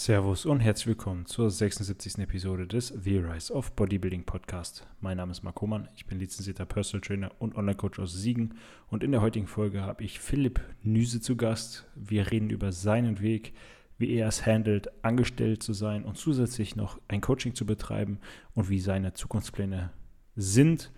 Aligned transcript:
Servus 0.00 0.46
und 0.46 0.60
herzlich 0.60 0.86
willkommen 0.86 1.26
zur 1.26 1.50
76. 1.50 2.18
Episode 2.18 2.68
des 2.68 2.94
The 3.02 3.18
Rise 3.18 3.52
of 3.52 3.72
Bodybuilding 3.72 4.22
Podcast. 4.22 4.86
Mein 5.00 5.16
Name 5.16 5.32
ist 5.32 5.42
Marco 5.42 5.66
Mann, 5.66 5.88
ich 5.96 6.06
bin 6.06 6.20
lizenzierter 6.20 6.66
Personal 6.66 7.00
Trainer 7.00 7.32
und 7.40 7.56
Online-Coach 7.56 7.98
aus 7.98 8.12
Siegen 8.12 8.54
und 8.86 9.02
in 9.02 9.10
der 9.10 9.22
heutigen 9.22 9.48
Folge 9.48 9.82
habe 9.82 10.04
ich 10.04 10.20
Philipp 10.20 10.60
Nüse 10.84 11.20
zu 11.20 11.36
Gast. 11.36 11.84
Wir 11.96 12.30
reden 12.30 12.48
über 12.50 12.70
seinen 12.70 13.20
Weg, 13.20 13.54
wie 13.98 14.12
er 14.12 14.28
es 14.28 14.46
handelt, 14.46 14.88
angestellt 15.04 15.64
zu 15.64 15.72
sein 15.72 16.04
und 16.04 16.16
zusätzlich 16.16 16.76
noch 16.76 17.00
ein 17.08 17.20
Coaching 17.20 17.56
zu 17.56 17.66
betreiben 17.66 18.20
und 18.54 18.68
wie 18.68 18.78
seine 18.78 19.14
Zukunftspläne 19.14 19.90
sind. 20.36 20.92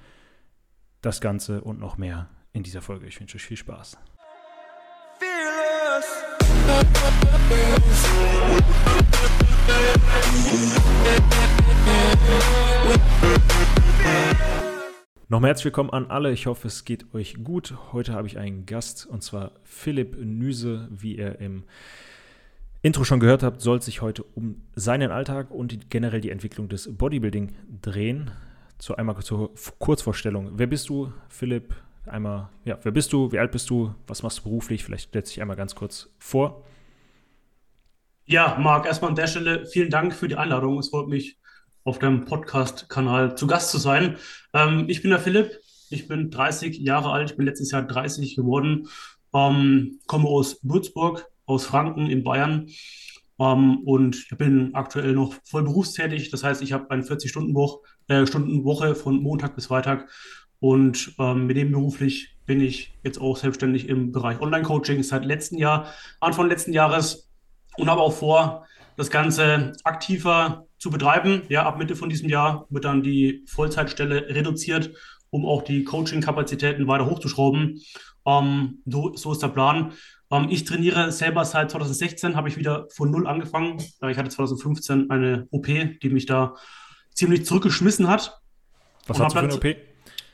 Das 1.00 1.22
Ganze 1.22 1.62
und 1.62 1.80
noch 1.80 1.96
mehr 1.96 2.28
in 2.52 2.64
dieser 2.64 2.82
Folge. 2.82 3.06
Ich 3.06 3.18
wünsche 3.18 3.36
euch 3.36 3.44
viel 3.44 3.56
Spaß. 3.56 3.96
Nochmal 15.28 15.50
herzlich 15.50 15.66
willkommen 15.66 15.90
an 15.90 16.10
alle. 16.10 16.32
Ich 16.32 16.46
hoffe, 16.46 16.66
es 16.66 16.84
geht 16.84 17.14
euch 17.14 17.44
gut. 17.44 17.74
Heute 17.92 18.14
habe 18.14 18.26
ich 18.26 18.36
einen 18.36 18.66
Gast 18.66 19.06
und 19.06 19.22
zwar 19.22 19.52
Philipp 19.62 20.18
Nüse. 20.18 20.88
Wie 20.90 21.16
ihr 21.16 21.38
im 21.38 21.62
Intro 22.82 23.04
schon 23.04 23.20
gehört 23.20 23.44
habt, 23.44 23.60
soll 23.60 23.80
sich 23.80 24.02
heute 24.02 24.24
um 24.24 24.62
seinen 24.74 25.12
Alltag 25.12 25.52
und 25.52 25.88
generell 25.88 26.20
die 26.20 26.30
Entwicklung 26.30 26.68
des 26.68 26.96
Bodybuilding 26.96 27.54
drehen. 27.80 28.32
Zu 28.78 28.96
einmal 28.96 29.22
zur 29.22 29.52
Kurzvorstellung. 29.78 30.50
Wer 30.54 30.66
bist 30.66 30.88
du, 30.88 31.12
Philipp? 31.28 31.76
Einmal, 32.06 32.48
ja, 32.64 32.78
wer 32.82 32.92
bist 32.92 33.12
du? 33.12 33.30
Wie 33.30 33.38
alt 33.38 33.52
bist 33.52 33.68
du? 33.70 33.94
Was 34.06 34.22
machst 34.22 34.38
du 34.38 34.42
beruflich? 34.44 34.84
Vielleicht 34.84 35.08
stellst 35.10 35.32
du 35.32 35.34
dich 35.34 35.42
einmal 35.42 35.56
ganz 35.56 35.74
kurz 35.74 36.08
vor. 36.18 36.64
Ja, 38.24 38.56
Marc, 38.60 38.86
erstmal 38.86 39.10
an 39.10 39.16
der 39.16 39.26
Stelle 39.26 39.66
vielen 39.66 39.90
Dank 39.90 40.14
für 40.14 40.28
die 40.28 40.36
Einladung. 40.36 40.78
Es 40.78 40.90
freut 40.90 41.08
mich, 41.08 41.38
auf 41.84 41.98
deinem 41.98 42.24
Podcast-Kanal 42.24 43.36
zu 43.36 43.46
Gast 43.46 43.70
zu 43.70 43.78
sein. 43.78 44.16
Ähm, 44.52 44.84
ich 44.88 45.02
bin 45.02 45.10
der 45.10 45.20
Philipp, 45.20 45.58
ich 45.90 46.08
bin 46.08 46.30
30 46.30 46.78
Jahre 46.78 47.10
alt, 47.10 47.30
ich 47.30 47.36
bin 47.36 47.46
letztes 47.46 47.70
Jahr 47.70 47.82
30 47.82 48.36
geworden, 48.36 48.88
ähm, 49.34 49.98
komme 50.06 50.28
aus 50.28 50.60
Würzburg, 50.62 51.26
aus 51.46 51.66
Franken 51.66 52.06
in 52.06 52.22
Bayern 52.22 52.68
ähm, 53.38 53.78
und 53.84 54.16
ich 54.16 54.36
bin 54.36 54.74
aktuell 54.74 55.14
noch 55.14 55.34
voll 55.44 55.64
berufstätig. 55.64 56.30
Das 56.30 56.44
heißt, 56.44 56.62
ich 56.62 56.72
habe 56.72 56.90
eine 56.90 57.02
40-Stunden-Woche 57.02 58.86
äh, 58.86 58.94
von 58.94 59.22
Montag 59.22 59.54
bis 59.56 59.66
Freitag 59.66 60.08
und 60.60 61.14
ähm, 61.18 61.46
mit 61.46 61.56
dem 61.56 61.72
beruflich 61.72 62.36
bin 62.46 62.60
ich 62.60 62.92
jetzt 63.02 63.20
auch 63.20 63.36
selbstständig 63.36 63.88
im 63.88 64.12
Bereich 64.12 64.40
Online-Coaching 64.40 65.02
seit 65.02 65.24
letzten 65.24 65.56
Jahr, 65.56 65.86
Anfang 66.20 66.48
letzten 66.48 66.72
Jahres 66.72 67.28
und 67.76 67.88
habe 67.88 68.00
auch 68.00 68.12
vor, 68.12 68.66
das 68.96 69.10
Ganze 69.10 69.72
aktiver 69.84 70.66
zu 70.78 70.90
betreiben. 70.90 71.42
Ja, 71.48 71.64
ab 71.64 71.78
Mitte 71.78 71.96
von 71.96 72.10
diesem 72.10 72.28
Jahr 72.28 72.66
wird 72.68 72.84
dann 72.84 73.02
die 73.02 73.44
Vollzeitstelle 73.46 74.28
reduziert, 74.28 74.90
um 75.30 75.46
auch 75.46 75.62
die 75.62 75.84
Coaching-Kapazitäten 75.84 76.86
weiter 76.86 77.06
hochzuschrauben. 77.06 77.80
Ähm, 78.26 78.82
so, 78.84 79.14
so, 79.14 79.32
ist 79.32 79.42
der 79.42 79.48
Plan. 79.48 79.92
Ähm, 80.30 80.48
ich 80.50 80.64
trainiere 80.64 81.12
selber 81.12 81.44
seit 81.44 81.70
2016, 81.70 82.36
habe 82.36 82.48
ich 82.48 82.58
wieder 82.58 82.88
von 82.90 83.10
Null 83.10 83.26
angefangen. 83.26 83.78
Ich 83.78 84.18
hatte 84.18 84.28
2015 84.28 85.10
eine 85.10 85.46
OP, 85.50 85.66
die 85.66 86.10
mich 86.10 86.26
da 86.26 86.54
ziemlich 87.14 87.46
zurückgeschmissen 87.46 88.08
hat. 88.08 88.40
Was 89.06 89.18
hast 89.18 89.34
du 89.34 89.38
für 89.38 89.44
eine 89.44 89.54
OP? 89.54 89.89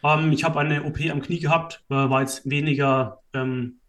Ähm, 0.07 0.33
ich 0.33 0.45
habe 0.45 0.61
eine 0.61 0.85
OP 0.85 1.01
am 1.11 1.21
Knie 1.21 1.41
gehabt, 1.41 1.83
äh, 1.91 1.95
war 1.95 2.21
jetzt 2.21 2.49
weniger 2.49 3.23
ähm, 3.33 3.81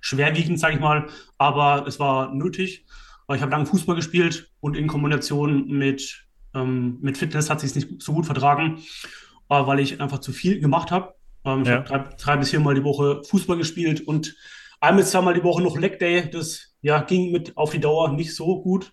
schwerwiegend, 0.00 0.60
sage 0.60 0.74
ich 0.74 0.80
mal, 0.80 1.08
aber 1.36 1.86
es 1.86 1.98
war 1.98 2.32
nötig. 2.32 2.86
Ich 3.34 3.42
habe 3.42 3.50
lange 3.50 3.66
Fußball 3.66 3.96
gespielt 3.96 4.50
und 4.60 4.76
in 4.76 4.86
Kombination 4.86 5.68
mit, 5.68 6.26
ähm, 6.54 6.98
mit 7.00 7.18
Fitness 7.18 7.50
hat 7.50 7.60
sich 7.60 7.74
nicht 7.74 8.00
so 8.00 8.12
gut 8.12 8.24
vertragen, 8.24 8.78
äh, 9.48 9.66
weil 9.66 9.80
ich 9.80 10.00
einfach 10.00 10.20
zu 10.20 10.32
viel 10.32 10.60
gemacht 10.60 10.90
habe. 10.90 11.14
Ähm, 11.44 11.62
ich 11.62 11.68
ja. 11.68 11.76
habe 11.76 11.88
drei, 11.88 12.16
drei, 12.16 12.36
bis 12.36 12.50
viermal 12.50 12.74
die 12.74 12.84
Woche 12.84 13.22
Fußball 13.24 13.58
gespielt 13.58 14.06
und 14.06 14.34
ein 14.80 14.96
bis 14.96 15.10
zweimal 15.10 15.34
die 15.34 15.42
Woche 15.42 15.62
noch 15.62 15.76
Leg 15.76 15.98
Day. 15.98 16.30
Das 16.30 16.76
ja, 16.80 17.00
ging 17.02 17.32
mit 17.32 17.56
auf 17.56 17.70
die 17.70 17.80
Dauer 17.80 18.12
nicht 18.12 18.34
so 18.34 18.62
gut. 18.62 18.92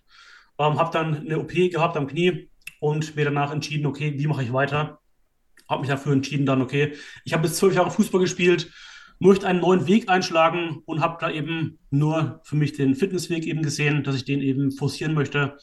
Ähm, 0.58 0.78
habe 0.78 0.90
dann 0.92 1.16
eine 1.16 1.38
OP 1.38 1.52
gehabt 1.52 1.96
am 1.96 2.08
Knie 2.08 2.50
und 2.80 3.14
mir 3.14 3.24
danach 3.24 3.52
entschieden, 3.52 3.86
okay, 3.86 4.14
wie 4.18 4.26
mache 4.26 4.42
ich 4.42 4.52
weiter? 4.52 4.98
Habe 5.68 5.80
mich 5.80 5.90
dafür 5.90 6.12
entschieden, 6.12 6.46
dann, 6.46 6.62
okay, 6.62 6.94
ich 7.24 7.32
habe 7.32 7.42
bis 7.42 7.56
zwölf 7.56 7.74
Jahre 7.74 7.90
Fußball 7.90 8.20
gespielt, 8.20 8.70
möchte 9.18 9.46
einen 9.46 9.60
neuen 9.60 9.86
Weg 9.86 10.08
einschlagen 10.08 10.82
und 10.84 11.00
habe 11.00 11.16
da 11.20 11.30
eben 11.30 11.78
nur 11.90 12.40
für 12.44 12.56
mich 12.56 12.72
den 12.72 12.94
Fitnessweg 12.94 13.46
eben 13.46 13.62
gesehen, 13.62 14.04
dass 14.04 14.16
ich 14.16 14.24
den 14.24 14.40
eben 14.40 14.72
forcieren 14.72 15.14
möchte, 15.14 15.56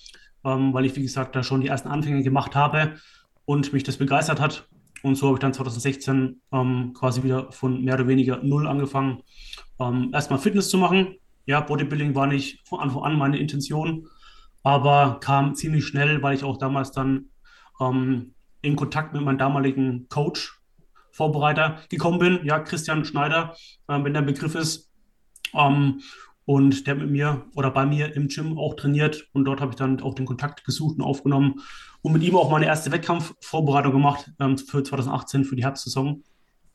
ähm, 0.43 0.73
weil 0.73 0.85
ich, 0.85 0.95
wie 0.95 1.03
gesagt, 1.03 1.35
da 1.35 1.43
schon 1.43 1.61
die 1.61 1.67
ersten 1.67 1.89
Anfänge 1.89 2.23
gemacht 2.23 2.55
habe 2.55 2.95
und 3.45 3.73
mich 3.73 3.83
das 3.83 3.97
begeistert 3.97 4.39
hat. 4.39 4.67
Und 5.03 5.15
so 5.15 5.27
habe 5.27 5.35
ich 5.35 5.41
dann 5.41 5.53
2016 5.53 6.41
ähm, 6.53 6.93
quasi 6.93 7.23
wieder 7.23 7.51
von 7.51 7.83
mehr 7.83 7.95
oder 7.95 8.07
weniger 8.07 8.41
null 8.41 8.67
angefangen, 8.67 9.21
ähm, 9.79 10.11
erstmal 10.13 10.39
Fitness 10.39 10.69
zu 10.69 10.77
machen. 10.77 11.15
Ja, 11.45 11.59
Bodybuilding 11.59 12.15
war 12.15 12.25
nicht 12.25 12.65
von 12.67 12.79
Anfang 12.79 13.03
an 13.03 13.17
meine 13.17 13.37
Intention, 13.37 14.07
aber 14.63 15.19
kam 15.19 15.55
ziemlich 15.55 15.85
schnell, 15.85 16.23
weil 16.23 16.35
ich 16.35 16.45
auch 16.45 16.57
damals 16.57 16.91
dann 16.91 17.25
ähm, 17.81 18.33
in 18.63 18.75
Kontakt 18.75 19.13
mit 19.13 19.21
meinem 19.21 19.37
damaligen 19.37 20.07
Coach 20.09 20.59
Vorbereiter 21.11 21.77
gekommen 21.89 22.17
bin. 22.17 22.39
Ja, 22.43 22.59
Christian 22.59 23.05
Schneider, 23.05 23.55
äh, 23.87 24.03
wenn 24.03 24.13
der 24.13 24.23
Begriff 24.23 24.55
ist. 24.55 24.91
Ähm, 25.53 26.01
und 26.45 26.87
der 26.87 26.95
mit 26.95 27.09
mir 27.09 27.45
oder 27.55 27.71
bei 27.71 27.85
mir 27.85 28.15
im 28.15 28.27
Gym 28.27 28.57
auch 28.57 28.75
trainiert. 28.75 29.27
Und 29.33 29.45
dort 29.45 29.61
habe 29.61 29.71
ich 29.71 29.75
dann 29.75 30.01
auch 30.01 30.15
den 30.15 30.25
Kontakt 30.25 30.65
gesucht 30.65 30.97
und 30.97 31.03
aufgenommen 31.03 31.61
und 32.01 32.13
mit 32.13 32.23
ihm 32.23 32.35
auch 32.35 32.49
meine 32.49 32.65
erste 32.65 32.91
Wettkampfvorbereitung 32.91 33.93
gemacht 33.93 34.31
ähm, 34.39 34.57
für 34.57 34.83
2018, 34.83 35.45
für 35.45 35.55
die 35.55 35.63
Herbstsaison. 35.63 36.23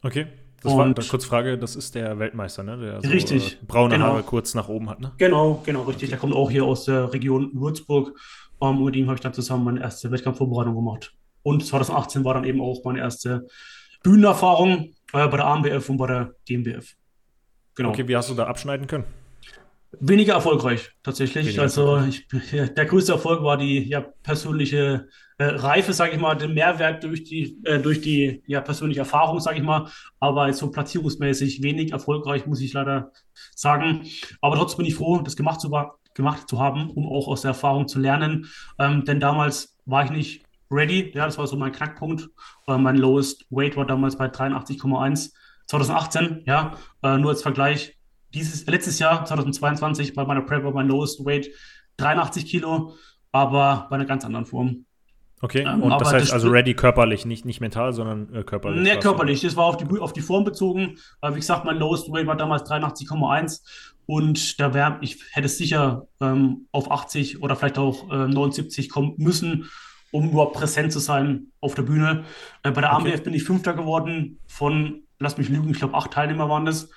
Okay. 0.02 0.26
Das 0.62 0.72
und 0.72 0.78
war 0.78 0.84
eine 0.86 0.94
kurz 0.94 1.24
Frage, 1.24 1.56
das 1.56 1.76
ist 1.76 1.94
der 1.94 2.18
Weltmeister, 2.18 2.64
ne? 2.64 2.76
Der 2.78 3.00
so, 3.00 3.08
richtig. 3.10 3.54
Äh, 3.54 3.66
braune 3.66 3.94
genau. 3.94 4.06
Haare 4.06 4.22
kurz 4.22 4.54
nach 4.54 4.68
oben 4.68 4.90
hat, 4.90 5.00
ne? 5.00 5.12
Genau, 5.18 5.62
genau, 5.64 5.82
richtig. 5.82 6.04
Okay. 6.04 6.10
Der 6.10 6.18
kommt 6.18 6.34
auch 6.34 6.50
hier 6.50 6.64
aus 6.64 6.84
der 6.84 7.12
Region 7.12 7.50
Würzburg. 7.54 8.18
Ähm, 8.60 8.78
und 8.78 8.84
mit 8.84 8.96
ihm 8.96 9.06
habe 9.06 9.16
ich 9.16 9.20
dann 9.20 9.34
zusammen 9.34 9.64
meine 9.64 9.80
erste 9.80 10.10
Wettkampfvorbereitung 10.10 10.74
gemacht. 10.74 11.12
Und 11.42 11.64
2018 11.64 12.24
war 12.24 12.34
dann 12.34 12.44
eben 12.44 12.60
auch 12.60 12.84
meine 12.84 13.00
erste 13.00 13.46
Bühnenerfahrung 14.02 14.94
äh, 15.12 15.28
bei 15.28 15.36
der 15.36 15.46
AMBF 15.46 15.88
und 15.88 15.96
bei 15.96 16.06
der 16.06 16.34
DMBF. 16.48 16.94
Genau. 17.74 17.90
Okay, 17.90 18.06
wie 18.08 18.16
hast 18.16 18.30
du 18.30 18.34
da 18.34 18.46
abschneiden 18.46 18.86
können? 18.86 19.04
Weniger 20.00 20.34
erfolgreich 20.34 20.90
tatsächlich. 21.02 21.46
Weniger 21.46 21.62
also 21.62 22.02
ich, 22.02 22.26
der 22.28 22.84
größte 22.84 23.12
Erfolg 23.12 23.42
war 23.42 23.56
die 23.56 23.88
ja, 23.88 24.00
persönliche 24.00 25.08
äh, 25.38 25.44
Reife, 25.44 25.94
sage 25.94 26.12
ich 26.12 26.20
mal, 26.20 26.34
den 26.34 26.52
Mehrwert 26.52 27.04
durch 27.04 27.24
die, 27.24 27.58
äh, 27.64 27.78
durch 27.78 28.02
die 28.02 28.42
ja, 28.46 28.60
persönliche 28.60 29.00
Erfahrung, 29.00 29.40
sage 29.40 29.56
ich 29.56 29.62
mal. 29.62 29.88
Aber 30.20 30.48
jetzt 30.48 30.58
so 30.58 30.70
platzierungsmäßig 30.70 31.62
wenig 31.62 31.92
erfolgreich, 31.92 32.46
muss 32.46 32.60
ich 32.60 32.74
leider 32.74 33.12
sagen. 33.54 34.02
Aber 34.42 34.56
trotzdem 34.56 34.78
bin 34.78 34.86
ich 34.86 34.94
froh, 34.94 35.18
das 35.18 35.36
gemacht 35.36 35.60
zu, 35.60 35.70
gemacht 36.12 36.48
zu 36.48 36.60
haben, 36.60 36.90
um 36.90 37.06
auch 37.06 37.28
aus 37.28 37.42
der 37.42 37.50
Erfahrung 37.50 37.88
zu 37.88 37.98
lernen. 37.98 38.46
Ähm, 38.78 39.04
denn 39.04 39.20
damals 39.20 39.78
war 39.86 40.04
ich 40.04 40.10
nicht 40.10 40.44
ready. 40.70 41.12
Ja, 41.14 41.26
das 41.26 41.38
war 41.38 41.46
so 41.46 41.56
mein 41.56 41.72
Knackpunkt. 41.72 42.28
Äh, 42.66 42.78
mein 42.78 42.96
lowest 42.96 43.46
weight 43.50 43.76
war 43.76 43.86
damals 43.86 44.16
bei 44.16 44.26
83,1 44.26 45.32
2018. 45.66 46.42
Ja, 46.46 46.74
äh, 47.02 47.18
nur 47.18 47.30
als 47.30 47.42
Vergleich. 47.42 47.96
Dieses, 48.34 48.66
letztes 48.66 48.98
Jahr, 48.98 49.24
2022, 49.24 50.14
bei 50.14 50.24
meiner 50.24 50.42
Prep 50.42 50.64
war 50.64 50.72
mein 50.72 50.88
lowest 50.88 51.24
weight 51.24 51.48
83 51.96 52.46
Kilo, 52.46 52.94
aber 53.32 53.86
bei 53.88 53.96
einer 53.96 54.04
ganz 54.04 54.24
anderen 54.24 54.46
Form. 54.46 54.84
Okay, 55.40 55.60
ähm, 55.60 55.82
und 55.82 55.90
das 55.90 56.12
heißt 56.12 56.26
das 56.26 56.32
also 56.32 56.50
ready 56.50 56.74
körperlich, 56.74 57.24
nicht, 57.24 57.44
nicht 57.44 57.60
mental, 57.60 57.92
sondern 57.92 58.34
äh, 58.34 58.42
körperlich? 58.42 58.82
Nee, 58.82 58.98
körperlich. 58.98 59.40
Das 59.42 59.56
war 59.56 59.66
auf 59.66 59.76
die, 59.76 59.86
auf 59.98 60.12
die 60.12 60.20
Form 60.20 60.44
bezogen. 60.44 60.98
Äh, 61.22 61.30
wie 61.32 61.36
gesagt, 61.36 61.64
mein 61.64 61.78
lowest 61.78 62.10
weight 62.10 62.26
war 62.26 62.36
damals 62.36 62.68
83,1 62.68 63.62
und 64.06 64.58
da 64.60 64.74
wäre, 64.74 64.98
ich 65.00 65.22
hätte 65.32 65.46
es 65.46 65.56
sicher 65.56 66.08
ähm, 66.20 66.66
auf 66.72 66.90
80 66.90 67.42
oder 67.42 67.54
vielleicht 67.56 67.78
auch 67.78 68.10
äh, 68.10 68.26
79 68.26 68.88
kommen 68.88 69.14
müssen 69.18 69.68
um 70.12 70.30
überhaupt 70.30 70.54
präsent 70.54 70.92
zu 70.92 70.98
sein 70.98 71.48
auf 71.60 71.74
der 71.74 71.82
Bühne. 71.82 72.24
Äh, 72.62 72.70
bei 72.70 72.80
der 72.80 72.94
okay. 72.94 73.10
AMBF 73.10 73.22
bin 73.22 73.34
ich 73.34 73.44
Fünfter 73.44 73.74
geworden 73.74 74.38
von, 74.46 75.02
lass 75.18 75.38
mich 75.38 75.48
lügen, 75.48 75.70
ich 75.70 75.78
glaube 75.78 75.94
acht 75.94 76.12
Teilnehmer 76.12 76.48
waren 76.48 76.64
das. 76.64 76.90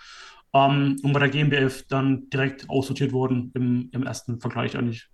Ähm, 0.54 0.98
und 1.04 1.14
bei 1.14 1.20
der 1.20 1.30
GmbF 1.30 1.86
dann 1.88 2.30
direkt 2.30 2.70
aussortiert 2.70 3.14
worden 3.14 3.52
im, 3.56 3.90
im 3.92 4.04
ersten 4.04 4.40
Vergleich 4.40 4.78
eigentlich. 4.78 5.08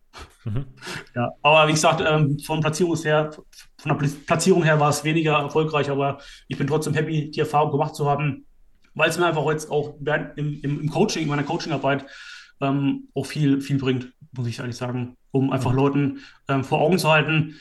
Mhm. 0.45 0.65
Ja, 1.15 1.31
aber 1.41 1.67
wie 1.67 1.73
gesagt, 1.73 2.01
ähm, 2.05 2.39
von 2.39 2.61
Platzierung 2.61 2.95
her, 2.97 3.31
von 3.77 3.97
der 3.97 4.07
Platzierung 4.25 4.63
her 4.63 4.79
war 4.79 4.89
es 4.89 5.03
weniger 5.03 5.33
erfolgreich, 5.33 5.89
aber 5.89 6.19
ich 6.47 6.57
bin 6.57 6.67
trotzdem 6.67 6.93
happy, 6.93 7.31
die 7.31 7.39
Erfahrung 7.39 7.71
gemacht 7.71 7.95
zu 7.95 8.07
haben, 8.07 8.45
weil 8.93 9.09
es 9.09 9.17
mir 9.17 9.25
einfach 9.25 9.45
jetzt 9.49 9.71
auch 9.71 9.95
im, 9.99 10.61
im, 10.61 10.81
im 10.81 10.89
Coaching, 10.89 11.23
in 11.23 11.29
meiner 11.29 11.43
Coachingarbeit 11.43 12.05
ähm, 12.61 13.07
auch 13.15 13.25
viel, 13.25 13.61
viel 13.61 13.77
bringt, 13.77 14.13
muss 14.31 14.47
ich 14.47 14.59
ehrlich 14.59 14.75
sagen, 14.75 15.17
um 15.31 15.51
einfach 15.51 15.71
mhm. 15.71 15.77
Leuten 15.77 16.19
ähm, 16.47 16.63
vor 16.63 16.81
Augen 16.81 16.99
zu 16.99 17.09
halten, 17.09 17.55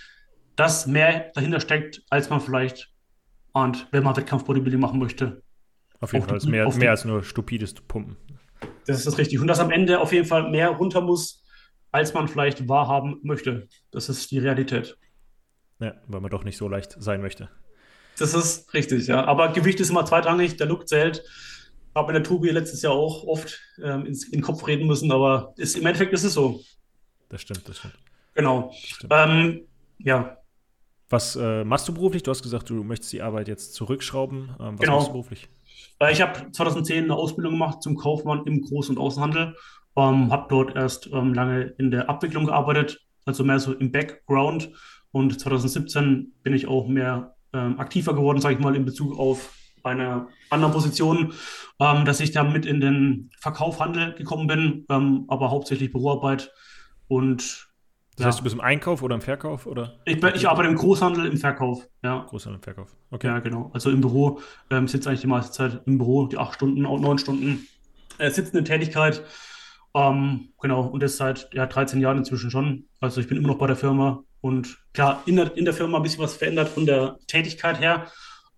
dass 0.56 0.87
mehr 0.87 1.31
dahinter 1.35 1.61
steckt, 1.61 2.03
als 2.11 2.31
man 2.31 2.41
vielleicht 2.41 2.93
ahnt, 3.53 3.87
wenn 3.91 4.03
man 4.03 4.17
Wettkampf-Bodybuilding 4.17 4.81
machen 4.81 4.99
möchte. 4.99 5.43
Auf 6.00 6.12
jeden 6.12 6.25
auf 6.25 6.31
Fall, 6.31 6.38
die, 6.38 6.49
mehr, 6.49 6.69
mehr 6.75 6.91
als 6.91 7.05
nur 7.05 7.23
stupides 7.23 7.75
Pumpen. 7.75 8.17
Das 8.87 8.99
ist 8.99 9.06
das 9.06 9.19
richtig. 9.19 9.41
Und 9.41 9.47
dass 9.47 9.61
am 9.61 9.70
Ende 9.70 10.00
auf 10.00 10.12
jeden 10.12 10.26
Fall 10.26 10.50
mehr 10.50 10.69
runter 10.69 11.00
muss, 11.00 11.44
als 11.93 12.14
man 12.14 12.29
vielleicht 12.29 12.69
wahrhaben 12.69 13.20
möchte. 13.23 13.69
Das 13.91 14.08
ist 14.08 14.31
die 14.31 14.38
Realität. 14.38 14.97
Ja, 15.79 15.94
weil 16.06 16.20
man 16.20 16.31
doch 16.31 16.44
nicht 16.44 16.56
so 16.56 16.69
leicht 16.69 16.97
sein 16.99 17.20
möchte. 17.20 17.49
Das 18.19 18.35
ist 18.35 18.73
richtig, 18.73 19.06
ja. 19.06 19.25
Aber 19.25 19.52
Gewicht 19.52 19.81
ist 19.81 19.91
immer 19.91 20.05
zweitrangig, 20.05 20.56
der 20.56 20.67
Look 20.67 20.88
zählt. 20.88 21.23
Habe 21.94 22.12
in 22.12 22.14
der 22.14 22.23
Tobi 22.23 22.50
letztes 22.50 22.82
Jahr 22.82 22.93
auch 22.93 23.25
oft 23.25 23.59
ähm, 23.82 24.06
ins, 24.06 24.25
in 24.25 24.32
den 24.32 24.43
Kopf 24.43 24.67
reden 24.67 24.87
müssen, 24.87 25.11
aber 25.11 25.55
ist, 25.56 25.76
im 25.76 25.87
Endeffekt 25.87 26.12
ist 26.12 26.25
es 26.25 26.35
so. 26.35 26.61
Das 27.29 27.43
stimmt, 27.43 27.69
das 27.69 27.79
stimmt. 27.79 27.94
Genau. 28.35 28.69
Das 28.69 28.79
stimmt. 28.79 29.12
Ähm, 29.14 29.61
ja. 29.99 30.38
Was 31.08 31.37
äh, 31.37 31.64
machst 31.64 31.87
du 31.88 31.94
beruflich? 31.94 32.23
Du 32.23 32.31
hast 32.31 32.43
gesagt, 32.43 32.69
du 32.69 32.82
möchtest 32.82 33.12
die 33.12 33.23
Arbeit 33.23 33.49
jetzt 33.49 33.75
zurückschrauben. 33.75 34.56
Ähm, 34.58 34.75
was 34.75 34.81
genau. 34.81 34.97
machst 34.97 35.08
du 35.08 35.12
beruflich? 35.12 35.49
Äh, 36.00 36.12
ich 36.12 36.20
habe 36.20 36.50
2010 36.50 37.05
eine 37.05 37.14
Ausbildung 37.14 37.53
gemacht 37.53 37.82
zum 37.82 37.97
Kaufmann 37.97 38.44
im 38.47 38.62
Groß- 38.62 38.91
und 38.91 38.99
Außenhandel. 38.99 39.55
Ähm, 39.97 40.31
habe 40.32 40.47
dort 40.49 40.75
erst 40.75 41.06
ähm, 41.12 41.32
lange 41.32 41.75
in 41.79 41.91
der 41.91 42.11
Abwicklung 42.11 42.47
gearbeitet, 42.47 43.00
also 43.25 43.44
mehr 43.44 43.61
so 43.61 43.73
im 43.73 43.93
Background. 43.93 44.70
Und 45.12 45.41
2017 45.41 46.32
bin 46.43 46.55
ich 46.55 46.67
auch 46.67 46.88
mehr 46.88 47.35
ähm, 47.52 47.79
aktiver 47.79 48.14
geworden, 48.14 48.41
sage 48.41 48.56
ich 48.56 48.61
mal, 48.61 48.76
in 48.76 48.85
Bezug 48.85 49.19
auf 49.19 49.55
eine 49.85 50.26
andere 50.50 50.73
Position, 50.73 51.32
ähm, 51.81 52.05
dass 52.05 52.20
ich 52.20 52.32
damit 52.32 52.67
in 52.67 52.81
den 52.81 53.31
Verkaufhandel 53.38 54.14
gekommen 54.14 54.47
bin, 54.49 54.87
ähm, 54.91 55.25
aber 55.29 55.50
hauptsächlich 55.50 55.93
Büroarbeit. 55.93 56.52
Und 57.09 57.66
das 58.17 58.25
ja. 58.25 58.27
heißt, 58.27 58.39
du 58.41 58.45
bist 58.45 58.55
im 58.55 58.63
Einkauf 58.63 59.03
oder 59.03 59.15
im 59.15 59.21
Verkauf? 59.21 59.67
Oder? 59.67 59.99
Ich, 60.07 60.23
ich 60.23 60.49
arbeite 60.49 60.71
im 60.71 60.77
Großhandel, 60.77 61.27
im 61.27 61.37
Verkauf. 61.37 61.87
Ja. 62.03 62.25
Großhandel, 62.29 62.57
im 62.57 62.63
Verkauf. 62.63 62.97
Okay. 63.11 63.27
Ja, 63.27 63.41
genau. 63.41 63.71
Also 63.75 63.91
im 63.91 64.01
Büro. 64.01 64.41
Ähm, 64.71 64.89
sitze 64.89 65.11
eigentlich 65.11 65.21
die 65.21 65.27
meiste 65.27 65.53
Zeit 65.53 65.83
im 65.85 65.99
Büro, 65.99 66.27
die 66.27 66.39
acht 66.39 66.55
Stunden, 66.55 66.81
neun 66.81 67.19
Stunden 67.19 67.69
äh, 68.19 68.31
sitzende 68.31 68.65
Tätigkeit. 68.65 69.23
Ähm, 69.95 70.49
genau, 70.61 70.87
und 70.87 71.03
das 71.03 71.19
seit 71.19 71.53
ja, 71.53 71.67
13 71.67 72.01
Jahren 72.01 72.19
inzwischen 72.19 72.51
schon. 72.51 72.85
Also 73.01 73.21
ich 73.21 73.29
bin 73.29 73.37
immer 73.37 73.49
noch 73.49 73.59
bei 73.59 73.67
der 73.67 73.77
Firma 73.77 74.23
und 74.41 74.79
klar, 74.95 75.23
in 75.27 75.37
der, 75.37 75.55
in 75.57 75.65
der 75.65 75.75
Firma 75.75 75.99
ein 75.99 76.03
bisschen 76.03 76.23
was 76.23 76.37
verändert 76.37 76.69
von 76.69 76.87
der 76.87 77.19
Tätigkeit 77.27 77.81
her. 77.81 78.07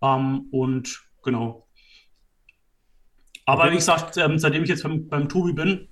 Ähm, 0.03 0.47
und 0.53 1.01
genau. 1.25 1.67
Aber 3.45 3.63
okay. 3.63 3.73
wie 3.73 3.77
gesagt, 3.77 4.17
ähm, 4.19 4.39
seitdem 4.39 4.63
ich 4.63 4.69
jetzt 4.69 4.83
beim, 4.85 5.09
beim 5.09 5.29
Tobi 5.29 5.53
bin, 5.53 5.89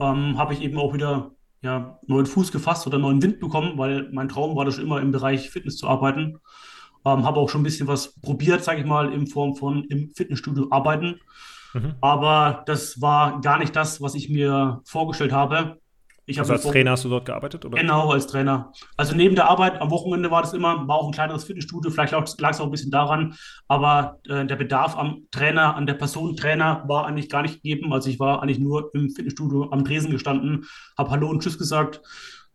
ähm, 0.00 0.38
habe 0.38 0.54
ich 0.54 0.62
eben 0.62 0.78
auch 0.78 0.92
wieder 0.92 1.35
ja, 1.66 1.98
neuen 2.06 2.26
Fuß 2.26 2.52
gefasst 2.52 2.86
oder 2.86 2.96
neuen 2.96 3.20
Wind 3.22 3.40
bekommen, 3.40 3.76
weil 3.76 4.08
mein 4.12 4.28
Traum 4.28 4.54
war 4.56 4.64
das 4.64 4.76
schon 4.76 4.84
immer 4.84 5.00
im 5.00 5.10
Bereich 5.10 5.50
Fitness 5.50 5.76
zu 5.76 5.88
arbeiten. 5.88 6.38
Ähm, 7.04 7.24
habe 7.24 7.40
auch 7.40 7.48
schon 7.48 7.62
ein 7.62 7.64
bisschen 7.64 7.88
was 7.88 8.14
probiert, 8.20 8.62
sage 8.62 8.80
ich 8.80 8.86
mal, 8.86 9.12
in 9.12 9.26
Form 9.26 9.56
von 9.56 9.82
im 9.84 10.12
Fitnessstudio 10.14 10.68
arbeiten. 10.70 11.20
Mhm. 11.74 11.96
Aber 12.00 12.62
das 12.66 13.00
war 13.02 13.40
gar 13.40 13.58
nicht 13.58 13.74
das, 13.74 14.00
was 14.00 14.14
ich 14.14 14.28
mir 14.28 14.80
vorgestellt 14.84 15.32
habe. 15.32 15.80
Ich 16.28 16.40
also 16.40 16.54
als 16.54 16.64
Trainer 16.64 16.90
hast 16.90 17.04
du 17.04 17.08
dort 17.08 17.24
gearbeitet? 17.24 17.64
Oder? 17.64 17.78
Genau, 17.78 18.10
als 18.10 18.26
Trainer. 18.26 18.72
Also 18.96 19.14
neben 19.14 19.36
der 19.36 19.48
Arbeit 19.48 19.80
am 19.80 19.92
Wochenende 19.92 20.30
war 20.30 20.42
das 20.42 20.54
immer, 20.54 20.86
war 20.88 20.96
auch 20.96 21.06
ein 21.06 21.12
kleineres 21.12 21.44
Fitnessstudio, 21.44 21.90
vielleicht 21.90 22.12
lag 22.12 22.50
es 22.50 22.60
auch 22.60 22.64
ein 22.64 22.70
bisschen 22.72 22.90
daran, 22.90 23.36
aber 23.68 24.18
äh, 24.28 24.44
der 24.44 24.56
Bedarf 24.56 24.96
am 24.96 25.28
Trainer, 25.30 25.76
an 25.76 25.86
der 25.86 25.94
Person 25.94 26.36
Trainer 26.36 26.82
war 26.88 27.06
eigentlich 27.06 27.28
gar 27.28 27.42
nicht 27.42 27.62
gegeben. 27.62 27.92
Also 27.92 28.10
ich 28.10 28.18
war 28.18 28.42
eigentlich 28.42 28.58
nur 28.58 28.90
im 28.92 29.10
Fitnessstudio 29.10 29.70
am 29.70 29.84
Tresen 29.84 30.10
gestanden, 30.10 30.66
habe 30.98 31.10
Hallo 31.10 31.28
und 31.28 31.44
Tschüss 31.44 31.58
gesagt, 31.58 32.00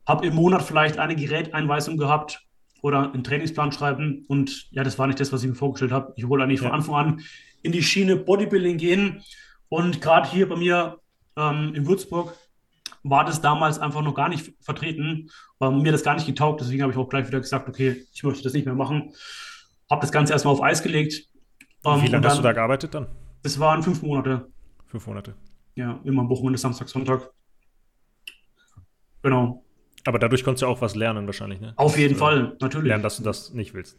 habe 0.06 0.25
im 0.27 0.35
Monat 0.35 0.63
vielleicht 0.63 1.00
eine 1.00 1.15
Geräteinweisung 1.15 1.97
gehabt 1.97 2.41
oder 2.81 3.13
einen 3.13 3.23
Trainingsplan 3.23 3.71
schreiben 3.71 4.25
und 4.27 4.68
ja, 4.71 4.83
das 4.83 5.00
war 5.00 5.07
nicht 5.07 5.19
das, 5.21 5.31
was 5.31 5.44
ich 5.44 5.50
mir 5.50 5.56
vorgestellt 5.56 5.94
habe. 5.94 6.12
Ich 6.18 6.27
wollte 6.27 6.44
eigentlich 6.44 6.62
ja. 6.62 6.68
von 6.68 6.75
Anfang 6.75 6.95
an 6.95 7.21
in 7.62 7.71
die 7.71 7.83
Schiene 7.83 8.18
Bodybuilding 8.18 8.77
gehen. 8.77 9.23
Und 9.69 10.01
gerade 10.01 10.29
hier 10.29 10.50
bei 10.50 10.56
mir 10.56 10.97
ähm, 11.38 11.73
in 11.73 11.88
Würzburg 11.88 12.35
war 13.03 13.25
das 13.25 13.42
damals 13.42 13.80
einfach 13.80 14.01
noch 14.01 14.13
gar 14.13 14.30
nicht 14.30 14.53
vertreten. 14.62 15.30
Ähm, 15.59 15.81
mir 15.81 15.92
das 15.92 16.03
gar 16.03 16.15
nicht 16.15 16.25
getaugt. 16.25 16.62
Deswegen 16.62 16.81
habe 16.83 16.92
ich 16.92 16.98
auch 16.98 17.09
gleich 17.09 17.27
wieder 17.27 17.39
gesagt, 17.39 17.68
okay, 17.68 18.06
ich 18.13 18.24
möchte 18.24 18.44
das 18.44 18.53
nicht 18.53 18.65
mehr 18.65 18.75
machen. 18.75 19.13
Habe 19.89 20.01
das 20.01 20.12
Ganze 20.12 20.33
erstmal 20.33 20.53
auf 20.53 20.62
Eis 20.62 20.83
gelegt. 20.83 21.27
Ähm, 21.86 22.01
Wie 22.01 22.07
lange 22.07 22.27
hast 22.27 22.38
du 22.38 22.44
da 22.44 22.53
gearbeitet 22.53 22.94
dann? 22.94 23.07
Das 23.44 23.59
waren 23.59 23.81
fünf 23.81 24.01
Monate. 24.01 24.48
Fünf 24.88 25.07
Monate. 25.07 25.36
Ja, 25.75 26.00
immer 26.03 26.21
am 26.21 26.30
Wochenende, 26.30 26.57
Samstag, 26.57 26.89
Sonntag. 26.89 27.31
Genau. 29.24 29.63
Aber 30.06 30.19
dadurch 30.19 30.44
konntest 30.44 30.63
du 30.63 30.68
auch 30.68 30.81
was 30.81 30.95
lernen 30.95 31.25
wahrscheinlich, 31.25 31.59
ne? 31.59 31.74
Auf 31.75 31.97
jeden 31.97 32.15
Fall, 32.15 32.57
natürlich. 32.59 32.88
Lernen, 32.88 33.04
dass 33.04 33.18
du 33.18 33.24
das 33.24 33.54
nicht 33.54 33.74
willst. 33.74 33.97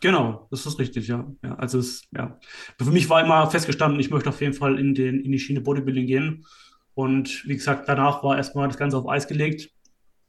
Genau, 0.00 0.46
das 0.50 0.64
ist 0.64 0.78
richtig, 0.78 1.08
ja. 1.08 1.26
ja 1.42 1.54
also 1.56 1.78
es, 1.78 2.04
ja. 2.12 2.38
Für 2.78 2.90
mich 2.90 3.08
war 3.10 3.22
immer 3.22 3.50
festgestanden, 3.50 4.00
ich 4.00 4.10
möchte 4.10 4.30
auf 4.30 4.40
jeden 4.40 4.54
Fall 4.54 4.78
in, 4.78 4.94
den, 4.94 5.20
in 5.20 5.32
die 5.32 5.38
Schiene 5.38 5.60
Bodybuilding 5.60 6.06
gehen. 6.06 6.46
Und 6.94 7.46
wie 7.46 7.56
gesagt, 7.56 7.88
danach 7.88 8.22
war 8.22 8.36
erstmal 8.36 8.68
das 8.68 8.76
Ganze 8.76 8.96
auf 8.96 9.08
Eis 9.08 9.26
gelegt. 9.26 9.70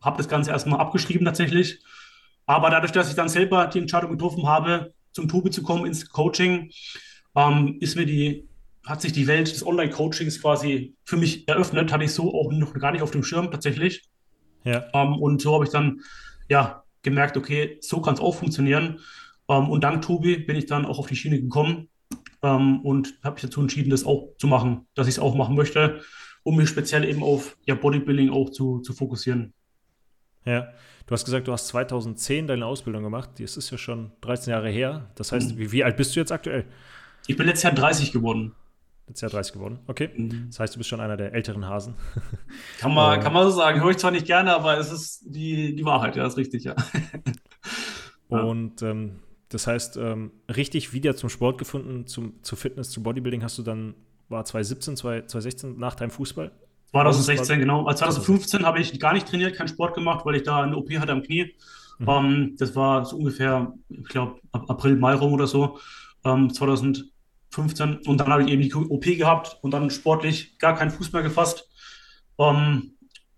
Habe 0.02 0.18
das 0.18 0.28
Ganze 0.28 0.52
erstmal 0.52 0.80
abgeschrieben 0.80 1.26
tatsächlich. 1.26 1.80
Aber 2.46 2.70
dadurch, 2.70 2.92
dass 2.92 3.10
ich 3.10 3.16
dann 3.16 3.30
selber 3.30 3.68
die 3.68 3.80
Entscheidung 3.80 4.12
getroffen 4.12 4.48
habe, 4.48 4.94
zum 5.12 5.28
Tobi 5.28 5.52
zu 5.52 5.64
kommen 5.64 5.86
ins 5.86 6.10
Coaching, 6.10 6.72
ähm, 7.36 7.78
ist 7.80 7.96
mir 7.96 8.06
die, 8.06 8.48
hat 8.86 9.02
sich 9.02 9.14
die 9.14 9.28
Welt 9.28 9.52
des 9.52 9.66
Online-Coachings 9.66 10.42
quasi 10.42 10.96
für 11.04 11.18
mich 11.18 11.48
eröffnet. 11.48 11.92
Hatte 11.92 12.04
ich 12.04 12.14
so 12.14 12.34
auch 12.34 12.52
noch 12.52 12.74
gar 12.74 12.92
nicht 12.92 13.02
auf 13.02 13.12
dem 13.12 13.24
Schirm 13.24 13.52
tatsächlich. 13.52 14.04
Ja. 14.64 14.86
Ähm, 14.94 15.14
und 15.14 15.42
so 15.42 15.54
habe 15.54 15.66
ich 15.66 15.72
dann 15.72 16.02
ja 16.50 16.84
gemerkt, 17.04 17.38
okay, 17.38 17.78
so 17.82 18.02
kann 18.02 18.14
es 18.14 18.20
auch 18.20 18.36
funktionieren. 18.36 19.00
Ähm, 19.50 19.70
und 19.70 19.84
dank 19.84 20.02
Tobi 20.02 20.38
bin 20.38 20.56
ich 20.56 20.66
dann 20.66 20.86
auch 20.86 21.00
auf 21.00 21.08
die 21.08 21.16
Schiene 21.16 21.42
gekommen 21.42 21.90
ähm, 22.42 22.82
und 22.82 23.16
habe 23.24 23.36
mich 23.36 23.44
dazu 23.44 23.62
entschieden, 23.62 23.90
das 23.90 24.06
auch 24.06 24.30
zu 24.38 24.48
machen, 24.48 24.88
dass 24.96 25.08
ich 25.08 25.16
es 25.16 25.20
auch 25.20 25.36
machen 25.36 25.56
möchte, 25.56 26.02
um 26.44 26.56
mich 26.56 26.70
speziell 26.70 27.06
eben 27.06 27.24
auf 27.24 27.58
ja, 27.66 27.76
Bodybuilding 27.76 28.30
auch 28.30 28.50
zu, 28.50 28.80
zu 28.80 28.94
fokussieren. 28.94 29.54
Ja, 30.46 30.70
du 31.06 31.14
hast 31.14 31.26
gesagt, 31.26 31.48
du 31.48 31.52
hast 31.52 31.68
2010 31.68 32.48
deine 32.48 32.66
Ausbildung 32.66 33.04
gemacht. 33.04 33.32
Das 33.40 33.58
ist 33.58 33.70
ja 33.70 33.78
schon 33.78 34.12
13 34.22 34.52
Jahre 34.52 34.70
her. 34.70 35.12
Das 35.16 35.32
heißt, 35.32 35.54
mhm. 35.54 35.58
wie, 35.60 35.72
wie 35.72 35.84
alt 35.84 35.98
bist 35.98 36.16
du 36.16 36.20
jetzt 36.20 36.32
aktuell? 36.32 36.66
Ich 37.28 37.38
bin 37.38 37.46
letztes 37.46 37.64
Jahr 37.64 37.74
30 37.74 38.12
geworden. 38.12 38.56
Letztes 39.08 39.22
Jahr 39.22 39.32
30 39.32 39.54
geworden, 39.54 39.80
okay. 39.88 40.10
Mhm. 40.16 40.48
Das 40.48 40.60
heißt, 40.60 40.76
du 40.76 40.78
bist 40.80 40.90
schon 40.90 41.02
einer 41.02 41.18
der 41.18 41.34
älteren 41.34 41.68
Hasen. 41.68 41.96
Kann 42.80 42.94
man, 42.94 43.20
äh, 43.20 43.24
kann 43.24 43.34
man 43.34 43.44
so 43.44 43.52
sagen. 43.52 43.82
Höre 43.82 43.92
ich 43.92 43.98
zwar 43.98 44.12
nicht 44.12 44.26
gerne, 44.26 44.56
aber 44.56 44.78
es 44.78 44.92
ist 44.92 45.26
die, 45.26 45.76
die 45.76 45.86
Wahrheit, 45.86 46.16
ja, 46.16 46.26
ist 46.26 46.38
richtig, 46.38 46.64
ja. 46.64 46.76
Und 48.30 48.82
ähm, 48.82 49.20
das 49.50 49.68
heißt, 49.68 49.98
ähm, 49.98 50.32
richtig 50.56 50.94
wieder 50.94 51.16
zum 51.18 51.28
Sport 51.28 51.58
gefunden, 51.58 52.08
zum, 52.08 52.42
zu 52.42 52.56
Fitness, 52.56 52.90
zu 52.90 53.04
Bodybuilding 53.04 53.44
hast 53.44 53.58
du 53.58 53.64
dann, 53.64 53.96
war 54.32 54.46
2017, 54.46 54.98
2016 54.98 55.78
nach 55.78 55.96
deinem 55.96 56.12
Fußball? 56.12 56.52
2016, 56.92 57.60
genau. 57.60 57.86
Als 57.86 58.00
2015 58.00 58.66
habe 58.66 58.80
ich 58.80 59.00
gar 59.00 59.14
nicht 59.14 59.28
trainiert, 59.28 59.56
keinen 59.56 59.68
Sport 59.68 59.94
gemacht, 59.94 60.26
weil 60.26 60.36
ich 60.36 60.44
da 60.44 60.64
eine 60.64 60.76
OP 60.76 60.92
hatte 60.98 61.12
am 61.12 61.24
Knie. 61.24 61.54
Mhm. 62.00 62.10
Ähm, 62.10 62.56
das 62.58 62.76
war 62.76 63.06
so 63.06 63.18
ungefähr, 63.18 63.74
ich 63.90 64.06
glaube, 64.06 64.40
April, 64.52 64.96
Mai 64.98 65.14
rum 65.14 65.34
oder 65.34 65.48
so, 65.48 65.80
ähm, 66.26 66.54
2015. 66.54 68.00
Und 68.06 68.18
dann 68.18 68.28
habe 68.28 68.44
ich 68.44 68.50
eben 68.50 68.62
die 68.62 68.74
OP 68.74 69.06
gehabt 69.06 69.58
und 69.62 69.72
dann 69.72 69.90
sportlich 69.90 70.58
gar 70.58 70.76
keinen 70.76 70.92
Fuß 70.92 71.14
mehr 71.14 71.22
gefasst. 71.22 71.70
Ähm, 72.38 72.94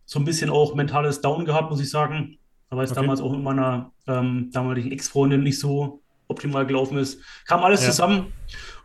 so 0.05 0.19
ein 0.19 0.25
bisschen 0.25 0.50
auch 0.50 0.75
mentales 0.75 1.21
Down 1.21 1.45
gehabt, 1.45 1.69
muss 1.69 1.81
ich 1.81 1.89
sagen. 1.89 2.38
weil 2.69 2.85
es 2.85 2.91
okay. 2.91 3.01
damals 3.01 3.21
auch 3.21 3.31
mit 3.31 3.43
meiner 3.43 3.91
damaligen 4.05 4.91
Ex-Freundin 4.91 5.43
nicht 5.43 5.59
so 5.59 6.01
optimal 6.27 6.65
gelaufen 6.65 6.97
ist. 6.97 7.21
Kam 7.45 7.63
alles 7.63 7.81
ja. 7.81 7.91
zusammen. 7.91 8.33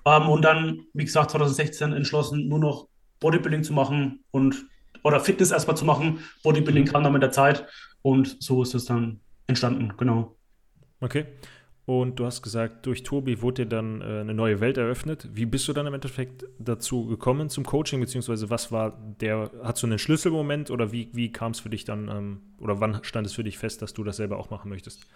Ähm, 0.08 0.28
und 0.28 0.42
dann, 0.42 0.86
wie 0.94 1.04
gesagt, 1.04 1.30
2016 1.32 1.92
entschlossen, 1.92 2.48
nur 2.48 2.58
noch 2.58 2.88
Bodybuilding 3.20 3.62
zu 3.62 3.72
machen 3.72 4.24
und 4.30 4.66
oder 5.04 5.20
Fitness 5.20 5.50
erstmal 5.50 5.76
zu 5.76 5.84
machen. 5.84 6.20
Bodybuilding 6.42 6.84
mhm. 6.84 6.88
kam 6.88 7.04
dann 7.04 7.12
mit 7.12 7.22
der 7.22 7.30
Zeit 7.30 7.66
und 8.02 8.42
so 8.42 8.62
ist 8.62 8.74
es 8.74 8.86
dann 8.86 9.20
entstanden, 9.46 9.92
genau. 9.96 10.36
Okay. 11.00 11.26
Und 11.84 12.18
du 12.18 12.26
hast 12.26 12.42
gesagt, 12.42 12.84
durch 12.84 13.02
Tobi 13.02 13.40
wurde 13.40 13.64
dir 13.64 13.68
dann 13.70 14.02
äh, 14.02 14.20
eine 14.20 14.34
neue 14.34 14.60
Welt 14.60 14.76
eröffnet. 14.76 15.26
Wie 15.32 15.46
bist 15.46 15.66
du 15.68 15.72
dann 15.72 15.86
im 15.86 15.94
Endeffekt 15.94 16.44
dazu 16.58 17.06
gekommen 17.06 17.48
zum 17.48 17.64
Coaching, 17.64 17.98
beziehungsweise 18.00 18.50
was 18.50 18.70
war 18.70 18.98
der, 19.20 19.50
hast 19.62 19.82
du 19.82 19.86
einen 19.86 19.98
Schlüsselmoment 19.98 20.70
oder 20.70 20.92
wie, 20.92 21.08
wie 21.14 21.32
kam 21.32 21.52
es 21.52 21.60
für 21.60 21.70
dich 21.70 21.84
dann, 21.84 22.08
ähm, 22.08 22.40
oder 22.58 22.80
wann 22.80 23.02
stand 23.04 23.26
es 23.26 23.32
für 23.32 23.44
dich 23.44 23.56
fest, 23.56 23.80
dass 23.80 23.94
du 23.94 24.04
das 24.04 24.16
selber 24.16 24.38
auch 24.38 24.50
machen 24.50 24.68
möchtest? 24.68 25.06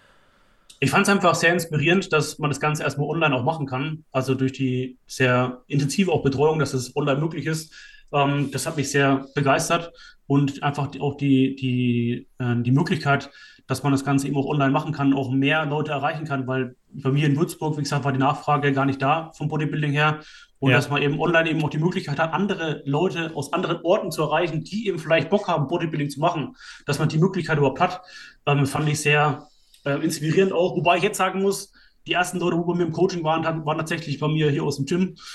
Ich 0.83 0.89
fand 0.89 1.07
es 1.07 1.13
einfach 1.13 1.33
sehr 1.33 1.53
inspirierend, 1.53 2.11
dass 2.11 2.39
man 2.39 2.49
das 2.49 2.59
Ganze 2.59 2.83
erstmal 2.83 3.07
online 3.07 3.33
auch 3.33 3.45
machen 3.45 3.67
kann. 3.67 4.03
Also 4.11 4.35
durch 4.35 4.51
die 4.51 4.97
sehr 5.07 5.61
intensive 5.67 6.11
auch 6.11 6.23
Betreuung, 6.23 6.59
dass 6.59 6.73
es 6.73 6.93
online 6.97 7.21
möglich 7.21 7.45
ist. 7.45 7.73
Ähm, 8.11 8.51
das 8.51 8.65
hat 8.65 8.75
mich 8.75 8.91
sehr 8.91 9.25
begeistert 9.33 9.93
und 10.27 10.61
einfach 10.61 10.87
die, 10.87 10.99
auch 10.99 11.15
die, 11.15 11.55
die, 11.55 12.27
äh, 12.37 12.61
die 12.61 12.71
Möglichkeit, 12.71 13.29
dass 13.65 13.83
man 13.83 13.93
das 13.93 14.03
Ganze 14.03 14.27
eben 14.27 14.35
auch 14.35 14.45
online 14.45 14.71
machen 14.71 14.91
kann, 14.91 15.13
auch 15.13 15.31
mehr 15.31 15.65
Leute 15.65 15.93
erreichen 15.93 16.25
kann, 16.25 16.47
weil 16.47 16.75
bei 16.89 17.11
mir 17.11 17.27
in 17.27 17.37
Würzburg, 17.37 17.77
wie 17.77 17.83
gesagt, 17.83 18.03
war 18.03 18.11
die 18.11 18.19
Nachfrage 18.19 18.73
gar 18.73 18.85
nicht 18.85 19.01
da 19.01 19.31
vom 19.37 19.47
Bodybuilding 19.47 19.93
her. 19.93 20.19
Und 20.59 20.71
ja. 20.71 20.77
dass 20.77 20.89
man 20.89 21.01
eben 21.01 21.17
online 21.17 21.49
eben 21.49 21.63
auch 21.63 21.69
die 21.69 21.77
Möglichkeit 21.77 22.19
hat, 22.19 22.33
andere 22.33 22.83
Leute 22.83 23.31
aus 23.35 23.53
anderen 23.53 23.79
Orten 23.83 24.11
zu 24.11 24.21
erreichen, 24.21 24.65
die 24.65 24.87
eben 24.87 24.99
vielleicht 24.99 25.29
Bock 25.29 25.47
haben, 25.47 25.69
Bodybuilding 25.69 26.09
zu 26.09 26.19
machen, 26.19 26.57
dass 26.85 26.99
man 26.99 27.07
die 27.07 27.19
Möglichkeit 27.19 27.57
überhaupt 27.57 27.79
hat, 27.79 28.01
ähm, 28.45 28.65
fand 28.65 28.89
ich 28.89 28.99
sehr, 28.99 29.47
äh, 29.85 30.03
inspirierend 30.03 30.53
auch. 30.53 30.75
Wobei 30.75 30.97
ich 30.97 31.03
jetzt 31.03 31.17
sagen 31.17 31.41
muss, 31.41 31.71
die 32.07 32.13
ersten 32.13 32.39
Leute, 32.39 32.57
die 32.57 32.63
bei 32.65 32.75
mir 32.75 32.83
im 32.85 32.91
Coaching 32.91 33.23
waren, 33.23 33.43
waren 33.65 33.77
tatsächlich 33.77 34.19
bei 34.19 34.27
mir 34.27 34.49
hier 34.51 34.63
aus 34.63 34.77
dem 34.77 34.85
Gym. 34.85 35.15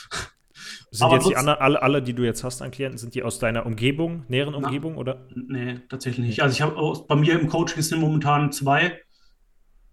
Sind 0.90 1.04
Aber 1.04 1.16
jetzt 1.16 1.28
die 1.28 1.36
alle, 1.36 1.82
alle, 1.82 2.02
die 2.02 2.14
du 2.14 2.24
jetzt 2.24 2.42
hast 2.44 2.62
an 2.62 2.70
Klienten, 2.70 2.98
sind 2.98 3.14
die 3.14 3.22
aus 3.22 3.38
deiner 3.38 3.66
Umgebung, 3.66 4.24
näheren 4.28 4.54
Umgebung 4.54 4.96
oder? 4.96 5.28
Nee, 5.34 5.80
tatsächlich 5.88 6.26
nicht. 6.26 6.42
Also 6.42 6.54
ich 6.54 6.62
habe 6.62 7.04
bei 7.06 7.16
mir 7.16 7.38
im 7.38 7.48
Coaching 7.48 7.82
sind 7.82 8.00
momentan 8.00 8.52
zwei, 8.52 8.98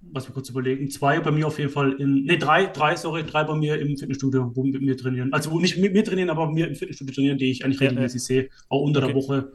was 0.01 0.27
wir 0.27 0.33
kurz 0.33 0.49
überlegen, 0.49 0.89
zwei 0.89 1.19
bei 1.19 1.31
mir 1.31 1.47
auf 1.47 1.59
jeden 1.59 1.71
Fall 1.71 1.93
in, 1.93 2.23
nee, 2.25 2.37
drei, 2.37 2.65
drei, 2.67 2.95
sorry, 2.95 3.23
drei 3.25 3.43
bei 3.43 3.55
mir 3.55 3.79
im 3.79 3.97
Fitnessstudio, 3.97 4.51
wo 4.55 4.63
mit 4.63 4.81
mir 4.81 4.95
trainieren. 4.97 5.33
Also 5.33 5.51
wo 5.51 5.59
nicht 5.59 5.77
mit 5.77 5.93
mir 5.93 6.03
trainieren, 6.03 6.29
aber 6.29 6.51
mir 6.51 6.67
im 6.67 6.75
Fitnessstudio 6.75 7.13
trainieren, 7.13 7.37
die 7.37 7.51
ich 7.51 7.65
eigentlich 7.65 7.79
Ja, 7.79 7.89
regelmäßig 7.89 8.23
sehe, 8.23 8.49
auch 8.69 8.81
unter 8.81 9.01
Okay. 9.01 9.07
der 9.07 9.15
Woche 9.15 9.51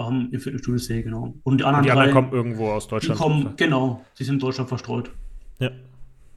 ähm, 0.00 0.28
im 0.32 0.40
Fitnessstudio 0.40 0.78
sehe, 0.78 1.02
genau. 1.02 1.34
Und 1.44 1.58
die 1.58 1.64
Und 1.64 1.68
anderen 1.68 1.84
die 1.84 1.90
anderen 1.90 2.10
drei, 2.10 2.20
kommen 2.20 2.32
irgendwo 2.32 2.70
aus 2.70 2.84
die 2.86 2.90
Deutschland. 2.90 3.20
kommen, 3.20 3.52
genau, 3.56 4.04
die 4.18 4.24
sind 4.24 4.34
in 4.36 4.40
Deutschland 4.40 4.68
verstreut. 4.68 5.10
Ja, 5.60 5.70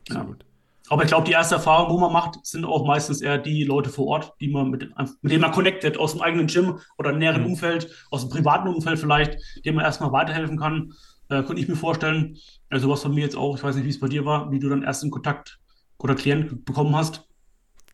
sehr 0.08 0.18
Ja. 0.18 0.24
gut. 0.24 0.46
Aber 0.90 1.04
ich 1.04 1.08
glaube, 1.08 1.26
die 1.26 1.32
erste 1.32 1.56
Erfahrung, 1.56 1.92
wo 1.94 1.98
man 2.00 2.12
macht, 2.12 2.46
sind 2.46 2.66
auch 2.66 2.86
meistens 2.86 3.22
eher 3.22 3.38
die 3.38 3.64
Leute 3.64 3.90
vor 3.90 4.06
Ort, 4.08 4.34
die 4.42 4.50
man 4.50 4.70
mit, 4.70 4.90
mit 5.22 5.32
denen 5.32 5.42
man 5.42 5.52
connected, 5.54 5.98
aus 5.98 6.12
dem 6.12 6.22
eigenen 6.22 6.48
Gym 6.48 6.78
oder 6.98 7.14
näheren 7.14 7.42
Mhm. 7.42 7.48
Umfeld, 7.52 7.90
aus 8.12 8.22
dem 8.22 8.30
privaten 8.30 8.68
Umfeld 8.68 9.00
vielleicht, 9.00 9.38
dem 9.66 9.76
man 9.76 9.86
erstmal 9.86 10.12
weiterhelfen 10.12 10.58
kann. 10.60 10.92
Äh, 11.30 11.42
könnte 11.44 11.62
ich 11.62 11.70
mir 11.70 11.78
vorstellen. 11.78 12.38
Also 12.70 12.90
was 12.90 13.02
von 13.02 13.14
mir 13.16 13.22
jetzt 13.22 13.38
auch, 13.38 13.56
ich 13.56 13.64
weiß 13.64 13.76
nicht, 13.78 13.86
wie 13.86 13.90
es 13.90 14.00
bei 14.02 14.10
dir 14.10 14.26
war, 14.26 14.52
wie 14.52 14.60
du 14.60 14.68
dann 14.68 14.84
erst 14.84 15.04
in 15.06 15.10
Kontakt 15.10 15.58
oder 16.00 16.16
Klient 16.16 16.66
bekommen 16.66 16.96
hast. 16.98 17.24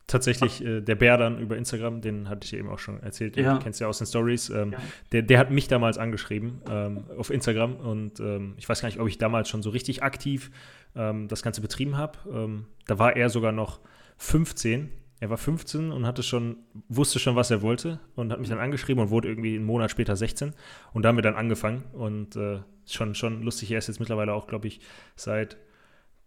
Tatsächlich, 0.10 0.64
äh, 0.66 0.82
der 0.82 0.96
Bär 0.96 1.18
dann 1.18 1.40
über 1.40 1.56
Instagram, 1.56 2.02
den 2.02 2.28
hatte 2.30 2.44
ich 2.46 2.54
eben 2.54 2.68
auch 2.68 2.80
schon 2.80 3.02
erzählt, 3.02 3.36
den 3.36 3.46
Ja. 3.46 3.58
kennst 3.60 3.80
du 3.80 3.86
ja 3.86 3.90
aus 3.90 4.00
den 4.00 4.08
Stories. 4.08 4.50
Ähm, 4.50 4.72
Ja. 4.74 4.80
der, 5.12 5.22
der 5.22 5.40
hat 5.40 5.52
mich 5.52 5.68
damals 5.68 5.98
angeschrieben 5.98 6.62
ähm, 6.70 7.04
auf 7.18 7.30
Instagram 7.30 7.76
und 7.78 8.20
ähm, 8.20 8.56
ich 8.58 8.68
weiß 8.68 8.82
gar 8.82 8.88
nicht, 8.90 9.00
ob 9.00 9.08
ich 9.08 9.18
damals 9.18 9.48
schon 9.50 9.62
so 9.62 9.70
richtig 9.70 10.04
aktiv 10.04 10.52
ähm, 10.96 11.28
das 11.28 11.44
Ganze 11.44 11.62
betrieben 11.62 11.96
habe. 11.96 12.18
Ähm, 12.34 12.66
da 12.88 12.98
war 13.00 13.16
er 13.16 13.30
sogar 13.30 13.52
noch 13.52 13.80
15. 14.18 14.90
Er 15.22 15.30
war 15.30 15.38
15 15.38 15.92
und 15.92 16.06
hatte 16.06 16.24
schon, 16.24 16.58
wusste 16.88 17.20
schon, 17.20 17.36
was 17.36 17.52
er 17.52 17.62
wollte 17.62 18.00
und 18.16 18.32
hat 18.32 18.40
mich 18.40 18.50
dann 18.50 18.60
angeschrieben 18.60 19.04
und 19.04 19.10
wurde 19.10 19.28
irgendwie 19.28 19.56
einen 19.56 19.66
Monat 19.66 19.92
später 19.92 20.16
16. 20.16 20.54
Und 20.94 21.04
da 21.04 21.10
haben 21.10 21.18
wir 21.18 21.22
dann 21.22 21.36
angefangen 21.36 21.84
und 21.94 22.36
äh, 22.38 22.60
schon, 22.88 23.16
schon 23.16 23.44
lustig, 23.44 23.70
er 23.72 23.80
ist 23.80 23.88
jetzt 23.88 24.00
mittlerweile 24.00 24.34
auch, 24.34 24.48
glaube 24.48 24.68
ich, 24.68 24.80
seit 25.16 25.58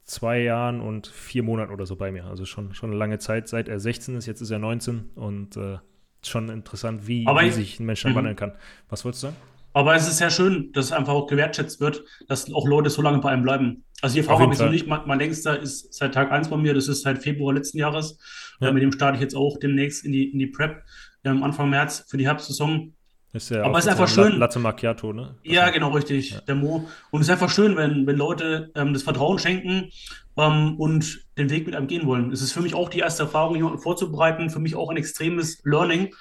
zwei 0.05 0.41
Jahren 0.43 0.81
und 0.81 1.07
vier 1.07 1.43
Monaten 1.43 1.73
oder 1.73 1.87
so 1.87 1.97
bei 1.97 2.11
mir. 2.13 2.25
Also 2.25 2.45
schon, 2.45 2.75
schon 2.75 2.91
eine 2.91 2.99
lange 2.99 3.19
Zeit, 3.19 3.49
seit 3.49 3.69
er 3.69 3.79
16 3.81 4.17
ist, 4.17 4.27
jetzt 4.27 4.41
ist 4.41 4.51
er 4.51 4.59
19 4.59 5.11
und 5.15 5.57
äh, 5.57 5.79
schon 6.25 6.49
interessant, 6.49 7.07
wie, 7.07 7.25
wie 7.27 7.47
ich- 7.47 7.55
sich 7.55 7.81
ein 7.81 7.87
Mensch 7.87 8.03
dann 8.03 8.13
Mhm. 8.13 8.17
wandeln 8.17 8.37
kann. 8.37 8.53
Was 8.89 9.05
wolltest 9.05 9.23
du 9.25 9.27
sagen? 9.29 9.37
Aber 9.75 9.95
es 9.95 10.07
ist 10.07 10.19
sehr 10.19 10.31
schön, 10.31 10.71
dass 10.73 10.87
es 10.87 10.93
einfach 10.93 11.15
auch 11.15 11.27
gewertschätzt 11.29 11.81
wird, 11.81 12.05
dass 12.29 12.53
auch 12.53 12.67
Leute 12.69 12.91
so 12.91 13.01
lange 13.01 13.19
bei 13.19 13.31
einem 13.31 13.43
bleiben. 13.43 13.85
Also 14.03 14.17
jeden 14.17 14.29
habe 14.29 14.53
ich 14.53 14.59
so 14.59 14.69
nicht. 14.69 14.87
Mein, 14.87 15.01
mein 15.07 15.19
längster 15.19 15.59
ist 15.59 15.95
seit 15.95 16.13
Tag 16.13 16.31
1 16.31 16.51
bei 16.51 16.57
mir, 16.59 16.75
das 16.75 16.89
ist 16.89 17.03
seit 17.03 17.23
Februar 17.23 17.55
letzten 17.55 17.79
Jahres. 17.79 18.19
Ja. 18.61 18.69
Äh, 18.69 18.73
mit 18.73 18.83
dem 18.83 18.93
starte 18.93 19.17
ich 19.17 19.23
jetzt 19.23 19.35
auch 19.35 19.59
demnächst 19.59 20.05
in 20.05 20.13
die, 20.13 20.31
in 20.31 20.39
die 20.39 20.47
Prep 20.49 20.83
ähm, 21.25 21.43
Anfang 21.43 21.71
März 21.71 22.05
für 22.09 22.19
die 22.19 22.27
Herbstsaison. 22.27 22.93
Ist 23.33 23.51
ja 23.51 23.63
Aber 23.65 23.75
auch 23.75 23.79
ist 23.79 23.89
einfach 23.89 24.09
schön. 24.09 24.37
Latte 24.39 24.59
Macchiato, 24.59 25.13
ne? 25.13 25.37
Ja, 25.43 25.71
genau, 25.71 25.91
richtig, 25.91 26.31
Ja. 26.33 26.41
der 26.43 26.55
Mo. 26.55 26.87
Und 27.11 27.21
es 27.21 27.29
ist 27.29 27.33
einfach 27.33 27.49
schön, 27.51 27.77
wenn, 27.77 28.07
wenn 28.07 28.17
Leute 28.17 28.71
ähm, 28.75 28.93
das 28.93 29.03
Vertrauen 29.03 29.39
schenken 29.39 29.91
ähm, 30.37 30.79
und 30.79 31.21
den 31.39 31.49
Weg 31.49 31.65
mit 31.65 31.75
einem 31.75 31.87
gehen 31.87 32.07
wollen. 32.07 32.31
Es 32.31 32.43
ist 32.43 32.53
für 32.53 32.61
mich 32.61 32.75
auch 32.75 32.91
die 32.91 32.99
erste 32.99 33.23
Erfahrung, 33.23 33.57
jemanden 33.57 33.79
vorzubereiten, 33.79 34.51
für 34.51 34.59
mich 34.61 34.77
auch 34.77 34.91
ein 34.91 34.99
extremes 34.99 35.63
Learning. 35.65 36.15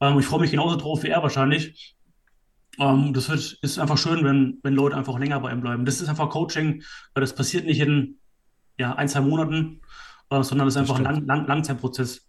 Ähm, 0.00 0.18
ich 0.18 0.24
freue 0.26 0.40
mich 0.40 0.52
genauso 0.52 0.76
drauf 0.76 1.02
wie 1.02 1.08
er 1.08 1.22
wahrscheinlich. 1.22 1.94
Ähm, 2.78 3.12
das 3.12 3.28
wird, 3.28 3.58
ist 3.60 3.78
einfach 3.78 3.98
schön, 3.98 4.24
wenn, 4.24 4.58
wenn 4.62 4.74
Leute 4.74 4.96
einfach 4.96 5.18
länger 5.18 5.40
bei 5.40 5.50
einem 5.50 5.60
bleiben. 5.60 5.84
Das 5.84 6.00
ist 6.00 6.08
einfach 6.08 6.30
Coaching, 6.30 6.82
weil 7.12 7.20
das 7.20 7.34
passiert 7.34 7.66
nicht 7.66 7.80
in 7.80 8.16
ja, 8.78 8.94
ein, 8.94 9.08
zwei 9.08 9.20
Monaten, 9.20 9.82
äh, 10.30 10.42
sondern 10.42 10.66
das 10.66 10.76
ist 10.76 10.80
Das 10.80 10.90
einfach 10.90 10.96
ein. 10.96 11.04
Lang, 11.04 11.26
Lang, 11.26 11.46
Langzeitprozess. 11.46 12.26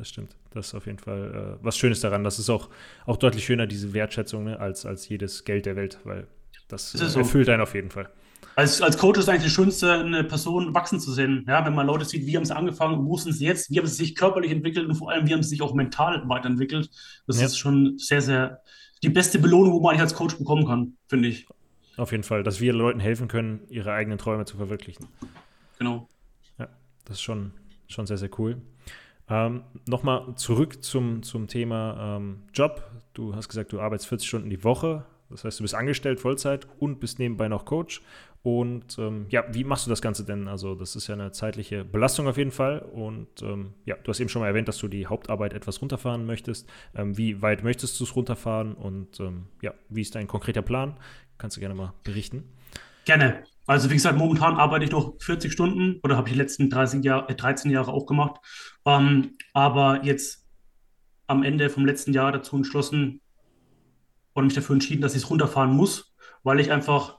Das 0.00 0.08
stimmt. 0.08 0.34
Das 0.52 0.68
ist 0.68 0.74
auf 0.74 0.86
jeden 0.86 0.98
Fall 0.98 1.58
äh, 1.60 1.62
was 1.64 1.76
Schönes 1.76 2.00
daran. 2.00 2.24
Das 2.24 2.38
ist 2.38 2.48
auch, 2.48 2.70
auch 3.04 3.18
deutlich 3.18 3.44
schöner, 3.44 3.66
diese 3.66 3.92
Wertschätzung, 3.92 4.44
ne, 4.44 4.58
als, 4.58 4.86
als 4.86 5.06
jedes 5.10 5.44
Geld 5.44 5.66
der 5.66 5.76
Welt, 5.76 5.98
weil 6.04 6.26
das 6.68 6.92
Das 6.92 7.12
so. 7.12 7.18
erfüllt 7.18 7.50
einen 7.50 7.60
auf 7.60 7.74
jeden 7.74 7.90
Fall. 7.90 8.08
Als, 8.56 8.80
als 8.80 8.96
Coach 8.96 9.18
ist 9.18 9.28
eigentlich 9.28 9.44
das 9.44 9.52
Schönste, 9.52 9.92
eine 9.92 10.24
Person 10.24 10.72
wachsen 10.74 11.00
zu 11.00 11.12
sehen. 11.12 11.44
Ja, 11.46 11.66
wenn 11.66 11.74
man 11.74 11.86
Leute 11.86 12.06
sieht, 12.06 12.24
wie 12.24 12.34
haben 12.34 12.46
sie 12.46 12.56
angefangen, 12.56 13.04
wo 13.04 13.18
sind 13.18 13.34
sie 13.34 13.44
jetzt, 13.44 13.70
wie 13.70 13.78
haben 13.78 13.86
sie 13.86 13.94
sich 13.94 14.14
körperlich 14.14 14.50
entwickelt 14.52 14.88
und 14.88 14.94
vor 14.94 15.10
allem, 15.10 15.26
wie 15.28 15.34
haben 15.34 15.42
sie 15.42 15.50
sich 15.50 15.60
auch 15.60 15.74
mental 15.74 16.26
weiterentwickelt. 16.26 16.88
Das 17.26 17.38
Ja. 17.38 17.44
ist 17.44 17.58
schon 17.58 17.98
sehr, 17.98 18.22
sehr 18.22 18.62
die 19.02 19.10
beste 19.10 19.38
Belohnung, 19.38 19.74
wo 19.74 19.80
man 19.80 19.90
eigentlich 19.90 20.00
als 20.00 20.14
Coach 20.14 20.38
bekommen 20.38 20.66
kann, 20.66 20.94
finde 21.08 21.28
ich. 21.28 21.46
Auf 21.98 22.10
jeden 22.12 22.24
Fall, 22.24 22.42
dass 22.42 22.58
wir 22.62 22.72
Leuten 22.72 23.00
helfen 23.00 23.28
können, 23.28 23.60
ihre 23.68 23.92
eigenen 23.92 24.16
Träume 24.16 24.46
zu 24.46 24.56
verwirklichen. 24.56 25.08
Genau. 25.78 26.08
Das 26.56 27.16
ist 27.16 27.22
schon, 27.22 27.52
schon 27.88 28.06
sehr, 28.06 28.16
sehr 28.18 28.30
cool. 28.38 28.60
Ähm, 29.30 29.62
Nochmal 29.86 30.34
zurück 30.34 30.82
zum, 30.82 31.22
zum 31.22 31.46
Thema 31.46 32.16
ähm, 32.16 32.42
Job. 32.52 32.90
Du 33.14 33.34
hast 33.34 33.48
gesagt, 33.48 33.72
du 33.72 33.80
arbeitest 33.80 34.08
40 34.08 34.28
Stunden 34.28 34.50
die 34.50 34.64
Woche. 34.64 35.06
Das 35.30 35.44
heißt, 35.44 35.60
du 35.60 35.62
bist 35.62 35.74
angestellt 35.74 36.20
Vollzeit 36.20 36.66
und 36.80 36.98
bist 36.98 37.20
nebenbei 37.20 37.48
noch 37.48 37.64
Coach. 37.64 38.02
Und 38.42 38.98
ähm, 38.98 39.26
ja, 39.28 39.44
wie 39.52 39.64
machst 39.64 39.86
du 39.86 39.90
das 39.90 40.00
Ganze 40.00 40.24
denn? 40.24 40.48
Also, 40.48 40.74
das 40.74 40.96
ist 40.96 41.06
ja 41.06 41.14
eine 41.14 41.30
zeitliche 41.30 41.84
Belastung 41.84 42.26
auf 42.26 42.38
jeden 42.38 42.50
Fall. 42.50 42.80
Und 42.80 43.42
ähm, 43.42 43.74
ja, 43.84 43.96
du 44.02 44.08
hast 44.08 44.18
eben 44.18 44.30
schon 44.30 44.40
mal 44.40 44.48
erwähnt, 44.48 44.66
dass 44.66 44.78
du 44.78 44.88
die 44.88 45.06
Hauptarbeit 45.06 45.52
etwas 45.52 45.80
runterfahren 45.80 46.26
möchtest. 46.26 46.68
Ähm, 46.94 47.16
wie 47.16 47.42
weit 47.42 47.62
möchtest 47.62 48.00
du 48.00 48.04
es 48.04 48.16
runterfahren? 48.16 48.72
Und 48.74 49.20
ähm, 49.20 49.46
ja, 49.60 49.74
wie 49.88 50.00
ist 50.00 50.14
dein 50.14 50.26
konkreter 50.26 50.62
Plan? 50.62 50.96
Kannst 51.38 51.56
du 51.56 51.60
gerne 51.60 51.74
mal 51.74 51.92
berichten. 52.02 52.44
Gerne. 53.04 53.44
Also 53.66 53.90
wie 53.90 53.94
gesagt, 53.94 54.18
momentan 54.18 54.56
arbeite 54.56 54.84
ich 54.84 54.90
noch 54.90 55.14
40 55.20 55.52
Stunden 55.52 56.00
oder 56.02 56.16
habe 56.16 56.28
ich 56.28 56.34
die 56.34 56.38
letzten 56.40 56.70
30 56.70 57.04
Jahr, 57.04 57.28
äh, 57.30 57.34
13 57.34 57.70
Jahre 57.70 57.92
auch 57.92 58.06
gemacht. 58.06 58.40
Ähm, 58.84 59.36
aber 59.52 60.04
jetzt 60.04 60.46
am 61.26 61.42
Ende 61.44 61.70
vom 61.70 61.86
letzten 61.86 62.12
Jahr 62.12 62.32
dazu 62.32 62.56
entschlossen 62.56 63.20
und 64.32 64.44
mich 64.44 64.54
dafür 64.54 64.74
entschieden, 64.74 65.02
dass 65.02 65.14
ich 65.14 65.22
es 65.22 65.30
runterfahren 65.30 65.72
muss, 65.72 66.12
weil 66.42 66.58
ich 66.60 66.72
einfach 66.72 67.18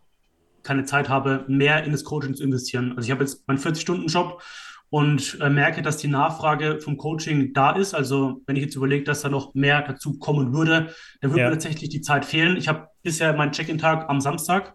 keine 0.64 0.84
Zeit 0.86 1.10
habe, 1.10 1.46
mehr 1.48 1.84
in 1.86 1.92
das 1.92 2.04
Coaching 2.04 2.36
zu 2.36 2.44
investieren. 2.44 2.92
Also 2.96 3.08
ich 3.08 3.12
habe 3.12 3.24
jetzt 3.24 3.48
meinen 3.48 3.58
40-Stunden-Job 3.58 4.42
und 4.90 5.38
äh, 5.40 5.50
merke, 5.50 5.82
dass 5.82 5.98
die 5.98 6.10
Nachfrage 6.10 6.80
vom 6.82 6.98
Coaching 6.98 7.54
da 7.54 7.72
ist. 7.72 7.94
Also 7.94 8.42
wenn 8.46 8.58
ich 8.58 8.64
jetzt 8.64 8.76
überlege, 8.76 9.06
dass 9.06 9.22
da 9.22 9.30
noch 9.30 9.54
mehr 9.54 9.82
dazu 9.82 10.20
kommen 10.20 10.54
würde, 10.54 10.94
dann 11.22 11.32
würde 11.32 11.42
Ja. 11.44 11.48
mir 11.48 11.54
tatsächlich 11.54 11.90
die 11.90 12.02
Zeit 12.02 12.26
fehlen. 12.26 12.58
Ich 12.58 12.68
habe 12.68 12.88
bisher 13.02 13.34
meinen 13.34 13.54
Check-in-Tag 13.54 14.10
am 14.10 14.20
Samstag 14.20 14.74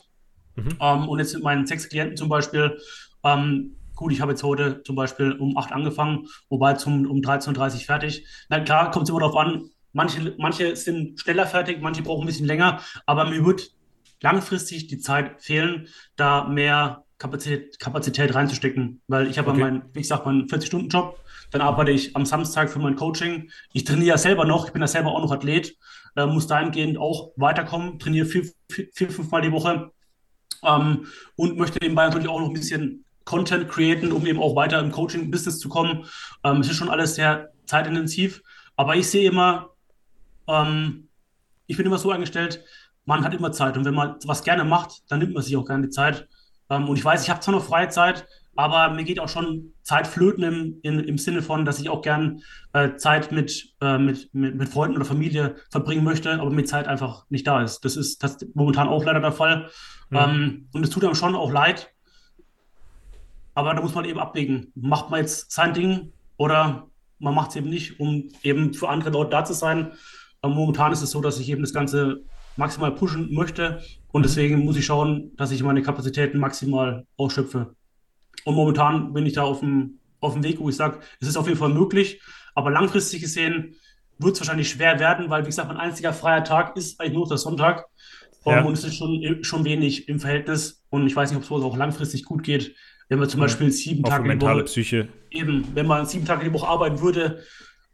Mhm. 0.57 0.77
ähm, 0.81 1.09
und 1.09 1.19
jetzt 1.19 1.35
mit 1.35 1.43
meinen 1.45 1.67
sechs 1.67 1.89
Klienten 1.89 2.17
zum 2.17 2.29
Beispiel, 2.29 2.79
ähm, 3.25 3.77
gut, 3.95 4.13
ich 4.13 4.21
habe 4.21 4.33
jetzt 4.33 4.43
heute 4.43 4.83
zum 4.83 4.97
Beispiel 4.97 5.33
um 5.33 5.57
8 5.57 5.73
angefangen, 5.73 6.27
wobei 6.49 6.75
zum, 6.75 7.07
um 7.11 7.21
13.30 7.21 7.75
Uhr 7.75 7.81
fertig. 7.81 8.27
Na 8.49 8.61
klar, 8.61 8.91
kommt 8.91 9.05
es 9.05 9.11
immer 9.11 9.21
darauf 9.21 9.37
an, 9.37 9.71
manche, 9.93 10.35
manche 10.39 10.77
sind 10.77 11.21
schneller 11.21 11.47
fertig, 11.47 11.81
manche 11.81 12.03
brauchen 12.03 12.25
ein 12.25 12.27
bisschen 12.27 12.47
länger, 12.47 12.81
aber 13.07 13.25
mir 13.25 13.45
wird 13.45 13.71
langfristig 14.23 14.87
die 14.89 14.99
Zeit 14.99 15.43
fehlen, 15.43 15.89
da 16.17 16.45
mehr 16.45 17.05
Kapazität, 17.19 17.79
Kapazität 17.79 18.35
reinzustecken, 18.35 19.01
weil 19.09 19.27
ich 19.29 19.39
habe 19.39 19.51
Okay. 19.51 19.61
meinen, 19.61 19.83
wie 19.95 20.01
gesagt, 20.01 20.27
meinen 20.27 20.49
40-Stunden-Job, 20.49 21.19
dann 21.51 21.61
arbeite 21.63 21.91
ich 21.93 22.15
am 22.17 22.27
Samstag 22.27 22.69
für 22.71 22.79
mein 22.79 22.97
Coaching. 22.97 23.51
Ich 23.73 23.85
trainiere 23.85 24.09
ja 24.09 24.19
selber 24.19 24.45
noch, 24.45 24.67
ich 24.67 24.73
bin 24.73 24.83
ja 24.83 24.89
selber 24.89 25.13
auch 25.13 25.23
noch 25.23 25.33
Athlet, 25.33 25.77
äh, 26.17 26.27
muss 26.27 26.47
dahingehend 26.47 26.99
auch 26.99 27.33
weiterkommen, 27.37 27.99
trainiere 27.99 28.27
vier, 28.27 28.45
vier, 28.71 28.89
vier 28.93 29.11
fünfmal 29.11 29.41
die 29.43 29.53
Woche 29.53 29.91
ähm, 30.67 31.07
und 31.37 31.57
möchte 31.57 31.79
nebenbei 31.81 32.05
natürlich 32.05 32.29
auch 32.29 32.41
noch 32.41 32.49
ein 32.49 32.55
bisschen 32.55 33.05
Content 33.25 33.69
createn, 33.69 34.13
um 34.13 34.27
eben 34.27 34.41
auch 34.41 34.55
weiter 34.55 34.79
im 34.81 34.93
Coaching-Business 34.93 35.59
zu 35.59 35.69
kommen. 35.69 36.07
Ähm, 36.45 36.61
es 36.61 36.69
ist 36.69 36.77
schon 36.77 36.91
alles 36.91 37.15
sehr 37.15 37.51
zeitintensiv, 37.67 38.43
aber 38.77 38.97
ich 38.97 39.09
sehe 39.11 39.29
immer, 39.29 39.71
ähm, 40.49 41.09
ich 41.67 41.77
bin 41.77 41.87
immer 41.87 41.99
so 41.99 42.11
eingestellt, 42.11 42.65
man 43.05 43.25
hat 43.25 43.35
immer 43.35 43.53
Zeit 43.53 43.77
und 43.77 43.85
wenn 43.85 43.95
man 43.95 44.17
was 44.25 44.43
gerne 44.43 44.65
macht, 44.65 45.03
dann 45.09 45.21
nimmt 45.21 45.35
man 45.35 45.43
sich 45.43 45.57
auch 45.57 45.67
gerne 45.67 45.87
die 45.87 45.91
Zeit. 45.91 46.29
Ähm, 46.71 46.89
und 46.89 46.97
ich 46.97 47.05
weiß, 47.05 47.23
ich 47.23 47.31
habe 47.31 47.41
zwar 47.41 47.55
noch 47.55 47.65
freie 47.65 47.89
Zeit, 47.89 48.27
aber 48.57 48.95
mir 48.95 49.05
geht 49.05 49.21
auch 49.21 49.29
schon 49.29 49.73
Zeit 49.83 50.07
flöten 50.07 50.43
im, 50.43 50.79
in, 50.83 51.01
im 51.01 51.19
Sinne 51.19 51.43
von, 51.43 51.65
dass 51.65 51.79
ich 51.79 51.89
auch 51.89 52.03
gern 52.03 52.43
äh, 52.73 52.97
Zeit 52.97 53.33
mit, 53.33 53.75
äh, 53.81 53.99
mit, 53.99 54.33
mit, 54.35 54.55
mit 54.57 54.69
Freunden 54.69 54.97
oder 54.97 55.05
Familie 55.05 55.57
verbringen 55.71 56.05
möchte, 56.05 56.41
aber 56.41 56.51
mir 56.51 56.65
Zeit 56.65 56.89
einfach 56.89 57.25
nicht 57.29 57.47
da 57.47 57.63
ist. 57.63 57.85
Das 57.85 57.97
ist 57.97 58.23
das 58.23 58.37
ist 58.37 58.55
momentan 58.57 58.89
auch 58.89 59.05
leider 59.05 59.21
der 59.21 59.33
Fall. 59.33 59.71
Mhm. 60.11 60.17
Ähm, 60.17 60.69
und 60.73 60.85
es 60.85 60.91
tut 60.91 61.05
einem 61.05 61.15
schon 61.15 61.35
auch 61.35 61.51
leid. 61.51 61.93
Aber 63.55 63.73
da 63.73 63.81
muss 63.81 63.95
man 63.95 64.05
eben 64.05 64.19
abwägen. 64.19 64.73
Macht 64.75 65.11
man 65.11 65.21
jetzt 65.21 65.51
sein 65.51 65.73
Ding 65.73 66.13
oder 66.37 66.89
man 67.19 67.35
macht 67.35 67.51
es 67.51 67.57
eben 67.57 67.71
nicht, 67.71 67.99
um 68.01 68.29
eben 68.43 68.75
für 68.75 68.89
andere 68.89 69.11
Leute 69.11 69.31
da 69.31 69.45
zu 69.45 69.55
sein. 69.55 69.93
Aber 70.43 70.55
momentan 70.55 70.93
ist 70.93 71.03
es 71.03 71.11
so, 71.11 71.21
dass 71.21 71.41
ich 71.41 71.49
eben 71.49 71.63
das 71.63 71.73
Ganze 71.73 72.23
maximal 72.57 72.93
pushen 72.93 73.33
möchte. 73.35 73.81
Und 74.13 74.25
deswegen 74.25 74.65
muss 74.65 74.77
ich 74.77 74.87
schauen, 74.87 75.33
dass 75.37 75.51
ich 75.51 75.63
meine 75.63 75.83
Kapazitäten 75.83 76.39
maximal 76.39 77.07
ausschöpfe. 77.17 77.75
Und 78.47 78.55
momentan 78.55 79.13
bin 79.13 79.27
ich 79.27 79.33
da 79.33 79.43
auf 79.43 79.59
dem, 79.59 79.99
auf 80.21 80.35
dem 80.35 80.45
Weg, 80.45 80.61
wo 80.61 80.69
ich 80.69 80.77
sage, 80.77 81.01
es 81.21 81.27
ist 81.27 81.37
auf 81.37 81.49
jeden 81.49 81.59
Fall 81.59 81.69
möglich. 81.69 82.23
Aber 82.55 82.71
langfristig 82.71 83.21
gesehen 83.21 83.75
wird 84.19 84.35
es 84.35 84.41
wahrscheinlich 84.41 84.71
schwer 84.71 85.01
werden, 85.01 85.29
weil, 85.29 85.43
wie 85.43 85.49
gesagt, 85.49 85.67
mein 85.67 85.77
einziger 85.77 86.13
freier 86.13 86.45
Tag 86.45 86.77
ist 86.77 87.01
eigentlich 87.01 87.15
nur 87.15 87.27
der 87.27 87.39
Sonntag. 87.39 87.87
Ja. 88.45 88.63
Und 88.63 88.75
es 88.75 88.85
ist 88.85 88.95
schon, 88.95 89.43
schon 89.43 89.65
wenig 89.65 90.09
im 90.09 90.21
Verhältnis. 90.21 90.85
Und 90.91 91.09
ich 91.09 91.17
weiß 91.17 91.31
nicht, 91.31 91.39
ob 91.39 91.43
es 91.43 91.49
so 91.49 91.57
auch 91.57 91.77
langfristig 91.77 92.25
gut 92.25 92.45
geht, 92.45 92.77
wenn 93.09 93.19
man 93.19 93.29
zum. 93.29 93.41
Beispiel 93.41 93.73
sieben 93.73 94.05
für 94.05 94.11
Tage 94.11 94.37
die 94.37 94.41
Woche 94.41 94.63
Psyche. 94.63 95.09
Eben, 95.33 95.67
wenn 95.75 95.87
man 95.87 96.07
sieben 96.07 96.25
Tage 96.25 96.45
die 96.45 96.53
Woche 96.53 96.69
arbeiten 96.69 97.01
würde, 97.01 97.43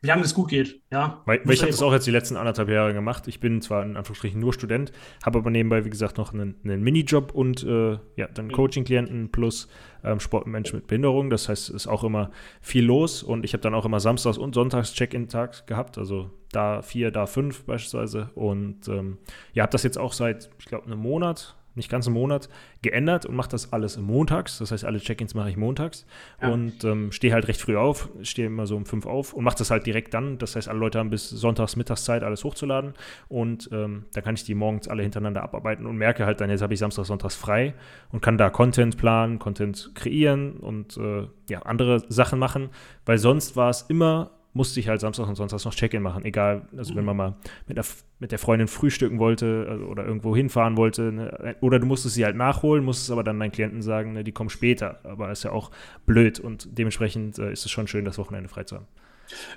wie 0.02 0.08
lange 0.08 0.22
es 0.22 0.34
gut 0.34 0.50
geht. 0.50 0.80
Ja? 0.90 1.22
Weil, 1.26 1.40
weil 1.44 1.54
ich 1.54 1.60
habe 1.60 1.70
das 1.70 1.80
auch 1.80 1.92
jetzt 1.92 2.06
die 2.06 2.10
letzten 2.10 2.36
anderthalb 2.36 2.68
Jahre 2.68 2.92
gemacht. 2.92 3.28
Ich 3.28 3.38
bin 3.38 3.62
zwar 3.62 3.84
in 3.84 3.96
Anführungsstrichen 3.96 4.38
nur 4.38 4.52
Student, 4.52 4.92
habe 5.24 5.38
aber 5.38 5.50
nebenbei, 5.50 5.84
wie 5.84 5.90
gesagt, 5.90 6.18
noch 6.18 6.34
einen, 6.34 6.56
einen 6.64 6.82
Minijob 6.82 7.32
und 7.32 7.62
äh, 7.62 7.92
ja, 8.16 8.26
dann 8.34 8.46
mhm. 8.46 8.52
Coaching-Klienten 8.52 9.30
plus 9.30 9.68
ähm, 10.02 10.18
Sportmensch 10.18 10.72
mit 10.72 10.88
Behinderung. 10.88 11.30
Das 11.30 11.48
heißt, 11.48 11.68
es 11.68 11.74
ist 11.74 11.86
auch 11.86 12.02
immer 12.02 12.32
viel 12.60 12.84
los 12.84 13.22
und 13.22 13.44
ich 13.44 13.52
habe 13.52 13.62
dann 13.62 13.74
auch 13.74 13.84
immer 13.84 14.00
Samstags 14.00 14.38
und 14.38 14.56
Sonntags 14.56 14.92
Check-in-Tag 14.92 15.68
gehabt. 15.68 15.98
Also 15.98 16.30
da 16.50 16.82
vier, 16.82 17.12
da 17.12 17.26
fünf 17.26 17.64
beispielsweise. 17.64 18.30
Und 18.34 18.88
ähm, 18.88 19.18
ja, 19.52 19.62
habe 19.62 19.72
das 19.72 19.84
jetzt 19.84 19.98
auch 19.98 20.12
seit, 20.12 20.50
ich 20.58 20.66
glaube, 20.66 20.86
einem 20.86 20.98
Monat 20.98 21.56
nicht 21.74 21.90
ganz 21.90 22.06
einen 22.06 22.14
Monat, 22.14 22.48
geändert 22.82 23.26
und 23.26 23.34
mache 23.34 23.48
das 23.48 23.72
alles 23.72 23.96
montags. 23.98 24.58
Das 24.58 24.72
heißt, 24.72 24.84
alle 24.84 24.98
Check-ins 24.98 25.34
mache 25.34 25.50
ich 25.50 25.56
montags 25.56 26.06
ja. 26.40 26.48
und 26.48 26.84
ähm, 26.84 27.12
stehe 27.12 27.32
halt 27.32 27.48
recht 27.48 27.60
früh 27.60 27.76
auf, 27.76 28.08
stehe 28.22 28.46
immer 28.46 28.66
so 28.66 28.76
um 28.76 28.86
fünf 28.86 29.06
auf 29.06 29.32
und 29.32 29.44
mache 29.44 29.56
das 29.58 29.70
halt 29.70 29.86
direkt 29.86 30.14
dann. 30.14 30.38
Das 30.38 30.56
heißt, 30.56 30.68
alle 30.68 30.78
Leute 30.78 30.98
haben 30.98 31.10
bis 31.10 31.28
sonntags 31.28 31.76
Mittagszeit 31.76 32.22
alles 32.22 32.44
hochzuladen 32.44 32.94
und 33.28 33.68
ähm, 33.72 34.04
da 34.12 34.20
kann 34.20 34.34
ich 34.34 34.44
die 34.44 34.54
morgens 34.54 34.88
alle 34.88 35.02
hintereinander 35.02 35.42
abarbeiten 35.42 35.86
und 35.86 35.96
merke 35.96 36.26
halt 36.26 36.40
dann, 36.40 36.50
jetzt 36.50 36.62
habe 36.62 36.74
ich 36.74 36.80
Samstag, 36.80 37.04
Sonntags 37.04 37.36
frei 37.36 37.74
und 38.10 38.20
kann 38.20 38.38
da 38.38 38.50
Content 38.50 38.96
planen, 38.96 39.38
Content 39.38 39.92
kreieren 39.94 40.58
und 40.58 40.96
äh, 40.96 41.26
ja, 41.48 41.62
andere 41.62 42.04
Sachen 42.08 42.38
machen, 42.38 42.70
weil 43.06 43.18
sonst 43.18 43.56
war 43.56 43.70
es 43.70 43.82
immer 43.82 44.30
musste 44.54 44.80
ich 44.80 44.88
halt 44.88 45.00
Samstag 45.00 45.26
und 45.28 45.34
Sonntag 45.34 45.64
noch 45.64 45.74
Check-in 45.74 46.02
machen. 46.02 46.24
Egal, 46.24 46.68
also 46.76 46.94
wenn 46.94 47.04
man 47.04 47.16
mal 47.16 47.34
mit 47.66 47.76
der, 47.76 47.84
mit 48.18 48.32
der 48.32 48.38
Freundin 48.38 48.68
frühstücken 48.68 49.18
wollte 49.18 49.66
also, 49.68 49.84
oder 49.86 50.04
irgendwo 50.04 50.36
hinfahren 50.36 50.76
wollte. 50.76 51.12
Ne, 51.12 51.56
oder 51.60 51.78
du 51.78 51.86
musstest 51.86 52.14
sie 52.14 52.24
halt 52.24 52.36
nachholen, 52.36 52.84
musstest 52.84 53.10
aber 53.10 53.24
dann 53.24 53.40
deinen 53.40 53.52
Klienten 53.52 53.82
sagen, 53.82 54.12
ne, 54.12 54.24
die 54.24 54.32
kommen 54.32 54.50
später. 54.50 55.00
Aber 55.04 55.30
ist 55.30 55.44
ja 55.44 55.52
auch 55.52 55.70
blöd 56.06 56.38
und 56.38 56.68
dementsprechend 56.78 57.38
äh, 57.38 57.52
ist 57.52 57.64
es 57.64 57.70
schon 57.70 57.86
schön, 57.86 58.04
das 58.04 58.18
Wochenende 58.18 58.48
frei 58.48 58.64
zu 58.64 58.76
haben. 58.76 58.86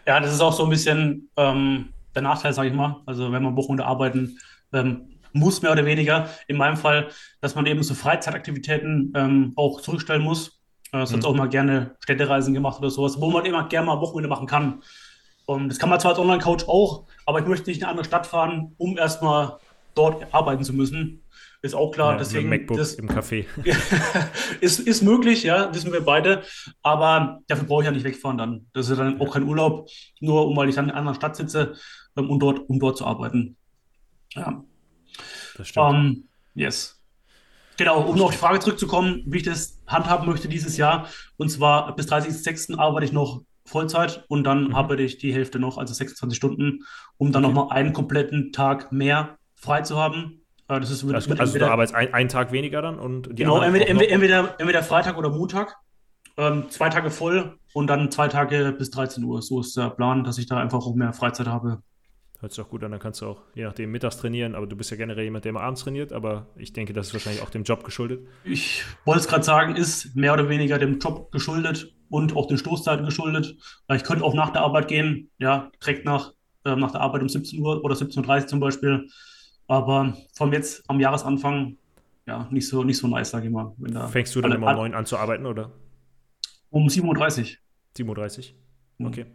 Ja, 0.05 0.19
das 0.19 0.33
ist 0.33 0.41
auch 0.41 0.53
so 0.53 0.63
ein 0.63 0.69
bisschen 0.69 1.29
ähm, 1.35 1.89
der 2.13 2.21
Nachteil, 2.21 2.53
sage 2.53 2.69
ich 2.69 2.75
mal. 2.75 3.01
Also 3.05 3.31
wenn 3.31 3.43
man 3.43 3.57
Wochenende 3.57 3.85
arbeiten 3.85 4.37
ähm, 4.71 5.09
muss, 5.33 5.61
mehr 5.61 5.73
oder 5.73 5.85
weniger. 5.85 6.29
In 6.47 6.55
meinem 6.55 6.77
Fall, 6.77 7.09
dass 7.41 7.55
man 7.55 7.65
eben 7.65 7.83
so 7.83 7.93
Freizeitaktivitäten 7.93 9.11
ähm, 9.15 9.53
auch 9.57 9.81
zurückstellen 9.81 10.23
muss 10.23 10.61
äh, 10.91 11.05
sonst 11.05 11.23
mhm. 11.23 11.29
auch 11.29 11.35
mal 11.35 11.49
gerne 11.49 11.95
Städtereisen 11.99 12.53
gemacht 12.53 12.79
oder 12.79 12.89
sowas, 12.89 13.19
wo 13.19 13.29
man 13.29 13.45
immer 13.45 13.67
gerne 13.67 13.87
mal 13.87 14.01
Wochenende 14.01 14.29
machen 14.29 14.47
kann. 14.47 14.81
Und 15.45 15.69
das 15.69 15.77
kann 15.77 15.89
man 15.89 15.99
zwar 15.99 16.11
als 16.11 16.19
Online-Coach 16.19 16.65
auch, 16.67 17.05
aber 17.25 17.39
ich 17.39 17.45
möchte 17.45 17.69
nicht 17.69 17.77
in 17.77 17.83
eine 17.83 17.91
andere 17.91 18.05
Stadt 18.05 18.25
fahren, 18.25 18.73
um 18.77 18.97
erstmal 18.97 19.57
dort 19.93 20.33
arbeiten 20.33 20.63
zu 20.63 20.73
müssen. 20.73 21.21
Ist 21.61 21.73
auch 21.73 21.91
klar. 21.91 22.13
Ja, 22.13 22.17
deswegen, 22.19 22.49
MacBook 22.49 22.77
das, 22.77 22.93
im 22.93 23.09
Café. 23.09 23.45
ist, 24.61 24.79
ist 24.79 25.01
möglich, 25.01 25.43
ja, 25.43 25.73
wissen 25.73 25.91
wir 25.91 26.01
beide. 26.01 26.43
Aber 26.83 27.39
dafür 27.47 27.65
brauche 27.65 27.81
ich 27.81 27.85
ja 27.85 27.91
nicht 27.91 28.03
wegfahren 28.03 28.37
dann. 28.37 28.67
Das 28.73 28.89
ist 28.89 28.97
dann 28.99 29.19
auch 29.19 29.33
kein 29.33 29.43
Urlaub, 29.43 29.89
nur 30.19 30.47
um 30.47 30.55
weil 30.55 30.69
ich 30.69 30.75
dann 30.75 30.85
in 30.85 30.91
einer 30.91 30.99
anderen 30.99 31.15
Stadt 31.15 31.35
sitze, 31.35 31.73
um 32.15 32.29
um 32.29 32.39
dort, 32.39 32.69
um 32.69 32.79
dort 32.79 32.97
zu 32.97 33.05
arbeiten. 33.05 33.57
Ja. 34.33 34.63
Das 35.57 35.69
stimmt. 35.69 35.85
Um, 35.87 35.95
ähm, 35.95 36.23
yes. 36.53 37.01
Genau, 37.77 38.01
um 38.01 38.17
noch 38.17 38.25
auf 38.25 38.31
die 38.31 38.37
Frage 38.37 38.59
zurückzukommen, 38.59 39.23
wie 39.25 39.37
ich 39.37 39.43
das 39.43 39.81
handhaben 39.87 40.27
möchte 40.27 40.47
dieses 40.47 40.77
Jahr. 40.77 41.07
Und 41.37 41.49
zwar 41.49 41.95
bis 41.95 42.07
30.06. 42.07 42.77
arbeite 42.77 43.05
ich 43.05 43.11
noch 43.11 43.41
Vollzeit 43.65 44.23
und 44.27 44.43
dann 44.43 44.69
mhm. 44.69 44.75
arbeite 44.75 45.01
ich 45.01 45.17
die 45.17 45.33
Hälfte 45.33 45.59
noch, 45.59 45.77
also 45.77 45.93
26 45.93 46.37
Stunden, 46.37 46.85
um 47.17 47.31
dann 47.31 47.43
okay. 47.43 47.53
nochmal 47.53 47.77
einen 47.77 47.93
kompletten 47.93 48.51
Tag 48.51 48.91
mehr 48.91 49.37
frei 49.55 49.81
zu 49.81 49.97
haben. 49.97 50.45
Äh, 50.67 50.79
das 50.79 50.91
ist 50.91 51.03
mit, 51.03 51.15
also, 51.15 51.29
mit 51.29 51.39
also 51.39 51.57
du 51.57 51.69
arbeitest 51.69 51.95
ein, 51.95 52.13
einen 52.13 52.29
Tag 52.29 52.51
weniger 52.51 52.81
dann? 52.81 52.99
Und 52.99 53.35
genau, 53.35 53.61
entweder, 53.61 53.87
entweder, 53.87 54.55
entweder, 54.59 54.83
Freitag 54.83 55.17
oder 55.17 55.29
Montag. 55.29 55.75
Ähm, 56.37 56.69
zwei 56.69 56.89
Tage 56.89 57.11
voll 57.11 57.57
und 57.73 57.87
dann 57.87 58.11
zwei 58.11 58.27
Tage 58.27 58.75
bis 58.77 58.91
13 58.91 59.23
Uhr. 59.23 59.41
So 59.41 59.61
ist 59.61 59.77
der 59.77 59.89
Plan, 59.89 60.23
dass 60.23 60.37
ich 60.37 60.47
da 60.47 60.57
einfach 60.57 60.85
auch 60.85 60.93
mehr 60.93 61.13
Freizeit 61.13 61.47
habe. 61.47 61.81
Hört 62.41 62.51
sich 62.51 62.63
auch 62.63 62.69
gut 62.69 62.83
an, 62.83 62.91
dann 62.91 62.99
kannst 62.99 63.21
du 63.21 63.27
auch 63.27 63.41
je 63.55 63.63
nachdem 63.63 63.91
mittags 63.91 64.17
trainieren, 64.17 64.55
aber 64.55 64.67
du 64.67 64.75
bist 64.75 64.91
ja 64.91 64.97
generell 64.97 65.23
jemand, 65.23 65.45
der 65.45 65.51
immer 65.51 65.61
abends 65.61 65.81
trainiert, 65.81 66.11
aber 66.11 66.47
ich 66.57 66.73
denke, 66.73 66.93
das 66.93 67.07
ist 67.07 67.13
wahrscheinlich 67.13 67.41
auch 67.41 67.49
dem 67.49 67.63
Job 67.63 67.83
geschuldet. 67.83 68.27
Ich 68.43 68.83
wollte 69.05 69.21
es 69.21 69.27
gerade 69.27 69.43
sagen, 69.43 69.75
ist 69.75 70.15
mehr 70.15 70.33
oder 70.33 70.49
weniger 70.49 70.77
dem 70.77 70.99
Job 70.99 71.31
geschuldet 71.31 71.93
und 72.09 72.35
auch 72.35 72.47
den 72.47 72.57
Stoßzeiten 72.57 73.05
geschuldet. 73.05 73.55
Ich 73.93 74.03
könnte 74.03 74.23
auch 74.23 74.33
nach 74.33 74.51
der 74.51 74.61
Arbeit 74.61 74.89
gehen, 74.89 75.29
ja, 75.37 75.71
direkt 75.81 76.05
nach, 76.05 76.33
äh, 76.65 76.75
nach 76.75 76.91
der 76.91 77.01
Arbeit 77.01 77.21
um 77.21 77.29
17 77.29 77.59
Uhr 77.61 77.83
oder 77.83 77.95
17.30 77.95 78.41
Uhr 78.41 78.47
zum 78.47 78.59
Beispiel. 78.59 79.07
Aber 79.67 80.15
von 80.33 80.51
jetzt 80.51 80.83
am 80.89 80.99
Jahresanfang, 80.99 81.77
ja, 82.27 82.47
nicht 82.51 82.67
so, 82.67 82.83
nicht 82.83 82.97
so 82.97 83.07
nice, 83.07 83.29
sage 83.29 83.47
ich 83.47 83.51
mal. 83.51 83.73
Fängst 84.09 84.35
du 84.35 84.41
dann 84.41 84.51
immer 84.51 84.71
um 84.71 84.77
9 84.77 84.93
an 84.93 85.05
zu 85.05 85.17
arbeiten, 85.17 85.45
oder? 85.45 85.71
Um 86.69 86.87
7.30 86.87 87.57
Uhr. 88.03 88.15
7.30 88.15 88.51
Uhr? 88.99 89.07
Okay. 89.07 89.25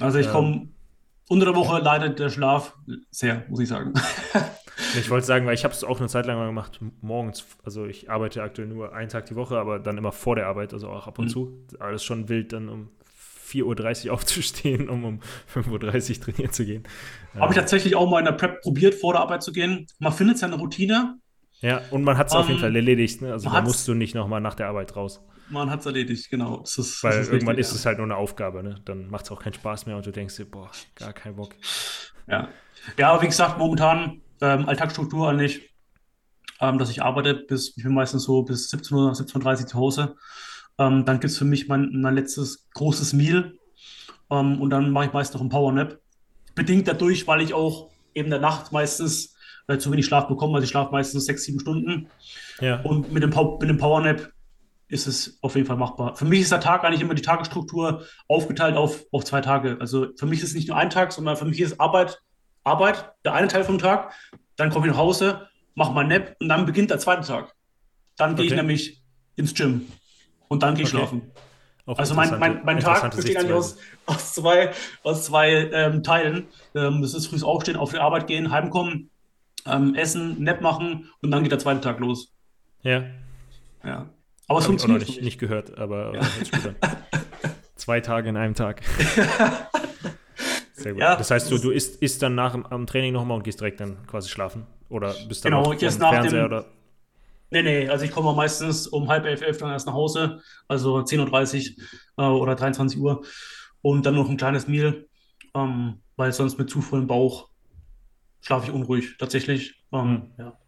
Also 0.00 0.18
ich 0.18 0.28
komme 0.30 0.48
ähm, 0.48 0.75
unter 1.28 1.46
der 1.46 1.54
Woche 1.54 1.80
leidet 1.80 2.18
der 2.18 2.30
Schlaf 2.30 2.74
sehr, 3.10 3.44
muss 3.48 3.60
ich 3.60 3.68
sagen. 3.68 3.92
Ich 4.98 5.10
wollte 5.10 5.26
sagen, 5.26 5.46
weil 5.46 5.54
ich 5.54 5.64
habe 5.64 5.72
es 5.72 5.84
auch 5.84 5.98
eine 5.98 6.08
Zeit 6.08 6.26
lang 6.26 6.36
mal 6.36 6.46
gemacht, 6.46 6.80
morgens. 7.00 7.46
Also 7.64 7.86
ich 7.86 8.10
arbeite 8.10 8.42
aktuell 8.42 8.68
nur 8.68 8.94
einen 8.94 9.08
Tag 9.08 9.26
die 9.26 9.34
Woche, 9.34 9.58
aber 9.58 9.78
dann 9.78 9.96
immer 9.96 10.12
vor 10.12 10.36
der 10.36 10.46
Arbeit, 10.46 10.74
also 10.74 10.88
auch 10.88 11.06
ab 11.06 11.18
und 11.18 11.26
mhm. 11.26 11.30
zu. 11.30 11.66
Alles 11.78 12.04
schon 12.04 12.28
wild, 12.28 12.52
dann 12.52 12.68
um 12.68 12.90
4.30 13.46 14.06
Uhr 14.06 14.12
aufzustehen, 14.12 14.88
um 14.88 15.04
um 15.04 15.20
5.30 15.54 16.18
Uhr 16.18 16.24
trainieren 16.24 16.52
zu 16.52 16.64
gehen. 16.66 16.84
Habe 17.34 17.52
ich 17.52 17.58
tatsächlich 17.58 17.96
auch 17.96 18.08
mal 18.08 18.18
in 18.18 18.26
der 18.26 18.32
Prep 18.32 18.60
probiert, 18.60 18.94
vor 18.94 19.14
der 19.14 19.22
Arbeit 19.22 19.42
zu 19.42 19.52
gehen. 19.52 19.86
Man 19.98 20.12
findet 20.12 20.38
seine 20.38 20.56
Routine. 20.56 21.18
Ja, 21.60 21.80
und 21.90 22.02
man 22.02 22.18
hat 22.18 22.26
es 22.26 22.34
um, 22.34 22.40
auf 22.40 22.46
jeden 22.46 22.58
ähm, 22.58 22.62
Fall 22.62 22.76
erledigt. 22.76 23.22
Ne? 23.22 23.32
Also 23.32 23.48
da 23.48 23.62
musst 23.62 23.88
du 23.88 23.94
nicht 23.94 24.14
nochmal 24.14 24.42
nach 24.42 24.54
der 24.54 24.68
Arbeit 24.68 24.94
raus 24.94 25.22
man 25.48 25.70
hat 25.70 25.80
es 25.80 25.86
erledigt, 25.86 26.30
genau. 26.30 26.58
Das 26.58 26.78
ist, 26.78 27.02
Weil 27.02 27.20
ist 27.20 27.28
irgendwann 27.28 27.56
richtig, 27.56 27.68
ist 27.68 27.72
ja. 27.72 27.76
es 27.76 27.86
halt 27.86 27.98
nur 27.98 28.06
eine 28.06 28.16
Aufgabe, 28.16 28.62
ne? 28.62 28.80
Dann 28.84 29.08
macht 29.08 29.24
es 29.24 29.30
auch 29.30 29.40
keinen 29.40 29.54
Spaß 29.54 29.86
mehr 29.86 29.96
und 29.96 30.06
du 30.06 30.10
denkst 30.10 30.36
dir, 30.36 30.44
boah, 30.46 30.70
gar 30.94 31.12
kein 31.12 31.36
Bock. 31.36 31.54
Ja, 32.28 32.48
ja 32.98 33.10
aber 33.10 33.22
wie 33.22 33.26
gesagt, 33.26 33.58
momentan 33.58 34.22
ähm, 34.40 34.68
Alltagsstruktur 34.68 35.28
eigentlich, 35.28 35.70
ähm, 36.60 36.78
dass 36.78 36.90
ich 36.90 37.02
arbeite 37.02 37.34
bis, 37.34 37.76
ich 37.76 37.82
bin 37.82 37.94
meistens 37.94 38.24
so 38.24 38.42
bis 38.42 38.70
17 38.70 38.96
Uhr, 38.96 39.12
17.30 39.12 39.60
Uhr 39.62 39.66
zu 39.66 39.78
Hause. 39.78 40.16
Ähm, 40.78 41.04
dann 41.04 41.20
gibt 41.20 41.30
es 41.30 41.38
für 41.38 41.44
mich 41.44 41.68
mein, 41.68 41.90
mein 42.00 42.14
letztes 42.14 42.68
großes 42.74 43.12
Meal 43.12 43.54
ähm, 44.30 44.60
und 44.60 44.70
dann 44.70 44.90
mache 44.90 45.06
ich 45.06 45.12
meist 45.12 45.34
noch 45.34 45.40
ein 45.40 45.48
Powernap. 45.48 45.98
Bedingt 46.54 46.88
dadurch, 46.88 47.26
weil 47.26 47.42
ich 47.42 47.54
auch 47.54 47.90
eben 48.14 48.30
der 48.30 48.40
Nacht 48.40 48.72
meistens 48.72 49.36
äh, 49.68 49.78
zu 49.78 49.90
wenig 49.92 50.06
Schlaf 50.06 50.28
bekomme. 50.28 50.54
Also 50.54 50.64
ich 50.64 50.70
schlafe 50.70 50.92
meistens 50.92 51.26
sechs, 51.26 51.44
sieben 51.44 51.60
Stunden. 51.60 52.08
Ja. 52.60 52.80
Und 52.82 53.12
mit 53.12 53.22
dem, 53.22 53.30
mit 53.30 53.68
dem 53.68 53.78
Powernap 53.78 54.32
ist 54.88 55.06
es 55.06 55.38
auf 55.42 55.54
jeden 55.56 55.66
Fall 55.66 55.76
machbar. 55.76 56.16
Für 56.16 56.24
mich 56.24 56.40
ist 56.40 56.52
der 56.52 56.60
Tag 56.60 56.84
eigentlich 56.84 57.00
immer 57.00 57.14
die 57.14 57.22
Tagesstruktur 57.22 58.04
aufgeteilt 58.28 58.76
auf, 58.76 59.04
auf 59.10 59.24
zwei 59.24 59.40
Tage. 59.40 59.76
Also 59.80 60.08
für 60.16 60.26
mich 60.26 60.42
ist 60.42 60.50
es 60.50 60.54
nicht 60.54 60.68
nur 60.68 60.76
ein 60.76 60.90
Tag, 60.90 61.12
sondern 61.12 61.36
für 61.36 61.44
mich 61.44 61.60
ist 61.60 61.80
Arbeit, 61.80 62.22
Arbeit, 62.62 63.12
der 63.24 63.34
eine 63.34 63.48
Teil 63.48 63.64
vom 63.64 63.78
Tag. 63.78 64.12
Dann 64.56 64.70
komme 64.70 64.86
ich 64.86 64.92
nach 64.92 64.98
Hause, 64.98 65.48
mache 65.74 65.92
mein 65.92 66.08
Nap 66.08 66.36
und 66.40 66.48
dann 66.48 66.66
beginnt 66.66 66.90
der 66.90 66.98
zweite 66.98 67.26
Tag. 67.26 67.54
Dann 68.16 68.32
okay. 68.32 68.42
gehe 68.42 68.50
ich 68.50 68.56
nämlich 68.56 69.02
ins 69.34 69.54
Gym 69.54 69.86
und 70.48 70.62
dann 70.62 70.74
gehe 70.74 70.84
ich 70.84 70.94
okay. 70.94 70.98
schlafen. 70.98 71.32
Auch 71.84 71.98
also 71.98 72.14
mein, 72.14 72.38
mein, 72.38 72.64
mein 72.64 72.80
Tag 72.80 73.14
besteht 73.14 73.36
eigentlich 73.36 73.52
aus, 73.52 73.76
aus 74.06 74.34
zwei, 74.34 74.72
aus 75.04 75.24
zwei 75.24 75.70
ähm, 75.72 76.02
Teilen. 76.02 76.48
Ähm, 76.74 77.00
das 77.00 77.14
ist 77.14 77.26
früh 77.26 77.40
aufstehen, 77.42 77.76
auf 77.76 77.92
die 77.92 77.98
Arbeit 77.98 78.26
gehen, 78.26 78.50
heimkommen, 78.50 79.10
ähm, 79.66 79.94
essen, 79.94 80.42
Nap 80.42 80.60
machen 80.60 81.10
und 81.22 81.30
dann 81.30 81.42
geht 81.42 81.52
der 81.52 81.60
zweite 81.60 81.80
Tag 81.80 82.00
los. 82.00 82.32
Ja. 82.82 83.04
Ja. 83.84 84.08
Aber 84.48 84.58
es 84.60 84.66
funktioniert. 84.66 85.02
Ich 85.02 85.08
auch 85.08 85.10
noch 85.10 85.16
nicht, 85.16 85.24
nicht 85.24 85.38
gehört, 85.38 85.78
aber 85.78 86.14
ja. 86.14 86.20
Zwei 87.76 88.00
Tage 88.00 88.28
in 88.28 88.36
einem 88.36 88.54
Tag. 88.54 88.82
Sehr 90.72 90.92
gut. 90.92 91.00
Ja, 91.00 91.16
das 91.16 91.30
heißt, 91.30 91.50
du, 91.50 91.58
du 91.58 91.70
isst, 91.70 92.02
isst 92.02 92.22
dann 92.22 92.34
nach 92.34 92.54
am 92.70 92.86
Training 92.86 93.12
nochmal 93.12 93.36
und 93.38 93.42
gehst 93.42 93.60
direkt 93.60 93.80
dann 93.80 94.06
quasi 94.06 94.28
schlafen? 94.28 94.66
Oder 94.88 95.14
bist 95.28 95.44
du 95.44 95.48
genau, 95.48 95.72
ich 95.72 95.98
nach 95.98 96.10
Fernseher 96.10 96.42
dem, 96.42 96.46
oder? 96.46 96.66
Nee, 97.50 97.62
nee, 97.62 97.88
also 97.88 98.04
ich 98.04 98.10
komme 98.10 98.32
meistens 98.34 98.86
um 98.88 99.08
halb 99.08 99.24
elf, 99.24 99.40
elf 99.40 99.58
dann 99.58 99.70
erst 99.70 99.86
nach 99.86 99.94
Hause, 99.94 100.42
also 100.68 100.98
10.30 100.98 101.76
Uhr 102.16 102.24
äh, 102.24 102.28
oder 102.28 102.54
23 102.54 102.98
Uhr 102.98 103.24
und 103.82 104.04
dann 104.04 104.16
noch 104.16 104.28
ein 104.28 104.36
kleines 104.36 104.66
Meal, 104.66 105.06
ähm, 105.54 106.00
weil 106.16 106.32
sonst 106.32 106.58
mit 106.58 106.70
zu 106.70 106.80
vollem 106.80 107.06
Bauch 107.06 107.48
schlafe 108.40 108.66
ich 108.66 108.72
unruhig, 108.72 109.16
tatsächlich. 109.18 109.84
Ähm, 109.92 110.10
mhm. 110.10 110.30
ja. 110.38 110.58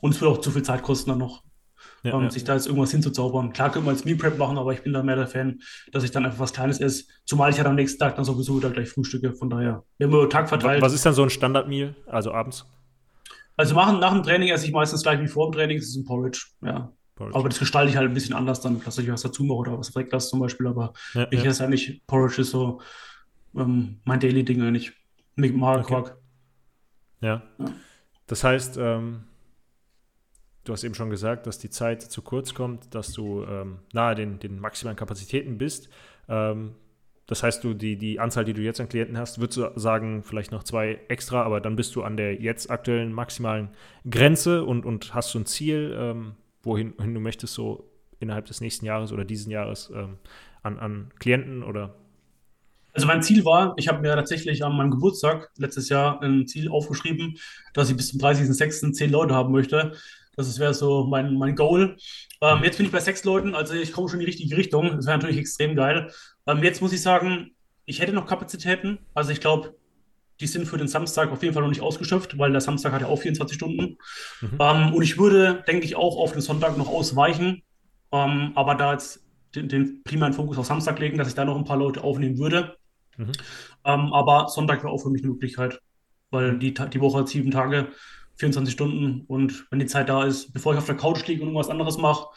Und 0.00 0.14
es 0.14 0.20
wird 0.20 0.30
auch 0.30 0.38
zu 0.38 0.50
viel 0.50 0.62
Zeit 0.62 0.82
kosten 0.82 1.10
dann 1.10 1.18
noch 1.18 1.42
ja, 2.02 2.14
um 2.14 2.24
ja. 2.24 2.30
sich 2.30 2.44
da 2.44 2.54
jetzt 2.54 2.66
irgendwas 2.66 2.90
hinzuzaubern. 2.90 3.52
Klar 3.52 3.70
könnte 3.70 3.86
man 3.86 3.94
jetzt 3.94 4.04
Meal 4.04 4.16
Prep 4.16 4.38
machen, 4.38 4.58
aber 4.58 4.72
ich 4.72 4.82
bin 4.82 4.92
da 4.92 5.02
mehr 5.02 5.16
der 5.16 5.26
Fan, 5.26 5.60
dass 5.92 6.04
ich 6.04 6.10
dann 6.10 6.24
einfach 6.24 6.38
was 6.38 6.52
Kleines 6.52 6.80
esse. 6.80 7.04
Zumal 7.24 7.50
ich 7.50 7.56
ja 7.56 7.64
am 7.64 7.74
nächsten 7.74 7.98
Tag 7.98 8.16
dann 8.16 8.24
sowieso 8.24 8.56
wieder 8.56 8.70
gleich 8.70 8.88
frühstücke. 8.88 9.34
Von 9.34 9.50
daher, 9.50 9.84
wir 9.98 10.06
haben 10.06 10.14
über 10.14 10.28
Tag 10.28 10.48
verteilt. 10.48 10.82
Was 10.82 10.92
ist 10.92 11.04
dann 11.04 11.14
so 11.14 11.22
ein 11.22 11.30
Standard-Meal, 11.30 11.94
also 12.06 12.32
abends? 12.32 12.66
Also 13.56 13.74
machen, 13.74 14.00
nach 14.00 14.12
dem 14.12 14.22
Training 14.22 14.50
esse 14.50 14.66
ich 14.66 14.72
meistens 14.72 15.02
gleich 15.02 15.20
wie 15.20 15.28
vor 15.28 15.50
dem 15.50 15.54
Training, 15.54 15.78
das 15.78 15.88
ist 15.88 15.96
ein 15.96 16.04
Porridge, 16.04 16.46
ja. 16.62 16.92
Porridge. 17.14 17.38
Aber 17.38 17.48
das 17.48 17.58
gestalte 17.58 17.90
ich 17.90 17.96
halt 17.96 18.08
ein 18.08 18.14
bisschen 18.14 18.34
anders 18.34 18.60
dann, 18.60 18.82
dass 18.84 18.98
ich 18.98 19.10
was 19.10 19.22
dazu 19.22 19.42
mache 19.44 19.58
oder 19.58 19.78
was 19.78 19.94
weg 19.96 20.12
lasse 20.12 20.28
zum 20.28 20.40
Beispiel. 20.40 20.66
Aber 20.66 20.92
ja, 21.14 21.26
ich 21.30 21.42
ja. 21.42 21.50
esse 21.50 21.64
eigentlich 21.64 22.02
Porridge 22.06 22.42
ist 22.42 22.50
so 22.50 22.80
ähm, 23.56 24.00
mein 24.04 24.20
Daily-Ding 24.20 24.62
eigentlich. 24.62 24.92
Mit 25.34 25.56
Magerquark. 25.56 26.06
Okay. 26.06 26.16
Ja. 27.20 27.42
ja. 27.58 27.66
Das 28.26 28.44
heißt, 28.44 28.76
ähm, 28.78 29.24
du 30.68 30.72
hast 30.72 30.84
eben 30.84 30.94
schon 30.94 31.10
gesagt, 31.10 31.46
dass 31.46 31.58
die 31.58 31.70
Zeit 31.70 32.02
zu 32.02 32.22
kurz 32.22 32.54
kommt, 32.54 32.94
dass 32.94 33.12
du 33.12 33.44
ähm, 33.44 33.78
nahe 33.92 34.14
den, 34.14 34.38
den 34.38 34.58
maximalen 34.58 34.96
Kapazitäten 34.96 35.58
bist. 35.58 35.88
Ähm, 36.28 36.74
das 37.26 37.42
heißt, 37.42 37.64
du 37.64 37.74
die, 37.74 37.96
die 37.96 38.20
Anzahl, 38.20 38.44
die 38.44 38.54
du 38.54 38.62
jetzt 38.62 38.80
an 38.80 38.88
Klienten 38.88 39.18
hast, 39.18 39.40
würdest 39.40 39.58
du 39.58 39.78
sagen, 39.78 40.22
vielleicht 40.22 40.52
noch 40.52 40.62
zwei 40.62 41.00
extra, 41.08 41.42
aber 41.42 41.60
dann 41.60 41.74
bist 41.74 41.96
du 41.96 42.02
an 42.02 42.16
der 42.16 42.34
jetzt 42.40 42.70
aktuellen 42.70 43.12
maximalen 43.12 43.70
Grenze 44.08 44.64
und, 44.64 44.86
und 44.86 45.14
hast 45.14 45.34
du 45.34 45.40
ein 45.40 45.46
Ziel, 45.46 45.96
ähm, 45.98 46.34
wohin, 46.62 46.94
wohin 46.96 47.14
du 47.14 47.20
möchtest, 47.20 47.54
so 47.54 47.90
innerhalb 48.20 48.46
des 48.46 48.60
nächsten 48.60 48.86
Jahres 48.86 49.12
oder 49.12 49.24
diesen 49.24 49.50
Jahres 49.50 49.90
ähm, 49.94 50.18
an, 50.62 50.78
an 50.78 51.10
Klienten 51.18 51.62
oder? 51.64 51.94
Also 52.92 53.06
mein 53.06 53.22
Ziel 53.22 53.44
war, 53.44 53.74
ich 53.76 53.88
habe 53.88 54.00
mir 54.00 54.14
tatsächlich 54.14 54.64
an 54.64 54.74
meinem 54.74 54.90
Geburtstag 54.90 55.50
letztes 55.58 55.90
Jahr 55.90 56.22
ein 56.22 56.46
Ziel 56.46 56.68
aufgeschrieben, 56.68 57.36
dass 57.74 57.90
ich 57.90 57.96
bis 57.96 58.08
zum 58.08 58.20
30.06. 58.20 58.92
zehn 58.92 59.10
Leute 59.10 59.34
haben 59.34 59.52
möchte. 59.52 59.92
Das 60.36 60.58
wäre 60.58 60.74
so 60.74 61.04
mein, 61.06 61.34
mein 61.34 61.56
Goal. 61.56 61.96
Ähm, 62.40 62.62
jetzt 62.62 62.76
bin 62.76 62.86
ich 62.86 62.92
bei 62.92 63.00
sechs 63.00 63.24
Leuten, 63.24 63.54
also 63.54 63.74
ich 63.74 63.92
komme 63.92 64.08
schon 64.08 64.20
in 64.20 64.26
die 64.26 64.32
richtige 64.32 64.56
Richtung. 64.56 64.96
Das 64.96 65.06
wäre 65.06 65.16
natürlich 65.16 65.38
extrem 65.38 65.74
geil. 65.74 66.12
Ähm, 66.46 66.62
jetzt 66.62 66.82
muss 66.82 66.92
ich 66.92 67.02
sagen, 67.02 67.52
ich 67.86 68.00
hätte 68.00 68.12
noch 68.12 68.26
Kapazitäten. 68.26 68.98
Also 69.14 69.30
ich 69.30 69.40
glaube, 69.40 69.74
die 70.40 70.46
sind 70.46 70.66
für 70.66 70.76
den 70.76 70.88
Samstag 70.88 71.32
auf 71.32 71.42
jeden 71.42 71.54
Fall 71.54 71.62
noch 71.62 71.70
nicht 71.70 71.80
ausgeschöpft, 71.80 72.38
weil 72.38 72.52
der 72.52 72.60
Samstag 72.60 72.92
hat 72.92 73.00
ja 73.00 73.06
auch 73.06 73.18
24 73.18 73.56
Stunden. 73.56 73.96
Mhm. 74.40 74.58
Ähm, 74.60 74.94
und 74.94 75.02
ich 75.02 75.18
würde, 75.18 75.64
denke 75.66 75.86
ich, 75.86 75.96
auch 75.96 76.18
auf 76.18 76.32
den 76.32 76.42
Sonntag 76.42 76.76
noch 76.76 76.88
ausweichen. 76.88 77.62
Ähm, 78.12 78.52
aber 78.54 78.74
da 78.74 78.92
jetzt 78.92 79.24
den, 79.54 79.68
den, 79.68 80.02
primären 80.02 80.34
Fokus 80.34 80.58
auf 80.58 80.66
Samstag 80.66 80.98
legen, 80.98 81.16
dass 81.16 81.28
ich 81.28 81.34
da 81.34 81.44
noch 81.44 81.56
ein 81.56 81.64
paar 81.64 81.78
Leute 81.78 82.04
aufnehmen 82.04 82.38
würde. 82.38 82.76
Mhm. 83.16 83.32
Ähm, 83.84 84.12
aber 84.12 84.48
Sonntag 84.48 84.82
wäre 84.82 84.92
auch 84.92 85.02
für 85.02 85.10
mich 85.10 85.22
eine 85.22 85.32
Möglichkeit, 85.32 85.80
weil 86.30 86.58
die, 86.58 86.74
die 86.74 87.00
Woche 87.00 87.20
hat 87.20 87.28
sieben 87.28 87.50
Tage, 87.50 87.88
24 88.36 88.72
Stunden 88.72 89.22
und 89.26 89.66
wenn 89.70 89.78
die 89.78 89.86
Zeit 89.86 90.08
da 90.08 90.24
ist, 90.24 90.52
bevor 90.52 90.72
ich 90.72 90.78
auf 90.78 90.86
der 90.86 90.96
Couch 90.96 91.26
liege 91.26 91.42
und 91.42 91.48
irgendwas 91.48 91.70
anderes 91.70 91.96
mache, 91.96 92.28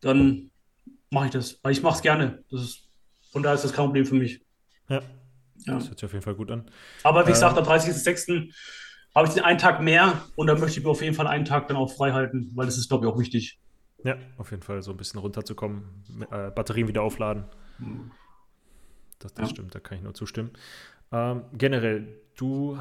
dann 0.00 0.50
mache 1.10 1.26
ich 1.26 1.30
das, 1.32 1.60
weil 1.62 1.72
ich 1.72 1.82
mache 1.82 1.96
es 1.96 2.02
gerne. 2.02 2.44
Das 2.50 2.60
ist, 2.60 2.88
von 3.30 3.42
daher 3.42 3.54
ist 3.54 3.64
das 3.64 3.72
kein 3.72 3.86
Problem 3.86 4.04
für 4.04 4.14
mich. 4.14 4.44
Ja. 4.88 5.00
ja. 5.66 5.74
Das 5.74 5.88
hört 5.88 5.98
sich 5.98 6.06
auf 6.06 6.12
jeden 6.12 6.24
Fall 6.24 6.34
gut 6.34 6.50
an. 6.50 6.70
Aber 7.02 7.24
wie 7.24 7.30
äh, 7.30 7.32
gesagt, 7.32 7.56
am 7.56 7.64
30.06. 7.64 8.52
habe 9.14 9.28
ich 9.28 9.34
den 9.34 9.44
einen 9.44 9.58
Tag 9.58 9.80
mehr 9.80 10.22
und 10.34 10.46
dann 10.48 10.58
möchte 10.60 10.78
ich 10.80 10.84
mir 10.84 10.90
auf 10.90 11.02
jeden 11.02 11.14
Fall 11.14 11.26
einen 11.26 11.44
Tag 11.44 11.68
dann 11.68 11.76
auch 11.76 11.92
frei 11.92 12.12
halten, 12.12 12.50
weil 12.54 12.66
das 12.66 12.76
ist, 12.76 12.88
glaube 12.88 13.06
ich, 13.06 13.12
auch 13.12 13.18
wichtig. 13.18 13.58
Ja, 14.04 14.16
auf 14.36 14.50
jeden 14.50 14.62
Fall 14.62 14.82
so 14.82 14.92
ein 14.92 14.96
bisschen 14.96 15.20
runterzukommen, 15.20 16.04
äh, 16.30 16.50
Batterien 16.50 16.86
wieder 16.88 17.02
aufladen. 17.02 17.44
Mhm. 17.78 18.10
Das, 19.18 19.34
das 19.34 19.48
ja. 19.48 19.54
stimmt, 19.54 19.74
da 19.74 19.80
kann 19.80 19.98
ich 19.98 20.04
nur 20.04 20.14
zustimmen. 20.14 20.52
Ähm, 21.10 21.44
generell, 21.52 22.20
du 22.36 22.78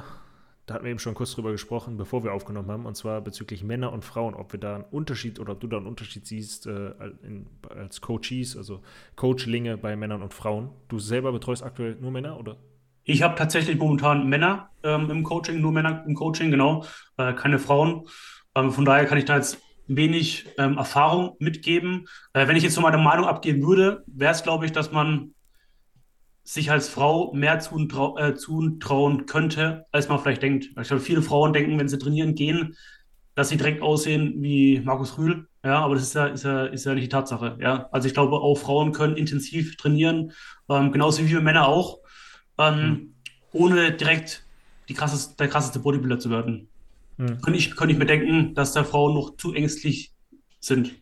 da 0.68 0.74
hatten 0.74 0.84
wir 0.84 0.92
eben 0.92 1.00
schon 1.00 1.16
kurz 1.16 1.34
drüber 1.34 1.54
gesprochen, 1.54 1.96
bevor 1.96 2.26
wir 2.26 2.34
aufgenommen 2.34 2.70
haben, 2.70 2.86
und 2.86 2.96
zwar 2.98 3.22
bezüglich 3.22 3.64
Männer 3.64 3.94
und 3.94 4.04
Frauen, 4.04 4.36
ob 4.36 4.52
wir 4.52 4.60
da 4.60 4.76
einen 4.76 4.84
Unterschied 4.84 5.40
oder 5.40 5.54
ob 5.54 5.62
du 5.62 5.68
da 5.68 5.78
einen 5.78 5.88
Unterschied 5.88 6.28
siehst 6.28 6.68
äh, 6.68 6.92
in, 7.24 7.48
als 7.70 8.02
Coaches, 8.02 8.58
also 8.58 8.82
Coachlinge 9.16 9.78
bei 9.78 9.96
Männern 9.96 10.22
und 10.22 10.34
Frauen. 10.34 10.70
Du 10.90 11.00
selber 11.00 11.32
betreust 11.32 11.64
aktuell 11.64 11.96
nur 12.02 12.12
Männer, 12.12 12.38
oder? 12.38 12.58
Ich 13.06 13.22
habe 13.22 13.36
tatsächlich 13.36 13.78
momentan 13.78 14.28
Männer 14.28 14.70
ähm, 14.84 15.10
im 15.10 15.24
Coaching, 15.24 15.62
nur 15.62 15.72
Männer 15.72 16.04
im 16.06 16.16
Coaching, 16.16 16.52
genau, 16.52 16.84
äh, 17.16 17.32
keine 17.32 17.60
Frauen. 17.60 18.06
Ähm, 18.54 18.72
von 18.72 18.84
daher 18.84 19.06
kann 19.06 19.18
ich 19.18 19.26
da 19.26 19.38
jetzt 19.38 19.62
wenig 19.88 20.48
ähm, 20.58 20.78
Erfahrung 20.78 21.38
mitgeben. 21.40 22.10
Äh, 22.34 22.50
wenn 22.50 22.58
ich 22.58 22.64
jetzt 22.64 22.76
so 22.76 22.82
meine 22.82 22.98
Meinung 22.98 23.26
abgeben 23.26 23.66
würde, 23.66 24.04
wäre 24.06 24.34
es, 24.34 24.44
glaube 24.44 24.66
ich, 24.66 24.74
dass 24.74 24.92
man 24.92 25.34
sich 26.48 26.72
als 26.72 26.88
Frau 26.88 27.34
mehr 27.34 27.60
zutrau 27.60 28.18
äh, 28.18 28.34
zutrauen 28.34 29.26
könnte, 29.26 29.86
als 29.92 30.08
man 30.08 30.18
vielleicht 30.18 30.42
denkt. 30.42 30.70
Ich 30.80 30.88
glaube, 30.88 31.02
viele 31.02 31.22
Frauen 31.22 31.52
denken, 31.52 31.78
wenn 31.78 31.90
sie 31.90 31.98
trainieren 31.98 32.36
gehen, 32.36 32.78
dass 33.36 33.50
sie 33.50 33.58
direkt 33.58 33.82
aussehen 33.82 34.36
wie 34.38 34.80
Markus 34.80 35.18
Rühl. 35.18 35.50
Ja, 35.66 35.82
aber 35.82 35.96
das 35.96 36.04
ist 36.04 36.16
ja, 36.16 36.28
ist 36.28 36.46
ja, 36.46 36.66
ist 36.68 36.86
ja 36.86 36.94
nicht 36.94 37.04
die 37.04 37.10
Tatsache. 37.10 37.58
Ja, 37.60 37.90
also 37.92 38.08
ich 38.08 38.14
glaube, 38.14 38.38
auch 38.38 38.56
Frauen 38.56 38.94
können 38.94 39.18
intensiv 39.18 39.76
trainieren, 39.76 40.32
ähm, 40.70 40.94
genauso 40.94 41.22
wie 41.22 41.32
wir 41.32 41.42
Männer 41.42 41.68
auch, 41.68 42.00
ähm, 42.58 42.80
mhm. 42.80 43.16
ohne 43.52 43.92
direkt 43.92 44.46
die 44.88 44.94
krasseste, 44.94 45.36
der 45.36 45.50
krasseste 45.50 45.80
Bodybuilder 45.80 46.18
zu 46.18 46.30
werden. 46.30 46.70
Mhm. 47.18 47.42
Könnte 47.42 47.60
ich, 47.60 47.76
könnte 47.76 47.92
ich 47.92 48.00
mir 48.00 48.06
denken, 48.06 48.54
dass 48.54 48.72
da 48.72 48.86
Frauen 48.86 49.16
noch 49.16 49.36
zu 49.36 49.54
ängstlich 49.54 50.14
sind. 50.62 50.96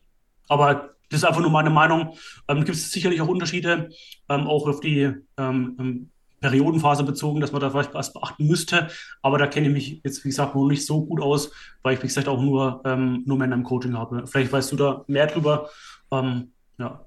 Aber 0.48 0.95
das 1.10 1.22
ist 1.22 1.24
einfach 1.26 1.42
nur 1.42 1.52
meine 1.52 1.70
Meinung. 1.70 2.18
Ähm, 2.48 2.64
Gibt 2.66 2.78
es 2.78 2.92
sicherlich 2.92 3.22
auch 3.22 3.28
Unterschiede, 3.28 3.90
ähm, 4.30 4.48
auch 4.48 4.68
auf 4.68 4.80
die 4.80 5.12
ähm, 5.38 5.76
ähm, 5.80 6.10
Periodenphase 6.42 7.04
bezogen, 7.04 7.42
dass 7.42 7.52
man 7.52 7.62
da 7.62 7.70
vielleicht 7.70 7.94
was 7.94 8.14
beachten 8.14 8.48
müsste. 8.48 8.88
Aber 9.22 9.38
da 9.38 9.48
kenne 9.48 9.68
ich 9.68 9.74
mich 9.74 10.02
jetzt, 10.04 10.24
wie 10.24 10.30
gesagt, 10.30 10.56
noch 10.56 10.68
nicht 10.68 10.86
so 10.86 11.06
gut 11.06 11.22
aus, 11.22 11.52
weil 11.82 11.96
ich, 11.96 12.04
wie 12.04 12.08
gesagt, 12.08 12.28
auch 12.28 12.42
nur, 12.42 12.82
ähm, 12.86 13.24
nur 13.26 13.38
Männer 13.38 13.56
im 13.56 13.64
Coaching 13.64 13.98
habe. 13.98 14.28
Vielleicht 14.28 14.52
weißt 14.52 14.72
du 14.72 14.76
da 14.76 15.06
mehr 15.08 15.28
drüber. 15.28 15.70
Ähm, 16.12 16.52
ja. 16.78 17.06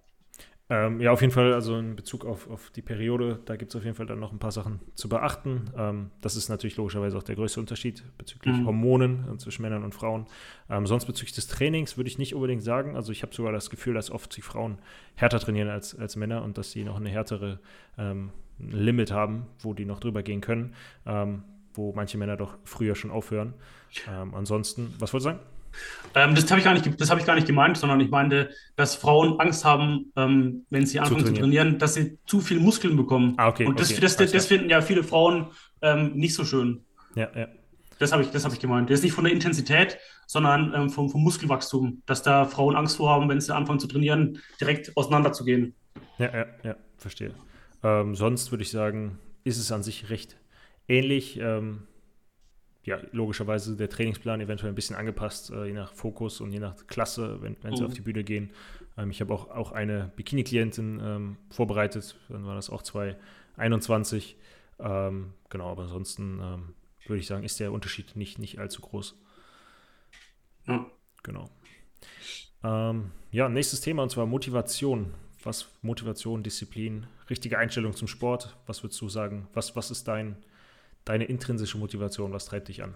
Ähm, 0.70 1.00
ja, 1.00 1.12
auf 1.12 1.22
jeden 1.22 1.32
Fall, 1.32 1.54
also 1.54 1.78
in 1.78 1.96
Bezug 1.96 2.26
auf, 2.26 2.50
auf 2.50 2.70
die 2.70 2.82
Periode, 2.82 3.40
da 3.46 3.56
gibt 3.56 3.70
es 3.70 3.76
auf 3.76 3.84
jeden 3.84 3.96
Fall 3.96 4.04
dann 4.04 4.20
noch 4.20 4.32
ein 4.32 4.38
paar 4.38 4.52
Sachen 4.52 4.80
zu 4.94 5.08
beachten. 5.08 5.70
Ähm, 5.74 6.10
das 6.20 6.36
ist 6.36 6.50
natürlich 6.50 6.76
logischerweise 6.76 7.16
auch 7.16 7.22
der 7.22 7.36
größte 7.36 7.58
Unterschied 7.58 8.04
bezüglich 8.18 8.54
mhm. 8.54 8.66
Hormonen 8.66 9.24
äh, 9.32 9.38
zwischen 9.38 9.62
Männern 9.62 9.82
und 9.82 9.94
Frauen. 9.94 10.26
Ähm, 10.68 10.86
sonst 10.86 11.06
bezüglich 11.06 11.34
des 11.34 11.46
Trainings 11.46 11.96
würde 11.96 12.08
ich 12.08 12.18
nicht 12.18 12.34
unbedingt 12.34 12.62
sagen. 12.62 12.96
Also 12.96 13.12
ich 13.12 13.22
habe 13.22 13.34
sogar 13.34 13.52
das 13.52 13.70
Gefühl, 13.70 13.94
dass 13.94 14.10
oft 14.10 14.36
die 14.36 14.42
Frauen 14.42 14.78
härter 15.14 15.40
trainieren 15.40 15.70
als, 15.70 15.98
als 15.98 16.16
Männer 16.16 16.42
und 16.42 16.58
dass 16.58 16.70
sie 16.70 16.84
noch 16.84 16.96
eine 16.96 17.08
härtere 17.08 17.60
ähm, 17.96 18.30
Limit 18.58 19.10
haben, 19.10 19.46
wo 19.60 19.72
die 19.72 19.86
noch 19.86 20.00
drüber 20.00 20.22
gehen 20.22 20.42
können, 20.42 20.74
ähm, 21.06 21.44
wo 21.72 21.94
manche 21.94 22.18
Männer 22.18 22.36
doch 22.36 22.58
früher 22.64 22.94
schon 22.94 23.10
aufhören. 23.10 23.54
Ähm, 24.06 24.34
ansonsten, 24.34 24.94
was 24.98 25.14
wolltest 25.14 25.26
du 25.26 25.30
sagen? 25.30 25.57
Ähm, 26.14 26.34
das 26.34 26.50
habe 26.50 26.58
ich, 26.58 26.64
gar 26.64 26.74
nicht, 26.74 26.86
hab 26.86 27.18
ich 27.18 27.26
gar 27.26 27.34
nicht 27.34 27.46
gemeint, 27.46 27.76
sondern 27.76 28.00
ich 28.00 28.10
meinte, 28.10 28.50
dass 28.76 28.94
Frauen 28.94 29.38
Angst 29.40 29.64
haben, 29.64 30.12
ähm, 30.16 30.64
wenn 30.70 30.86
sie 30.86 31.00
anfangen 31.00 31.20
zu 31.20 31.26
trainieren. 31.26 31.36
zu 31.36 31.40
trainieren. 31.42 31.78
dass 31.78 31.94
sie 31.94 32.18
zu 32.26 32.40
viel 32.40 32.60
Muskeln 32.60 32.96
bekommen. 32.96 33.34
Ah, 33.36 33.48
okay, 33.48 33.66
Und 33.66 33.78
das, 33.78 33.90
okay, 33.90 34.00
das, 34.00 34.16
das, 34.16 34.32
das 34.32 34.46
finden 34.46 34.70
ja 34.70 34.80
viele 34.80 35.02
Frauen 35.02 35.48
ähm, 35.82 36.14
nicht 36.14 36.34
so 36.34 36.44
schön. 36.44 36.84
Ja, 37.14 37.28
ja. 37.36 37.48
Das 37.98 38.12
habe 38.12 38.22
ich, 38.22 38.32
hab 38.32 38.52
ich 38.52 38.60
gemeint. 38.60 38.90
Das 38.90 39.00
ist 39.00 39.04
nicht 39.04 39.12
von 39.12 39.24
der 39.24 39.32
Intensität, 39.32 39.98
sondern 40.26 40.72
ähm, 40.74 40.90
vom, 40.90 41.10
vom 41.10 41.22
Muskelwachstum, 41.22 42.02
dass 42.06 42.22
da 42.22 42.44
Frauen 42.44 42.76
Angst 42.76 42.96
vor 42.96 43.10
haben, 43.10 43.28
wenn 43.28 43.40
sie 43.40 43.54
anfangen 43.54 43.80
zu 43.80 43.88
trainieren, 43.88 44.40
direkt 44.60 44.96
auseinanderzugehen. 44.96 45.74
Ja, 46.18 46.32
ja, 46.34 46.46
ja, 46.62 46.76
verstehe. 46.96 47.34
Ähm, 47.82 48.14
sonst 48.14 48.50
würde 48.52 48.62
ich 48.62 48.70
sagen, 48.70 49.18
ist 49.44 49.58
es 49.58 49.72
an 49.72 49.82
sich 49.82 50.10
recht 50.10 50.36
ähnlich. 50.86 51.38
Ähm, 51.40 51.87
ja, 52.88 52.98
logischerweise 53.12 53.76
der 53.76 53.88
Trainingsplan 53.88 54.40
eventuell 54.40 54.72
ein 54.72 54.74
bisschen 54.74 54.96
angepasst, 54.96 55.50
äh, 55.50 55.66
je 55.66 55.72
nach 55.72 55.92
Fokus 55.92 56.40
und 56.40 56.52
je 56.52 56.58
nach 56.58 56.74
Klasse, 56.86 57.40
wenn, 57.40 57.56
wenn 57.62 57.76
sie 57.76 57.84
auf 57.84 57.90
mhm. 57.90 57.94
die 57.94 58.00
Bühne 58.00 58.24
gehen. 58.24 58.50
Ähm, 58.96 59.10
ich 59.10 59.20
habe 59.20 59.32
auch, 59.32 59.50
auch 59.50 59.72
eine 59.72 60.10
Bikini-Klientin 60.16 61.00
ähm, 61.02 61.36
vorbereitet, 61.50 62.16
dann 62.28 62.46
war 62.46 62.54
das 62.54 62.70
auch 62.70 62.82
2021. 62.82 64.36
Ähm, 64.80 65.34
genau, 65.48 65.70
aber 65.70 65.82
ansonsten 65.82 66.40
ähm, 66.42 66.74
würde 67.06 67.20
ich 67.20 67.26
sagen, 67.26 67.44
ist 67.44 67.60
der 67.60 67.72
Unterschied 67.72 68.16
nicht, 68.16 68.38
nicht 68.38 68.58
allzu 68.58 68.80
groß. 68.82 69.16
Ja. 70.66 70.86
Genau. 71.22 71.50
Ähm, 72.62 73.12
ja, 73.30 73.48
nächstes 73.48 73.80
Thema 73.80 74.02
und 74.02 74.10
zwar 74.10 74.26
Motivation. 74.26 75.14
Was 75.44 75.68
Motivation, 75.82 76.42
Disziplin, 76.42 77.06
richtige 77.30 77.58
Einstellung 77.58 77.94
zum 77.94 78.08
Sport. 78.08 78.56
Was 78.66 78.82
würdest 78.82 79.00
du 79.00 79.08
sagen? 79.08 79.46
Was, 79.54 79.76
was 79.76 79.90
ist 79.90 80.08
dein, 80.08 80.36
deine 81.08 81.24
intrinsische 81.24 81.78
Motivation? 81.78 82.32
Was 82.32 82.46
treibt 82.46 82.68
dich 82.68 82.82
an? 82.82 82.94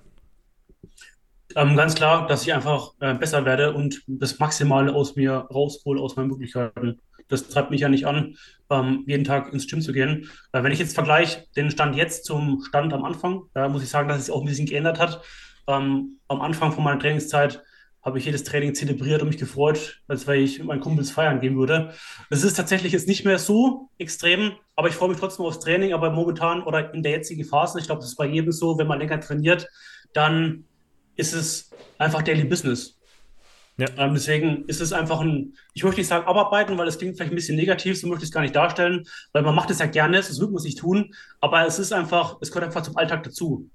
Ähm, 1.55 1.77
ganz 1.77 1.95
klar, 1.95 2.27
dass 2.27 2.43
ich 2.43 2.53
einfach 2.53 2.93
äh, 3.01 3.15
besser 3.15 3.45
werde 3.45 3.75
und 3.75 4.03
das 4.07 4.39
Maximale 4.39 4.95
aus 4.95 5.17
mir 5.17 5.33
raushole, 5.33 6.01
aus 6.01 6.17
meinen 6.17 6.29
Möglichkeiten. 6.29 6.99
Das 7.29 7.49
treibt 7.49 7.71
mich 7.71 7.81
ja 7.81 7.89
nicht 7.89 8.07
an, 8.07 8.37
ähm, 8.71 9.05
jeden 9.07 9.25
Tag 9.25 9.53
ins 9.53 9.67
Gym 9.67 9.81
zu 9.81 9.93
gehen. 9.93 10.31
Äh, 10.53 10.63
wenn 10.63 10.73
ich 10.73 10.79
jetzt 10.79 10.95
vergleiche 10.95 11.45
den 11.57 11.71
Stand 11.71 11.97
jetzt 11.97 12.25
zum 12.25 12.63
Stand 12.67 12.93
am 12.93 13.05
Anfang, 13.05 13.43
da 13.55 13.69
muss 13.69 13.83
ich 13.83 13.89
sagen, 13.89 14.09
dass 14.09 14.19
es 14.19 14.31
auch 14.31 14.41
ein 14.41 14.47
bisschen 14.47 14.67
geändert 14.67 14.99
hat. 14.99 15.23
Ähm, 15.67 16.19
am 16.29 16.41
Anfang 16.41 16.73
von 16.73 16.85
meiner 16.85 16.99
Trainingszeit 16.99 17.63
habe 18.03 18.19
ich 18.19 18.25
jedes 18.25 18.43
Training 18.45 18.75
zelebriert 18.75 19.23
und 19.23 19.29
mich 19.29 19.39
gefreut, 19.39 20.03
als 20.09 20.27
wenn 20.27 20.41
ich 20.41 20.59
mit 20.59 20.67
meinen 20.67 20.81
Kumpels 20.81 21.11
feiern 21.11 21.41
gehen 21.41 21.57
würde. 21.57 21.93
Es 22.31 22.43
ist 22.43 22.55
tatsächlich 22.55 22.93
jetzt 22.93 23.07
nicht 23.07 23.25
mehr 23.25 23.39
so 23.39 23.89
extrem, 23.99 24.53
aber 24.75 24.89
ich 24.89 24.95
freue 24.95 25.09
mich 25.09 25.19
trotzdem 25.19 25.47
aufs 25.47 25.61
Training. 25.61 25.93
Aber 25.93 26.11
momentan 26.11 26.63
oder 26.65 26.93
in 26.95 27.03
der 27.03 27.13
jetzigen 27.13 27.45
Phase, 27.45 27.79
ich 27.79 27.87
glaube, 27.87 28.01
das 28.01 28.11
ist 28.11 28.17
bei 28.17 28.27
jedem 28.27 28.51
so, 28.51 28.77
wenn 28.77 28.89
man 28.89 28.99
länger 28.99 29.21
trainiert, 29.21 29.69
dann 30.15 30.65
ist 31.15 31.33
es 31.33 31.71
einfach 31.99 32.23
Daily 32.23 32.45
Business. 32.45 32.99
Ja. 33.79 33.87
Ähm, 33.97 34.15
deswegen 34.15 34.65
ist 34.67 34.81
es 34.81 34.93
einfach 34.93 35.21
ein, 35.21 35.55
ich 35.73 35.83
möchte 35.83 36.01
nicht 36.01 36.09
sagen 36.09 36.27
abarbeiten, 36.27 36.77
weil 36.77 36.87
das 36.87 36.99
klingt 36.99 37.17
vielleicht 37.17 37.33
ein 37.33 37.37
bisschen 37.37 37.57
negativ, 37.57 37.99
so 37.99 38.07
möchte 38.07 38.25
ich 38.25 38.29
es 38.29 38.35
gar 38.35 38.43
nicht 38.43 38.55
darstellen, 38.55 39.07
weil 39.33 39.43
man 39.43 39.55
macht 39.55 39.71
es 39.71 39.79
ja 39.79 39.87
gerne, 39.87 40.19
das 40.19 40.39
wird 40.39 40.51
man 40.51 40.61
sich 40.61 40.75
tun, 40.75 41.15
aber 41.41 41.67
es 41.67 41.79
ist 41.79 41.93
einfach, 41.93 42.37
es 42.41 42.51
gehört 42.51 42.67
einfach 42.67 42.83
zum 42.83 42.97
Alltag 42.97 43.23
dazu. 43.23 43.71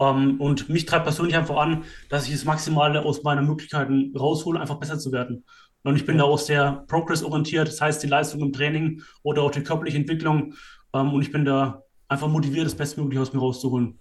Um, 0.00 0.16
ähm, 0.16 0.40
und 0.40 0.70
mich 0.70 0.86
treibt 0.86 1.04
persönlich 1.04 1.36
einfach 1.36 1.58
an, 1.58 1.84
dass 2.08 2.26
ich 2.26 2.32
das 2.32 2.46
Maximale 2.46 3.04
aus 3.04 3.22
meinen 3.22 3.46
Möglichkeiten 3.46 4.16
raushole, 4.16 4.58
einfach 4.58 4.78
besser 4.78 4.98
zu 4.98 5.12
werden. 5.12 5.44
Und 5.82 5.96
ich 5.96 6.06
bin 6.06 6.16
da 6.16 6.24
auch 6.24 6.38
sehr 6.38 6.84
progress-orientiert, 6.88 7.68
das 7.68 7.82
heißt 7.82 8.02
die 8.02 8.06
Leistung 8.06 8.40
im 8.40 8.52
Training 8.52 9.02
oder 9.22 9.42
auch 9.42 9.50
die 9.50 9.62
körperliche 9.62 9.98
Entwicklung. 9.98 10.54
Um, 10.92 11.08
ähm, 11.08 11.12
und 11.12 11.20
ich 11.20 11.30
bin 11.30 11.44
da 11.44 11.82
einfach 12.08 12.28
motiviert, 12.28 12.64
das 12.64 12.74
Bestmögliche 12.74 13.20
aus 13.20 13.34
mir 13.34 13.40
rauszuholen. 13.40 13.98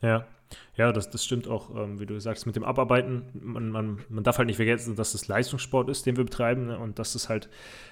Ja, 0.00 0.26
Ja, 0.76 0.92
das, 0.92 1.10
das 1.10 1.24
stimmt 1.24 1.48
auch, 1.48 1.74
ähm, 1.76 2.00
wie 2.00 2.06
du 2.06 2.18
sagst, 2.20 2.46
mit 2.46 2.56
dem 2.56 2.64
Abarbeiten. 2.64 3.24
Man, 3.34 3.70
man, 3.70 3.98
man 4.08 4.24
darf 4.24 4.38
halt 4.38 4.46
nicht 4.46 4.56
vergessen, 4.56 4.96
dass 4.96 5.12
es 5.12 5.28
Leistungssport 5.28 5.90
ist, 5.90 6.06
den 6.06 6.16
wir 6.16 6.24
betreiben 6.24 6.66
ne? 6.66 6.78
und 6.78 6.98
dass 6.98 7.14
es 7.14 7.28
halt 7.28 7.50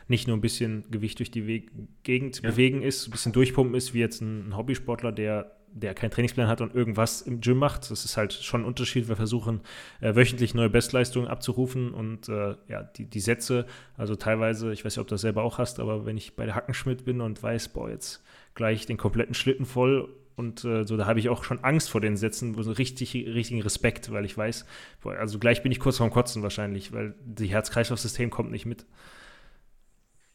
nicht 0.09 0.27
nur 0.29 0.37
ein 0.37 0.41
bisschen 0.41 0.85
Gewicht 0.91 1.19
durch 1.19 1.31
die 1.31 1.47
Weg 1.47 1.73
Gegend 2.05 2.41
ja. 2.43 2.51
bewegen 2.51 2.83
ist, 2.83 3.09
ein 3.09 3.11
bisschen 3.11 3.33
durchpumpen 3.33 3.75
ist, 3.75 3.93
wie 3.93 3.99
jetzt 3.99 4.23
ein, 4.23 4.49
ein 4.49 4.57
Hobbysportler, 4.57 5.13
der 5.13 5.56
der 5.77 5.95
keinen 5.95 6.11
Trainingsplan 6.11 6.49
hat 6.49 6.61
und 6.63 6.75
irgendwas 6.75 7.21
im 7.21 7.41
Gym 7.41 7.59
macht. 7.59 7.91
Das 7.91 8.05
ist 8.05 8.17
halt 8.17 8.33
schon 8.33 8.63
ein 8.63 8.65
Unterschied. 8.65 9.09
Wir 9.09 9.17
versuchen 9.17 9.61
äh, 10.01 10.15
wöchentlich 10.15 10.55
neue 10.55 10.71
Bestleistungen 10.71 11.29
abzurufen 11.29 11.93
und 11.93 12.29
äh, 12.29 12.57
ja, 12.69 12.83
die, 12.83 13.05
die 13.05 13.21
Sätze, 13.21 13.67
also 13.97 14.17
teilweise, 14.17 14.73
ich 14.73 14.85
weiß 14.85 14.97
nicht, 14.97 15.01
ob 15.01 15.09
du 15.09 15.15
das 15.15 15.21
selber 15.21 15.43
auch 15.43 15.59
hast, 15.59 15.79
aber 15.79 16.07
wenn 16.07 16.17
ich 16.17 16.35
bei 16.35 16.47
der 16.47 16.55
Hackenschmidt 16.55 17.05
bin 17.05 17.21
und 17.21 17.43
weiß, 17.43 17.69
boah, 17.69 17.91
jetzt 17.91 18.25
gleich 18.55 18.87
den 18.87 18.97
kompletten 18.97 19.35
Schlitten 19.35 19.67
voll 19.67 20.09
und 20.35 20.65
äh, 20.65 20.85
so, 20.85 20.97
da 20.97 21.07
habe 21.07 21.19
ich 21.19 21.29
auch 21.29 21.45
schon 21.45 21.63
Angst 21.63 21.91
vor 21.91 22.01
den 22.01 22.17
Sätzen, 22.17 22.55
so 22.63 22.73
richtig, 22.73 23.15
richtigen 23.15 23.61
Respekt, 23.61 24.11
weil 24.13 24.25
ich 24.25 24.37
weiß, 24.37 24.65
boah, 25.03 25.15
also 25.15 25.39
gleich 25.39 25.63
bin 25.63 25.73
ich 25.73 25.81
kurz 25.81 25.99
vorm 25.99 26.11
Kotzen 26.11 26.43
wahrscheinlich, 26.43 26.93
weil 26.93 27.15
die 27.25 27.47
Herz-Kreislauf-System 27.47 28.31
kommt 28.31 28.51
nicht 28.51 28.65
mit. 28.65 28.87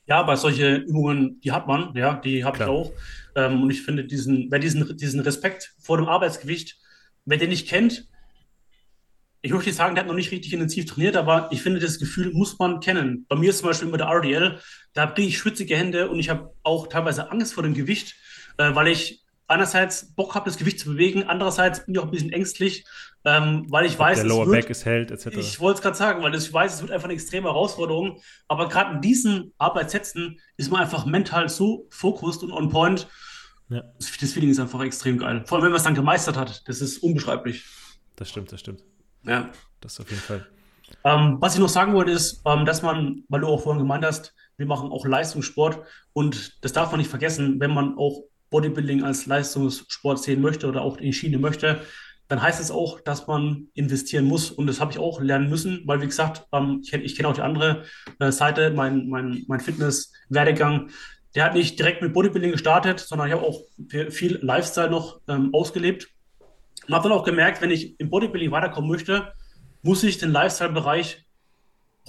Ja, 0.08 0.24
bei 0.24 0.36
solchen 0.36 0.84
Übungen, 0.84 1.40
die 1.42 1.52
hat 1.52 1.68
man, 1.68 1.96
ja, 1.96 2.16
die 2.16 2.44
habe 2.44 2.58
ich 2.58 2.64
auch. 2.64 2.92
Ähm, 3.36 3.64
und 3.64 3.70
ich 3.70 3.82
finde 3.84 4.04
diesen, 4.06 4.48
wer 4.50 4.60
diesen, 4.60 4.98
diesen 4.98 5.20
Respekt 5.22 5.74
vor 5.80 5.98
dem 5.98 6.08
Arbeitsgewicht, 6.08 6.78
wer 7.26 7.38
den 7.38 7.50
nicht 7.50 7.68
kennt, 7.68 8.08
ich 9.44 9.52
möchte 9.52 9.70
nicht 9.70 9.78
sagen, 9.78 9.96
der 9.96 10.04
hat 10.04 10.08
noch 10.08 10.16
nicht 10.16 10.32
richtig 10.32 10.54
intensiv 10.54 10.86
trainiert, 10.86 11.16
aber 11.16 11.50
ich 11.52 11.64
finde, 11.64 11.80
das 11.80 11.98
Gefühl 11.98 12.32
muss 12.32 12.60
man 12.60 12.80
kennen. 12.80 13.26
Bei 13.28 13.36
mir 13.36 13.50
ist 13.50 13.60
zum 13.60 13.70
Beispiel 13.70 13.88
mit 13.88 14.00
der 14.00 14.08
RDL, 14.08 14.60
da 14.94 15.08
kriege 15.08 15.30
ich 15.30 15.38
schwitzige 15.38 15.76
Hände 15.76 16.10
und 16.10 16.20
ich 16.20 16.30
habe 16.30 16.54
auch 16.62 16.88
teilweise 16.88 17.32
Angst 17.32 17.54
vor 17.54 17.64
dem 17.64 17.74
Gewicht, 17.74 18.16
äh, 18.58 18.76
weil 18.76 18.88
ich 18.90 19.21
einerseits 19.52 20.14
Bock 20.14 20.34
habe, 20.36 20.50
das 20.50 20.58
Gewicht 20.58 20.80
zu 20.80 20.90
bewegen, 20.90 21.24
andererseits 21.24 21.86
bin 21.86 21.96
ich 21.96 22.00
auch 22.00 22.06
ein 22.06 22.12
bisschen 22.12 22.32
ängstlich, 22.32 22.86
ähm, 23.24 23.66
weil 23.70 23.86
ich 23.86 23.98
weiß, 24.00 24.18
der 24.18 24.28
Lower 24.28 24.48
wird, 24.48 24.62
Back 24.62 24.70
ist 24.70 24.86
hält, 24.86 25.12
etc. 25.12 25.28
Ich 25.38 25.60
wollte 25.60 25.78
es 25.78 25.82
gerade 25.84 25.98
sagen, 25.98 26.24
weil 26.24 26.34
ich 26.34 26.52
weiß, 26.52 26.74
es 26.74 26.82
wird 26.82 26.92
einfach 26.92 27.06
eine 27.06 27.14
extreme 27.14 27.48
Herausforderung. 27.48 28.20
Aber 28.48 28.68
gerade 28.68 28.96
in 28.96 29.02
diesen 29.02 29.54
Arbeitssätzen 29.60 30.40
ist 30.58 30.72
man 30.72 30.82
einfach 30.82 31.06
mental 31.06 31.50
so 31.50 31.86
fokussiert 31.92 32.44
und 32.44 32.52
on 32.52 32.70
point. 32.70 33.08
Ja. 33.70 33.84
Das 33.98 34.10
Feeling 34.10 34.50
ist 34.50 34.60
einfach 34.60 34.82
extrem 34.82 35.18
geil. 35.18 35.44
Vor 35.46 35.58
allem, 35.58 35.66
wenn 35.66 35.72
man 35.72 35.78
es 35.78 35.84
dann 35.84 35.96
gemeistert 35.96 36.36
hat. 36.36 36.68
Das 36.68 36.82
ist 36.82 36.98
unbeschreiblich. 36.98 37.66
Das 38.16 38.30
stimmt, 38.30 38.52
das 38.52 38.60
stimmt. 38.60 38.84
Ja. 39.24 39.50
Das 39.82 40.00
auf 40.00 40.10
jeden 40.10 40.22
Fall. 40.22 40.48
Ähm, 41.04 41.38
was 41.40 41.56
ich 41.56 41.60
noch 41.60 41.70
sagen 41.70 41.94
wollte, 41.94 42.12
ist, 42.12 42.42
ähm, 42.46 42.66
dass 42.66 42.82
man, 42.82 43.24
weil 43.30 43.42
du 43.42 43.48
auch 43.48 43.64
vorhin 43.64 43.82
gemeint 43.82 44.04
hast, 44.04 44.34
wir 44.58 44.66
machen 44.66 44.92
auch 44.92 45.06
Leistungssport 45.06 45.80
und 46.14 46.64
das 46.64 46.74
darf 46.74 46.92
man 46.92 47.00
nicht 47.00 47.10
vergessen, 47.10 47.60
wenn 47.60 47.74
man 47.74 47.98
auch 47.98 48.24
Bodybuilding 48.52 49.04
als 49.04 49.26
Leistungssport 49.26 50.20
sehen 50.20 50.42
möchte 50.42 50.68
oder 50.68 50.84
auch 50.84 50.98
in 50.98 51.14
Schiene 51.14 51.40
möchte, 51.40 51.82
dann 52.28 52.42
heißt 52.42 52.62
es 52.62 52.72
auch, 52.72 53.02
dass 53.02 53.28
man 53.28 53.68
investieren 53.74 54.26
muss. 54.26 54.52
Und 54.52 54.68
das 54.68 54.80
habe 54.80 54.92
ich 54.92 55.00
auch 55.00 55.20
lernen 55.20 55.50
müssen, 55.50 55.82
weil, 55.86 56.02
wie 56.02 56.06
gesagt, 56.06 56.46
ähm, 56.54 56.80
ich 56.82 56.92
kenne 56.92 57.04
kenn 57.06 57.26
auch 57.26 57.34
die 57.34 57.42
andere 57.42 57.84
äh, 58.20 58.32
Seite, 58.32 58.72
mein, 58.72 59.10
mein, 59.10 59.44
mein 59.48 59.60
Fitness-Werdegang. 59.60 60.92
Der 61.36 61.46
hat 61.46 61.56
nicht 61.56 61.78
direkt 61.80 62.02
mit 62.02 62.14
Bodybuilding 62.14 62.52
gestartet, 62.52 63.00
sondern 63.00 63.28
ich 63.28 63.34
habe 63.34 63.44
auch 63.44 63.64
viel 64.10 64.40
Lifestyle 64.42 64.90
noch 64.90 65.20
ähm, 65.28 65.50
ausgelebt. 65.54 66.08
Und 66.88 66.94
habe 66.96 67.10
dann 67.10 67.18
auch 67.18 67.26
gemerkt, 67.26 67.62
wenn 67.62 67.72
ich 67.72 68.00
im 68.00 68.10
Bodybuilding 68.10 68.52
weiterkommen 68.52 68.90
möchte, 68.90 69.34
muss 69.82 70.04
ich 70.04 70.18
den 70.18 70.32
Lifestyle-Bereich 70.32 71.26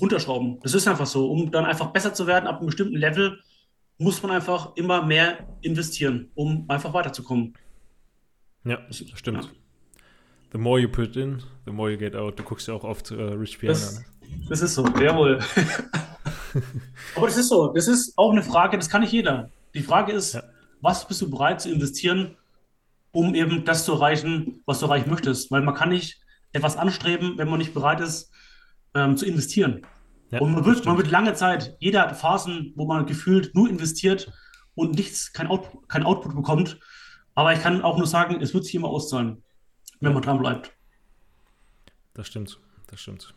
runterschrauben. 0.00 0.60
Das 0.62 0.74
ist 0.74 0.86
einfach 0.86 1.06
so. 1.06 1.30
Um 1.30 1.50
dann 1.50 1.64
einfach 1.64 1.92
besser 1.92 2.14
zu 2.14 2.26
werden 2.26 2.46
ab 2.46 2.58
einem 2.58 2.66
bestimmten 2.66 2.96
Level, 2.96 3.40
muss 3.98 4.22
man 4.22 4.32
einfach 4.32 4.74
immer 4.76 5.04
mehr 5.04 5.46
investieren, 5.60 6.30
um 6.34 6.64
einfach 6.68 6.92
weiterzukommen. 6.92 7.54
Ja, 8.64 8.78
das 8.88 9.04
stimmt. 9.14 9.44
Ja. 9.44 9.50
The 10.52 10.58
more 10.58 10.80
you 10.80 10.88
put 10.88 11.16
in, 11.16 11.42
the 11.64 11.72
more 11.72 11.90
you 11.90 11.96
get 11.96 12.14
out. 12.14 12.38
Du 12.38 12.42
guckst 12.42 12.68
ja 12.68 12.74
auch 12.74 12.84
oft 12.84 13.10
uh, 13.10 13.14
Rich 13.14 13.58
Piana. 13.58 13.74
Das, 13.74 14.04
das 14.48 14.62
ist 14.62 14.74
so, 14.74 14.86
jawohl. 14.86 15.40
Aber 17.16 17.26
das 17.26 17.38
ist 17.38 17.48
so. 17.48 17.72
Das 17.72 17.88
ist 17.88 18.12
auch 18.16 18.32
eine 18.32 18.42
Frage, 18.42 18.76
das 18.76 18.88
kann 18.88 19.00
nicht 19.00 19.12
jeder. 19.12 19.50
Die 19.74 19.82
Frage 19.82 20.12
ist, 20.12 20.34
ja. 20.34 20.42
was 20.80 21.08
bist 21.08 21.22
du 21.22 21.30
bereit 21.30 21.60
zu 21.60 21.70
investieren, 21.70 22.36
um 23.12 23.34
eben 23.34 23.64
das 23.64 23.84
zu 23.84 23.92
erreichen, 23.92 24.62
was 24.66 24.80
du 24.80 24.86
erreichen 24.86 25.10
möchtest? 25.10 25.50
Weil 25.50 25.62
man 25.62 25.74
kann 25.74 25.88
nicht 25.88 26.20
etwas 26.52 26.76
anstreben, 26.76 27.38
wenn 27.38 27.48
man 27.48 27.58
nicht 27.58 27.72
bereit 27.72 28.00
ist, 28.00 28.30
ähm, 28.94 29.16
zu 29.16 29.24
investieren. 29.24 29.86
Ja, 30.32 30.40
und 30.40 30.54
man 30.54 30.64
wird, 30.64 30.84
man 30.86 30.96
wird 30.96 31.10
lange 31.10 31.34
Zeit, 31.34 31.76
jeder 31.78 32.02
hat 32.02 32.16
Phasen, 32.16 32.72
wo 32.74 32.86
man 32.86 33.04
gefühlt 33.04 33.54
nur 33.54 33.68
investiert 33.68 34.32
und 34.74 34.94
nichts, 34.94 35.32
kein, 35.32 35.46
Out, 35.46 35.68
kein 35.88 36.04
Output 36.04 36.34
bekommt. 36.34 36.80
Aber 37.34 37.52
ich 37.52 37.60
kann 37.60 37.82
auch 37.82 37.98
nur 37.98 38.06
sagen, 38.06 38.40
es 38.40 38.54
wird 38.54 38.64
sich 38.64 38.74
immer 38.74 38.88
auszahlen, 38.88 39.42
wenn 40.00 40.14
man 40.14 40.22
dran 40.22 40.38
bleibt. 40.38 40.72
Das 42.14 42.26
stimmt, 42.26 42.58
das 42.86 43.00
stimmt. 43.00 43.34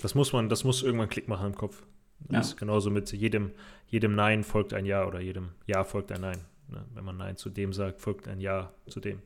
Das 0.00 0.16
muss 0.16 0.32
man, 0.32 0.48
das 0.48 0.64
muss 0.64 0.82
irgendwann 0.82 1.08
Klick 1.08 1.28
machen 1.28 1.46
im 1.46 1.54
Kopf. 1.54 1.84
Das 2.18 2.32
ja. 2.32 2.40
ist 2.40 2.56
genauso 2.56 2.90
mit 2.90 3.12
jedem, 3.12 3.52
jedem 3.86 4.14
Nein 4.14 4.42
folgt 4.42 4.74
ein 4.74 4.84
Ja 4.84 5.06
oder 5.06 5.20
jedem 5.20 5.50
Ja 5.66 5.84
folgt 5.84 6.10
ein 6.10 6.20
Nein. 6.20 6.44
Ne? 6.68 6.84
Wenn 6.94 7.04
man 7.04 7.16
Nein 7.16 7.36
zu 7.36 7.50
dem 7.50 7.72
sagt, 7.72 8.00
folgt 8.00 8.26
ein 8.26 8.40
Ja 8.40 8.72
zu 8.88 8.98
dem. 8.98 9.22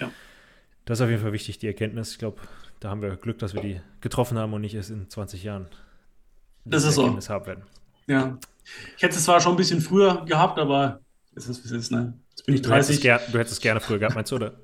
Ja. 0.00 0.10
Das 0.84 0.98
ist 0.98 1.02
auf 1.02 1.10
jeden 1.10 1.22
Fall 1.22 1.32
wichtig, 1.32 1.58
die 1.58 1.66
Erkenntnis. 1.66 2.12
Ich 2.12 2.18
glaube, 2.18 2.40
da 2.80 2.90
haben 2.90 3.00
wir 3.00 3.16
Glück, 3.16 3.38
dass 3.38 3.54
wir 3.54 3.62
die 3.62 3.80
getroffen 4.00 4.38
haben 4.38 4.52
und 4.52 4.60
nicht 4.60 4.74
erst 4.74 4.90
in 4.90 5.08
20 5.08 5.42
Jahren 5.44 5.68
das 6.64 6.84
ist 6.84 6.94
so. 6.94 7.06
haben 7.06 7.46
werden. 7.46 7.62
Ja. 8.06 8.38
Ich 8.96 9.02
hätte 9.02 9.16
es 9.16 9.24
zwar 9.24 9.40
schon 9.40 9.54
ein 9.54 9.56
bisschen 9.56 9.80
früher 9.80 10.24
gehabt, 10.24 10.58
aber 10.58 11.00
es 11.34 11.48
ist, 11.48 11.62
wie 11.64 11.66
es 11.66 11.84
ist, 11.84 11.92
ne? 11.92 12.14
Jetzt 12.30 12.46
bin 12.46 12.54
ich 12.54 12.62
30. 12.62 13.00
Du 13.00 13.08
hättest, 13.08 13.34
du 13.34 13.38
hättest 13.38 13.54
es 13.54 13.60
gerne 13.60 13.80
früher 13.80 13.98
gehabt, 13.98 14.14
meinst 14.14 14.30
du, 14.30 14.36
oder? 14.36 14.54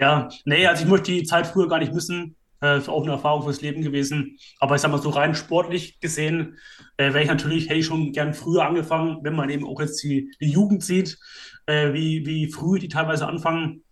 ja, 0.00 0.30
nee, 0.46 0.66
also 0.66 0.82
ich 0.82 0.88
möchte 0.88 1.12
die 1.12 1.24
Zeit 1.24 1.46
früher 1.46 1.68
gar 1.68 1.78
nicht 1.78 1.92
missen. 1.92 2.36
Äh, 2.62 2.80
auch 2.86 3.02
eine 3.02 3.12
Erfahrung 3.12 3.42
fürs 3.42 3.60
Leben 3.60 3.82
gewesen. 3.82 4.38
Aber 4.58 4.74
ich 4.74 4.82
sag 4.82 4.90
mal 4.90 5.00
so 5.00 5.10
rein 5.10 5.34
sportlich 5.34 6.00
gesehen, 6.00 6.58
äh, 6.96 7.12
wäre 7.12 7.22
ich 7.22 7.28
natürlich, 7.28 7.68
hätte 7.68 7.78
ich 7.78 7.86
schon 7.86 8.12
gern 8.12 8.34
früher 8.34 8.66
angefangen, 8.66 9.18
wenn 9.22 9.34
man 9.34 9.48
eben 9.48 9.66
auch 9.66 9.80
jetzt 9.80 10.02
die, 10.02 10.30
die 10.40 10.50
Jugend 10.50 10.82
sieht, 10.82 11.18
äh, 11.66 11.92
wie, 11.94 12.26
wie 12.26 12.50
früh 12.50 12.78
die 12.78 12.88
teilweise 12.88 13.26
anfangen. 13.26 13.82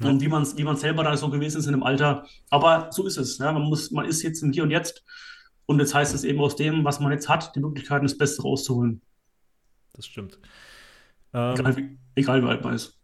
Ja. 0.00 0.08
Und 0.08 0.20
wie 0.20 0.28
man 0.28 0.46
wie 0.56 0.64
man 0.64 0.76
selber 0.76 1.04
da 1.04 1.16
so 1.16 1.30
gewesen 1.30 1.58
ist 1.58 1.66
in 1.66 1.72
dem 1.72 1.82
Alter. 1.82 2.26
Aber 2.50 2.88
so 2.90 3.06
ist 3.06 3.16
es. 3.16 3.38
Ja? 3.38 3.52
Man, 3.52 3.62
muss, 3.62 3.90
man 3.90 4.04
ist 4.04 4.22
jetzt 4.22 4.42
im 4.42 4.52
Hier 4.52 4.62
und 4.62 4.70
Jetzt 4.70 5.04
und 5.72 5.80
jetzt 5.80 5.94
heißt 5.94 6.14
es 6.14 6.24
eben 6.24 6.40
aus 6.40 6.56
dem, 6.56 6.84
was 6.84 7.00
man 7.00 7.12
jetzt 7.12 7.28
hat, 7.28 7.54
die 7.56 7.60
Möglichkeiten, 7.60 8.04
das 8.04 8.16
Beste 8.16 8.42
rauszuholen. 8.42 9.00
Das 9.94 10.06
stimmt. 10.06 10.38
Ähm, 11.34 11.54
egal, 11.56 11.88
egal 12.14 12.42
wie 12.42 12.48
alt 12.48 12.64
man 12.64 12.74
ist. 12.74 13.00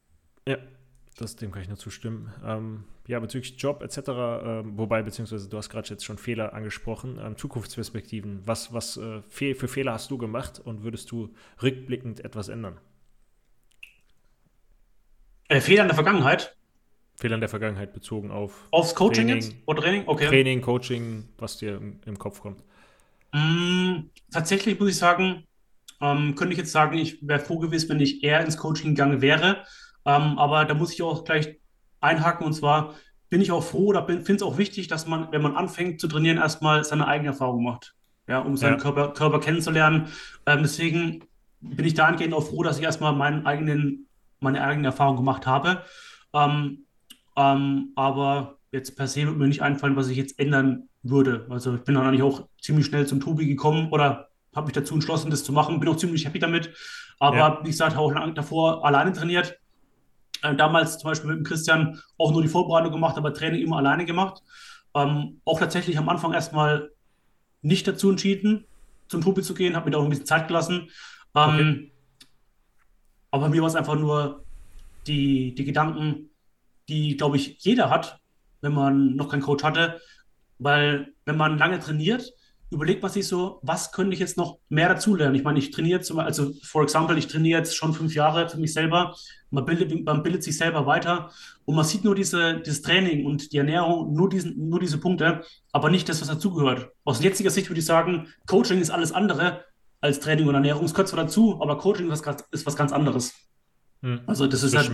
Ja, 0.47 0.59
das, 1.17 1.37
dem 1.37 1.51
kann 1.51 1.63
ich 1.63 1.69
nur 1.69 1.79
zustimmen. 1.79 2.33
Ähm, 2.45 2.85
ja, 3.07 3.19
bezüglich 3.21 3.61
Job 3.61 3.83
etc., 3.83 3.99
ähm, 4.09 4.79
wobei, 4.79 5.03
beziehungsweise 5.03 5.49
du 5.49 5.57
hast 5.57 5.71
gerade 5.71 5.89
jetzt 5.89 6.05
schon 6.05 6.19
Fehler 6.19 6.53
angesprochen, 6.53 7.19
ähm, 7.23 7.37
Zukunftsperspektiven. 7.37 8.43
Was, 8.45 8.73
was 8.73 8.97
äh, 8.99 9.23
für 9.23 9.69
Fehler 9.69 9.95
hast 9.95 10.11
du 10.11 10.19
gemacht 10.19 10.61
und 10.61 10.85
würdest 10.85 11.11
du 11.11 11.35
rückblickend 11.63 12.25
etwas 12.25 12.49
ändern? 12.49 12.79
Äh, 15.49 15.61
Fehler 15.61 15.83
in 15.83 15.89
der 15.89 15.95
Vergangenheit? 15.95 16.58
Fehlern 17.19 17.41
der 17.41 17.49
Vergangenheit 17.49 17.93
bezogen 17.93 18.31
auf 18.31 18.69
aufs 18.71 18.95
Coaching 18.95 19.27
Training, 19.27 19.43
jetzt? 19.43 19.57
oder 19.67 19.83
Training? 19.83 20.05
Okay. 20.07 20.29
Training, 20.29 20.61
Coaching, 20.61 21.29
was 21.37 21.57
dir 21.57 21.77
im, 21.77 21.99
im 22.07 22.17
Kopf 22.17 22.41
kommt. 22.41 22.63
Mm, 23.33 24.05
tatsächlich 24.31 24.79
muss 24.79 24.91
ich 24.91 24.97
sagen, 24.97 25.43
ähm, 26.01 26.37
könnte 26.37 26.53
ich 26.53 26.59
jetzt 26.59 26.71
sagen, 26.71 26.97
ich 26.97 27.27
wäre 27.27 27.41
froh 27.41 27.59
gewesen, 27.59 27.89
wenn 27.89 28.01
ich 28.01 28.23
eher 28.23 28.41
ins 28.41 28.57
Coaching 28.57 28.91
gegangen 28.91 29.21
wäre. 29.21 29.65
Ähm, 30.05 30.39
aber 30.39 30.65
da 30.65 30.75
muss 30.75 30.93
ich 30.93 31.03
auch 31.03 31.25
gleich 31.25 31.59
einhaken 32.01 32.47
und 32.47 32.53
zwar 32.53 32.95
bin 33.29 33.41
ich 33.41 33.51
auch 33.51 33.65
froh 33.65 33.87
oder 33.87 34.07
finde 34.07 34.35
es 34.35 34.43
auch 34.43 34.57
wichtig, 34.57 34.87
dass 34.87 35.09
man, 35.09 35.33
wenn 35.33 35.43
man 35.43 35.57
anfängt 35.57 36.01
zu 36.01 36.07
trainieren, 36.07 36.39
erstmal 36.39 36.85
seine 36.85 37.09
eigene 37.09 37.31
Erfahrung 37.31 37.65
macht. 37.65 37.97
Ja, 38.29 38.39
um 38.39 38.57
seinen 38.57 38.75
ja. 38.75 38.79
Körper, 38.79 39.13
Körper 39.13 39.41
kennenzulernen. 39.41 40.07
Ähm, 40.47 40.61
deswegen 40.63 41.25
bin 41.61 41.85
ich 41.85 41.95
dahingehend 41.95 42.33
auch 42.33 42.47
froh, 42.47 42.63
dass 42.63 42.79
ich 42.79 42.85
erstmal 42.85 43.13
meinen 43.13 43.45
eigenen, 43.45 44.07
meine 44.39 44.63
eigene 44.63 44.87
Erfahrung 44.87 45.17
gemacht 45.17 45.47
habe. 45.47 45.83
Ähm, 46.33 46.85
ähm, 47.39 47.93
aber 47.95 48.59
jetzt 48.73 48.97
per 48.97 49.07
se 49.07 49.25
wird 49.25 49.37
mir 49.37 49.47
nicht 49.47 49.63
einfallen, 49.63 49.95
was 49.95 50.09
ich 50.09 50.17
jetzt 50.17 50.39
ändern 50.41 50.89
würde. 51.03 51.47
Also 51.49 51.77
ich 51.77 51.83
bin 51.83 51.95
dann 51.95 52.05
eigentlich 52.05 52.23
auch 52.23 52.49
ziemlich 52.61 52.87
schnell 52.87 53.07
zum 53.07 53.21
Tobi 53.21 53.47
gekommen 53.47 53.91
oder 53.93 54.29
habe 54.55 54.67
mich 54.67 54.75
dazu 54.75 54.95
entschlossen, 54.95 55.31
das 55.31 55.45
zu 55.45 55.53
machen. 55.53 55.79
Bin 55.79 55.89
auch 55.89 55.97
ziemlich 55.97 56.27
happy 56.27 56.41
damit. 56.41 56.75
Aber 57.21 57.37
ja. 57.37 57.61
wie 57.63 57.71
gesagt, 57.71 57.97
auch 57.97 58.13
lange 58.13 58.35
davor 58.35 58.85
alleine 58.85 59.13
trainiert. 59.13 59.57
Äh, 60.43 60.57
damals 60.57 60.99
zum 60.99 61.11
Beispiel 61.11 61.31
mit 61.31 61.39
dem 61.39 61.45
Christian 61.45 62.01
auch 62.19 62.33
nur 62.33 62.43
die 62.43 62.49
Vorbereitung 62.49 62.93
gemacht, 62.93 63.17
aber 63.17 63.33
Training 63.33 63.63
immer 63.63 63.77
alleine 63.77 64.05
gemacht. 64.05 64.43
Ähm, 64.95 65.41
auch 65.45 65.61
tatsächlich 65.61 65.97
am 65.97 66.09
Anfang 66.09 66.33
erstmal 66.33 66.91
nicht 67.63 67.87
dazu 67.87 68.11
entschieden, 68.11 68.65
zum 69.07 69.21
Tobi 69.21 69.43
zu 69.43 69.55
gehen, 69.55 69.77
habe 69.77 69.87
mir 69.87 69.93
da 69.93 69.99
auch 69.99 70.05
ein 70.05 70.11
bisschen 70.11 70.27
Zeit 70.27 70.49
gelassen. 70.49 70.91
Ähm, 71.35 71.55
okay. 71.55 71.93
Aber 73.31 73.45
bei 73.45 73.49
mir 73.51 73.63
war 73.63 73.69
es 73.69 73.77
einfach 73.77 73.97
nur 73.97 74.45
die, 75.07 75.55
die 75.55 75.65
Gedanken, 75.65 76.28
die, 76.89 77.17
glaube 77.17 77.37
ich, 77.37 77.57
jeder 77.61 77.91
hat, 77.91 78.21
wenn 78.61 78.73
man 78.73 79.17
noch 79.17 79.29
keinen 79.29 79.43
Coach 79.43 79.65
hatte. 79.65 80.01
Weil 80.59 81.15
wenn 81.25 81.37
man 81.37 81.59
lange 81.59 81.79
trainiert, 81.79 82.33
überlegt 82.71 83.03
man 83.03 83.11
sich 83.11 83.27
so, 83.27 83.61
was 83.63 83.93
könnte 83.93 84.13
ich 84.13 84.21
jetzt 84.21 84.37
noch 84.37 84.59
mehr 84.69 84.89
dazulernen? 84.89 85.35
Ich 85.35 85.45
meine, 85.45 85.59
ich 85.59 85.71
trainiere 85.71 86.01
zum 86.01 86.19
also 86.19 86.53
for 86.63 86.83
example, 86.83 87.17
ich 87.17 87.27
trainiere 87.27 87.61
jetzt 87.61 87.77
schon 87.77 87.95
fünf 87.95 88.15
Jahre 88.15 88.49
für 88.49 88.59
mich 88.59 88.73
selber. 88.73 89.15
Man 89.51 89.65
bildet, 89.65 90.05
man 90.05 90.23
bildet 90.23 90.43
sich 90.43 90.59
selber 90.59 90.85
weiter 90.87 91.31
und 91.65 91.77
man 91.77 91.85
sieht 91.85 92.05
nur 92.05 92.15
diese, 92.15 92.61
dieses 92.61 92.83
Training 92.83 93.25
und 93.25 93.53
die 93.53 93.59
Ernährung, 93.59 94.13
nur, 94.13 94.29
diesen, 94.29 94.69
nur 94.69 94.81
diese 94.81 94.99
Punkte, 94.99 95.43
aber 95.73 95.89
nicht 95.89 96.09
das, 96.09 96.21
was 96.21 96.29
dazugehört. 96.29 96.91
Aus 97.05 97.23
jetziger 97.23 97.51
Sicht 97.51 97.71
würde 97.71 97.81
ich 97.81 97.87
sagen, 97.87 98.29
Coaching 98.47 98.81
ist 98.81 98.91
alles 98.91 99.13
andere 99.13 99.65
als 100.01 100.21
Training 100.21 100.49
und 100.49 100.55
Ernährung. 100.55 100.85
Es 100.85 100.93
gehört 100.93 101.09
zwar 101.09 101.25
dazu, 101.25 101.61
aber 101.63 101.79
Coaching 101.79 102.11
ist 102.11 102.27
was, 102.27 102.45
ist 102.51 102.67
was 102.67 102.77
ganz 102.77 102.93
anderes. 102.93 103.33
Hm. 104.03 104.21
Also 104.27 104.47
das 104.47 104.63
ist 104.63 104.77
halt, 104.77 104.87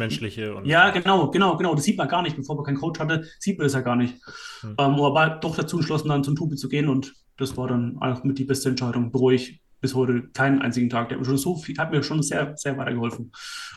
Ja, 0.65 0.91
genau, 0.91 1.31
genau, 1.31 1.57
genau. 1.57 1.75
Das 1.75 1.85
sieht 1.85 1.99
man 1.99 2.09
gar 2.09 2.23
nicht. 2.23 2.37
Bevor 2.37 2.57
man 2.57 2.65
keinen 2.65 2.79
Coach 2.79 2.99
hatte, 3.01 3.27
sieht 3.39 3.59
man 3.59 3.67
das 3.67 3.75
ja 3.75 3.81
gar 3.81 3.97
nicht. 3.97 4.15
Hm. 4.61 4.77
Ähm, 4.79 4.95
aber 5.01 5.39
doch 5.41 5.57
dazu 5.57 5.77
entschlossen, 5.77 6.09
dann 6.09 6.25
zum 6.25 6.37
Tubi 6.37 6.57
zu 6.57 6.69
gehen 6.69 6.89
und 6.89 7.15
das 7.37 7.57
war 7.57 7.69
dann 7.69 7.99
auch 8.01 8.25
mit 8.25 8.39
die 8.39 8.45
beste 8.45 8.69
Entscheidung. 8.69 9.11
Bereue 9.11 9.35
ich 9.35 9.61
bis 9.81 9.95
heute 9.95 10.29
keinen 10.29 10.63
einzigen 10.63 10.89
Tag. 10.89 11.09
Der 11.09 11.19
hat 11.19 11.21
mir 11.21 11.27
schon 11.27 11.37
so 11.37 11.57
viel, 11.57 11.77
hat 11.77 11.91
mir 11.91 12.03
schon 12.03 12.23
sehr, 12.23 12.57
sehr 12.57 12.79
weitergeholfen. 12.79 13.33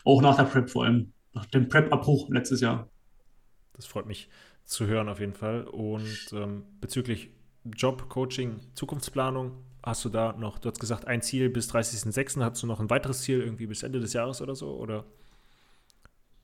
Auch 0.05 0.21
nach 0.21 0.37
der 0.37 0.43
Prep 0.43 0.69
vor 0.69 0.85
allem. 0.85 1.11
Nach 1.33 1.45
dem 1.47 1.67
Prep-Abbruch 1.67 2.29
letztes 2.29 2.61
Jahr. 2.61 2.89
Das 3.73 3.85
freut 3.85 4.05
mich 4.05 4.29
zu 4.63 4.87
hören 4.87 5.09
auf 5.09 5.19
jeden 5.19 5.33
Fall. 5.33 5.63
Und 5.63 6.31
ähm, 6.33 6.63
bezüglich 6.79 7.31
Job, 7.65 8.09
Coaching, 8.09 8.59
Zukunftsplanung, 8.73 9.51
hast 9.87 10.05
du 10.05 10.09
da 10.09 10.35
noch, 10.37 10.59
du 10.59 10.69
hast 10.69 10.79
gesagt, 10.79 11.07
ein 11.07 11.21
Ziel 11.21 11.49
bis 11.49 11.69
30.06. 11.71 12.43
Hast 12.43 12.61
du 12.61 12.67
noch 12.67 12.79
ein 12.79 12.89
weiteres 12.89 13.21
Ziel 13.21 13.41
irgendwie 13.41 13.65
bis 13.65 13.83
Ende 13.83 13.99
des 13.99 14.13
Jahres 14.13 14.41
oder 14.41 14.55
so? 14.55 14.67
Oder? 14.75 15.05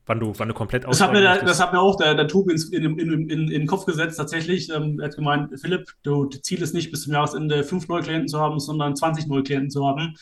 Wann 0.05 0.19
du, 0.19 0.33
wann 0.35 0.49
du 0.49 0.53
komplett 0.53 0.83
das 0.83 0.99
hat, 0.99 1.13
mir, 1.13 1.21
das 1.21 1.61
hat 1.61 1.71
mir 1.71 1.79
auch 1.79 1.95
der, 1.95 2.13
der 2.13 2.27
Tube 2.27 2.51
in, 2.51 2.59
in, 2.73 2.99
in, 2.99 3.29
in, 3.29 3.47
den 3.47 3.67
Kopf 3.67 3.85
gesetzt, 3.85 4.17
tatsächlich. 4.17 4.69
Ähm, 4.69 4.99
er 4.99 5.07
hat 5.07 5.15
gemeint, 5.15 5.57
Philipp, 5.61 5.93
du, 6.03 6.25
das 6.25 6.41
Ziel 6.41 6.61
ist 6.61 6.73
nicht 6.73 6.91
bis 6.91 7.03
zum 7.03 7.13
Jahresende 7.13 7.63
fünf 7.63 7.87
neue 7.87 8.01
Klienten 8.01 8.27
zu 8.27 8.39
haben, 8.39 8.59
sondern 8.59 8.97
20 8.97 9.27
neue 9.27 9.43
Klienten 9.43 9.69
zu 9.69 9.87
haben. 9.87 10.15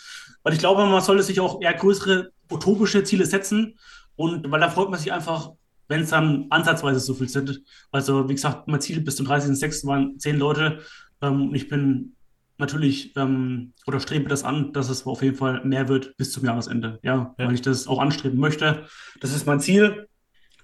Weil 0.43 0.53
ich 0.53 0.59
glaube, 0.59 0.85
man 0.85 1.01
sollte 1.01 1.23
sich 1.23 1.39
auch 1.39 1.61
eher 1.61 1.73
größere 1.73 2.31
utopische 2.51 3.03
Ziele 3.03 3.25
setzen. 3.25 3.79
Und 4.15 4.51
weil 4.51 4.59
da 4.59 4.69
freut 4.69 4.91
man 4.91 4.99
sich 4.99 5.11
einfach, 5.11 5.51
wenn 5.87 6.01
es 6.01 6.11
dann 6.11 6.45
ansatzweise 6.51 6.99
so 6.99 7.15
viel 7.15 7.29
sind. 7.29 7.61
Also, 7.91 8.29
wie 8.29 8.35
gesagt, 8.35 8.67
mein 8.67 8.81
Ziel 8.81 9.01
bis 9.01 9.15
zum 9.15 9.25
30.06. 9.25 9.87
waren 9.87 10.19
zehn 10.19 10.37
Leute. 10.37 10.79
Ähm, 11.23 11.49
und 11.49 11.55
ich 11.55 11.67
bin 11.67 12.15
natürlich 12.61 13.15
ähm, 13.17 13.73
oder 13.85 13.99
strebe 13.99 14.29
das 14.29 14.43
an, 14.43 14.71
dass 14.71 14.89
es 14.89 15.05
auf 15.05 15.21
jeden 15.21 15.35
Fall 15.35 15.63
mehr 15.65 15.89
wird 15.89 16.15
bis 16.17 16.31
zum 16.31 16.45
Jahresende. 16.45 16.99
Ja, 17.03 17.35
ja. 17.37 17.47
weil 17.47 17.53
ich 17.53 17.61
das 17.61 17.87
auch 17.87 17.99
anstreben 17.99 18.39
möchte. 18.39 18.87
Das 19.19 19.33
ist 19.33 19.45
mein 19.45 19.59
Ziel. 19.59 20.07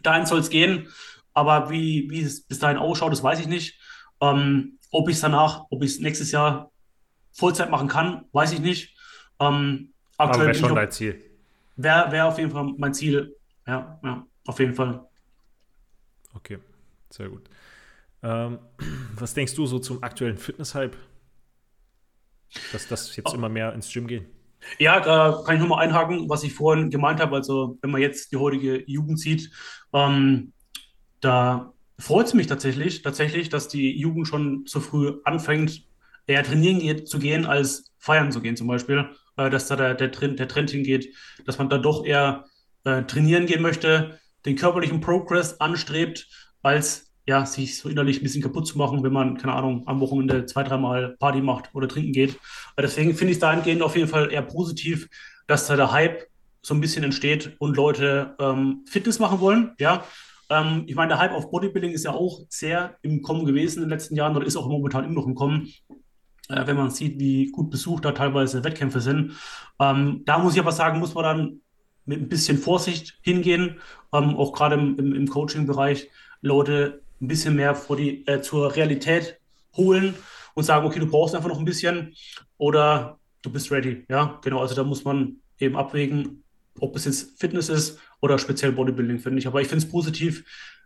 Dahin 0.01 0.25
soll 0.25 0.39
es 0.39 0.49
gehen. 0.49 0.88
Aber 1.33 1.69
wie, 1.69 2.10
wie 2.10 2.21
es 2.21 2.41
bis 2.41 2.60
dahin 2.60 2.77
ausschaut, 2.77 3.12
das 3.12 3.21
weiß 3.21 3.39
ich 3.39 3.47
nicht. 3.47 3.79
Ähm, 4.21 4.79
ob 4.91 5.10
ich 5.10 5.15
es 5.15 5.21
danach, 5.21 5.65
ob 5.69 5.83
ich 5.83 5.91
es 5.91 5.99
nächstes 5.99 6.31
Jahr 6.31 6.71
Vollzeit 7.33 7.69
machen 7.69 7.88
kann, 7.88 8.25
weiß 8.31 8.53
ich 8.53 8.60
nicht. 8.60 8.97
Ähm, 9.39 9.93
aktuell 10.17 10.47
wäre 10.47 10.55
schon 10.55 10.75
dein 10.75 10.91
Ziel. 10.91 11.21
Wäre 11.75 12.12
wär 12.12 12.27
auf 12.27 12.39
jeden 12.39 12.51
Fall 12.51 12.73
mein 12.77 12.93
Ziel. 12.93 13.36
Ja, 13.67 13.99
ja, 14.03 14.25
auf 14.47 14.60
jeden 14.60 14.73
Fall. 14.73 15.05
Okay, 16.33 16.60
sehr 17.10 17.29
gut. 17.29 17.49
Ähm, 18.23 18.60
was 19.15 19.33
denkst 19.33 19.53
du 19.53 19.65
so 19.65 19.79
zum 19.79 20.01
aktuellen 20.01 20.38
Fitness-Hype? 20.38 20.95
Dass 22.71 22.88
das 22.88 23.15
jetzt 23.15 23.33
immer 23.33 23.49
mehr 23.49 23.73
ins 23.73 23.91
Gym 23.91 24.07
gehen. 24.07 24.25
Ja, 24.79 24.99
da 24.99 25.43
kann 25.45 25.55
ich 25.55 25.62
nochmal 25.62 25.86
einhaken, 25.86 26.29
was 26.29 26.43
ich 26.43 26.53
vorhin 26.53 26.89
gemeint 26.89 27.19
habe. 27.19 27.36
Also, 27.36 27.77
wenn 27.81 27.91
man 27.91 28.01
jetzt 28.01 28.31
die 28.31 28.38
heutige 28.38 28.83
Jugend 28.89 29.19
sieht, 29.19 29.51
ähm, 29.93 30.53
da 31.19 31.73
freut 31.99 32.27
es 32.27 32.33
mich 32.33 32.47
tatsächlich, 32.47 33.01
tatsächlich, 33.01 33.49
dass 33.49 33.67
die 33.67 33.97
Jugend 33.97 34.27
schon 34.27 34.63
so 34.65 34.79
früh 34.79 35.19
anfängt, 35.23 35.83
eher 36.25 36.43
trainieren 36.43 36.79
geht, 36.79 37.07
zu 37.07 37.19
gehen, 37.19 37.45
als 37.45 37.91
feiern 37.97 38.31
zu 38.31 38.41
gehen, 38.41 38.57
zum 38.57 38.67
Beispiel. 38.67 39.10
Äh, 39.38 39.49
dass 39.49 39.67
da 39.67 39.75
der, 39.75 39.93
der, 39.93 40.12
Trend, 40.12 40.39
der 40.39 40.47
Trend 40.47 40.71
hingeht, 40.71 41.13
dass 41.45 41.57
man 41.57 41.69
da 41.69 41.77
doch 41.77 42.05
eher 42.05 42.45
äh, 42.83 43.03
trainieren 43.03 43.45
gehen 43.45 43.62
möchte, 43.62 44.19
den 44.45 44.55
körperlichen 44.55 44.99
Progress 44.99 45.60
anstrebt, 45.62 46.27
als 46.62 47.07
ja, 47.27 47.45
sich 47.45 47.77
so 47.77 47.89
innerlich 47.89 48.21
ein 48.21 48.23
bisschen 48.23 48.41
kaputt 48.41 48.67
zu 48.67 48.77
machen, 48.77 49.03
wenn 49.03 49.11
man, 49.11 49.37
keine 49.37 49.53
Ahnung, 49.53 49.83
am 49.85 49.99
Wochenende 49.99 50.45
zwei, 50.45 50.63
dreimal 50.63 51.17
Party 51.19 51.41
macht 51.41 51.69
oder 51.75 51.87
trinken 51.87 52.13
geht. 52.13 52.39
Deswegen 52.79 53.13
finde 53.15 53.31
ich 53.31 53.37
es 53.37 53.41
dahingehend 53.41 53.81
auf 53.81 53.97
jeden 53.97 54.07
Fall 54.07 54.31
eher 54.31 54.41
positiv, 54.41 55.09
dass 55.45 55.67
da 55.67 55.75
der 55.75 55.91
Hype 55.91 56.23
so 56.61 56.73
ein 56.73 56.79
bisschen 56.81 57.03
entsteht 57.03 57.55
und 57.59 57.75
Leute 57.75 58.35
ähm, 58.39 58.85
Fitness 58.87 59.19
machen 59.19 59.41
wollen. 59.41 59.73
Ja, 59.77 60.05
ähm, 60.49 60.83
ich 60.87 60.95
meine, 60.95 61.09
der 61.09 61.19
Hype 61.19 61.33
auf 61.33 61.51
Bodybuilding 61.51 61.91
ist 61.91 62.05
ja 62.05 62.11
auch 62.11 62.45
sehr 62.49 62.95
im 63.01 63.21
Kommen 63.21 63.45
gewesen 63.45 63.79
in 63.79 63.89
den 63.89 63.89
letzten 63.89 64.15
Jahren 64.15 64.35
oder 64.35 64.45
ist 64.45 64.55
auch 64.55 64.67
momentan 64.67 65.03
immer 65.03 65.15
noch 65.15 65.27
im 65.27 65.35
Kommen. 65.35 65.73
Äh, 66.47 66.65
wenn 66.65 66.77
man 66.77 66.91
sieht, 66.91 67.19
wie 67.19 67.51
gut 67.51 67.69
besucht 67.69 68.05
da 68.05 68.13
teilweise 68.13 68.63
Wettkämpfe 68.63 69.01
sind. 69.01 69.33
Ähm, 69.79 70.23
da 70.25 70.37
muss 70.37 70.53
ich 70.53 70.61
aber 70.61 70.71
sagen, 70.71 70.99
muss 70.99 71.13
man 71.13 71.23
dann 71.25 71.61
mit 72.05 72.21
ein 72.21 72.29
bisschen 72.29 72.57
Vorsicht 72.57 73.19
hingehen, 73.21 73.79
ähm, 74.13 74.37
auch 74.37 74.53
gerade 74.53 74.75
im, 74.75 74.97
im, 74.97 75.13
im 75.13 75.27
Coaching-Bereich. 75.27 76.09
Leute 76.41 77.01
ein 77.21 77.27
bisschen 77.27 77.56
mehr 77.56 77.75
vor 77.75 77.97
die, 77.97 78.25
äh, 78.27 78.41
zur 78.41 78.75
Realität 78.75 79.39
holen 79.75 80.15
und 80.53 80.63
sagen, 80.63 80.86
okay, 80.86 80.99
du 80.99 81.08
brauchst 81.08 81.36
einfach 81.36 81.49
noch 81.49 81.60
ein 81.60 81.65
bisschen 81.65 82.13
oder 82.58 83.19
du 83.41 83.51
bist 83.51 83.71
ready. 83.71 84.06
Ja, 84.10 84.39
genau. 84.43 84.60
Also 84.60 84.75
da 84.75 84.84
muss 84.84 85.03
man 85.03 85.38
eben 85.60 85.75
abwägen, 85.75 86.43
ob 86.80 86.95
es 86.95 87.06
jetzt 87.06 87.39
Fitness 87.39 87.69
ist 87.69 87.99
oder 88.21 88.38
speziell 88.38 88.71
Bodybuilding, 88.71 89.19
finde 89.19 89.39
ich. 89.39 89.47
Aber 89.47 89.62
ich 89.62 89.67
finde 89.67 89.86
es 89.86 89.91
positiv, 89.91 90.45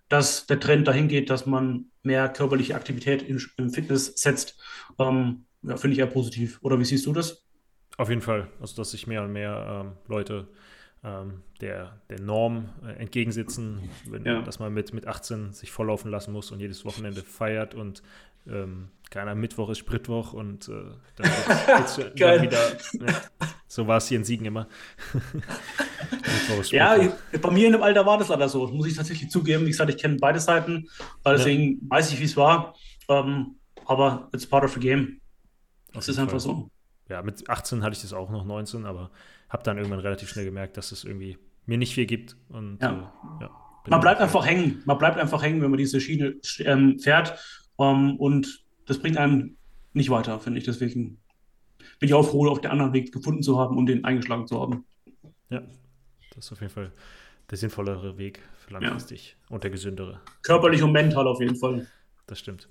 dass 0.10 0.46
der 0.46 0.60
Trend 0.60 0.88
dahin 0.88 1.08
geht, 1.08 1.30
dass 1.30 1.46
man 1.46 1.86
mehr 2.04 2.28
körperliche 2.30 2.76
Aktivität 2.76 3.22
in, 3.22 3.42
im 3.58 3.70
Fitness 3.72 4.08
setzt. 4.16 4.60
Ähm, 5.00 5.46
ja, 5.64 5.78
finde 5.78 5.94
ich 5.94 6.00
eher 6.00 6.08
positiv. 6.08 6.60
Oder 6.62 6.80
wie 6.80 6.86
siehst 6.86 7.06
du 7.06 7.14
das? 7.14 7.46
Auf 7.98 8.10
jeden 8.10 8.22
Fall. 8.22 8.50
Also, 8.60 8.76
dass 8.76 8.92
sich 8.92 9.08
mehr 9.08 9.24
und 9.24 9.32
mehr 9.32 9.84
ähm, 9.86 9.94
Leute 10.08 10.48
ähm, 11.04 11.42
der, 11.62 12.00
der 12.10 12.22
Norm 12.22 12.70
äh, 12.86 12.94
entgegensitzen, 12.94 13.90
wenn, 14.06 14.26
ja. 14.26 14.42
dass 14.42 14.60
man 14.60 14.74
mit, 14.74 14.94
mit 14.94 15.08
18 15.08 15.54
sich 15.54 15.72
volllaufen 15.72 16.12
lassen 16.12 16.32
muss 16.32 16.52
und 16.52 16.60
jedes 16.60 16.86
Wochenende 16.86 17.22
feiert 17.22 17.74
und 17.74 18.04
ähm, 18.48 18.90
keiner 19.10 19.36
Mittwoch 19.36 19.70
ist 19.70 19.80
Spritwoch 19.80 20.34
und 20.34 20.70
äh, 20.70 20.72
dann 21.18 21.32
geht's, 21.78 21.98
geht's 21.98 22.14
dann 22.16 22.42
wieder. 22.42 22.72
Ja, 22.94 23.22
so 23.68 23.88
war 23.88 23.98
es 23.98 24.08
hier 24.08 24.18
in 24.18 24.24
Siegen 24.24 24.46
immer. 24.46 24.68
ja, 26.70 26.98
bei 27.42 27.52
mir 27.52 27.68
in 27.68 27.74
dem 27.74 27.84
Alter 27.84 28.06
war 28.06 28.18
das 28.18 28.30
leider 28.30 28.48
so. 28.48 28.66
Das 28.66 28.74
muss 28.74 28.88
ich 28.88 28.96
tatsächlich 28.96 29.30
zugeben. 29.30 29.66
Wie 29.66 29.70
gesagt, 29.70 29.90
ich 29.90 29.98
kenne 29.98 30.18
beide 30.20 30.40
Seiten, 30.40 30.88
deswegen 31.26 31.74
ja. 31.74 31.90
weiß 31.90 32.14
ich, 32.14 32.20
wie 32.20 32.26
es 32.26 32.38
war. 32.38 32.76
Ähm, 33.10 33.56
aber 33.86 34.30
it's 34.34 34.46
part 34.46 34.64
of 34.64 34.74
the 34.74 34.80
game. 34.80 35.20
Das 35.94 36.08
ist 36.08 36.18
einfach 36.18 36.32
Fall. 36.32 36.40
so. 36.40 36.70
Ja, 37.10 37.22
mit 37.22 37.50
18 37.50 37.84
hatte 37.84 37.94
ich 37.94 38.02
das 38.02 38.14
auch 38.14 38.30
noch, 38.30 38.46
19, 38.46 38.86
aber 38.86 39.12
habe 39.52 39.64
dann 39.64 39.78
irgendwann 39.78 40.00
relativ 40.00 40.30
schnell 40.30 40.46
gemerkt, 40.46 40.78
dass 40.78 40.92
es 40.92 41.04
irgendwie 41.04 41.38
mir 41.66 41.78
nicht 41.78 41.94
viel 41.94 42.06
gibt. 42.06 42.38
Und, 42.50 42.80
ja. 42.82 43.14
Äh, 43.40 43.44
ja, 43.44 43.50
man 43.88 44.00
bleibt 44.00 44.22
einfach 44.22 44.46
hängen. 44.46 44.82
Man 44.86 44.98
bleibt 44.98 45.18
einfach 45.18 45.44
hängen, 45.44 45.62
wenn 45.62 45.70
man 45.70 45.78
diese 45.78 46.00
Schiene 46.00 46.36
ähm, 46.60 47.00
fährt. 47.00 47.38
Um, 47.76 48.12
ähm, 48.12 48.16
und 48.18 48.64
das 48.86 49.00
bringt 49.00 49.18
einem 49.18 49.58
nicht 49.94 50.10
weiter, 50.10 50.40
finde 50.40 50.60
ich. 50.60 50.66
Deswegen 50.66 51.18
bin 52.00 52.10
ich 52.10 52.14
auch 52.14 52.28
froh, 52.28 52.48
auf 52.48 52.62
den 52.62 52.72
anderen 52.72 52.94
Weg 52.94 53.12
gefunden 53.12 53.44
zu 53.44 53.60
haben 53.60 53.78
und 53.78 53.88
den 53.88 54.06
eingeschlagen 54.06 54.48
zu 54.48 54.60
haben. 54.60 54.86
Ja, 55.50 55.62
das 56.34 56.46
ist 56.46 56.52
auf 56.52 56.62
jeden 56.62 56.74
Fall 56.74 56.92
der 57.50 57.58
sinnvollere 57.58 58.18
Weg 58.18 58.42
für 58.58 58.74
langfristig 58.74 59.36
ja. 59.42 59.56
und 59.56 59.64
der 59.64 59.72
gesündere. 59.72 60.22
Körperlich 60.44 60.82
und 60.82 60.94
mental 60.94 61.28
auf 61.28 61.42
jeden 61.42 61.58
Fall. 61.58 61.88
Das 62.28 62.40
stimmt. 62.40 62.70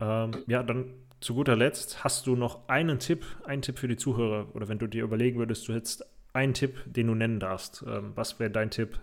Ähm, 0.00 0.32
ja, 0.46 0.62
dann 0.62 0.92
zu 1.26 1.34
guter 1.34 1.56
Letzt, 1.56 2.04
hast 2.04 2.28
du 2.28 2.36
noch 2.36 2.68
einen 2.68 3.00
Tipp, 3.00 3.24
einen 3.44 3.60
Tipp 3.60 3.80
für 3.80 3.88
die 3.88 3.96
Zuhörer? 3.96 4.54
Oder 4.54 4.68
wenn 4.68 4.78
du 4.78 4.86
dir 4.86 5.02
überlegen 5.02 5.40
würdest, 5.40 5.66
du 5.66 5.74
hättest 5.74 6.06
einen 6.32 6.54
Tipp, 6.54 6.76
den 6.86 7.08
du 7.08 7.14
nennen 7.16 7.40
darfst. 7.40 7.84
Ähm, 7.86 8.12
was 8.14 8.38
wäre 8.38 8.50
dein 8.50 8.70
Tipp? 8.70 9.00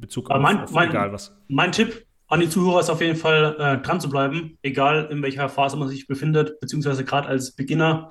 Bezug 0.00 0.30
auf, 0.30 0.40
mein, 0.40 0.62
auf 0.62 0.72
mein, 0.72 0.88
egal 0.88 1.12
was. 1.12 1.36
Mein 1.48 1.72
Tipp 1.72 2.06
an 2.28 2.40
die 2.40 2.48
Zuhörer 2.48 2.80
ist 2.80 2.88
auf 2.88 3.02
jeden 3.02 3.16
Fall 3.16 3.54
äh, 3.58 3.82
dran 3.82 4.00
zu 4.00 4.08
bleiben, 4.08 4.58
egal 4.62 5.08
in 5.10 5.22
welcher 5.22 5.48
Phase 5.50 5.76
man 5.76 5.88
sich 5.88 6.06
befindet, 6.06 6.58
beziehungsweise 6.58 7.04
gerade 7.04 7.28
als 7.28 7.52
Beginner, 7.52 8.10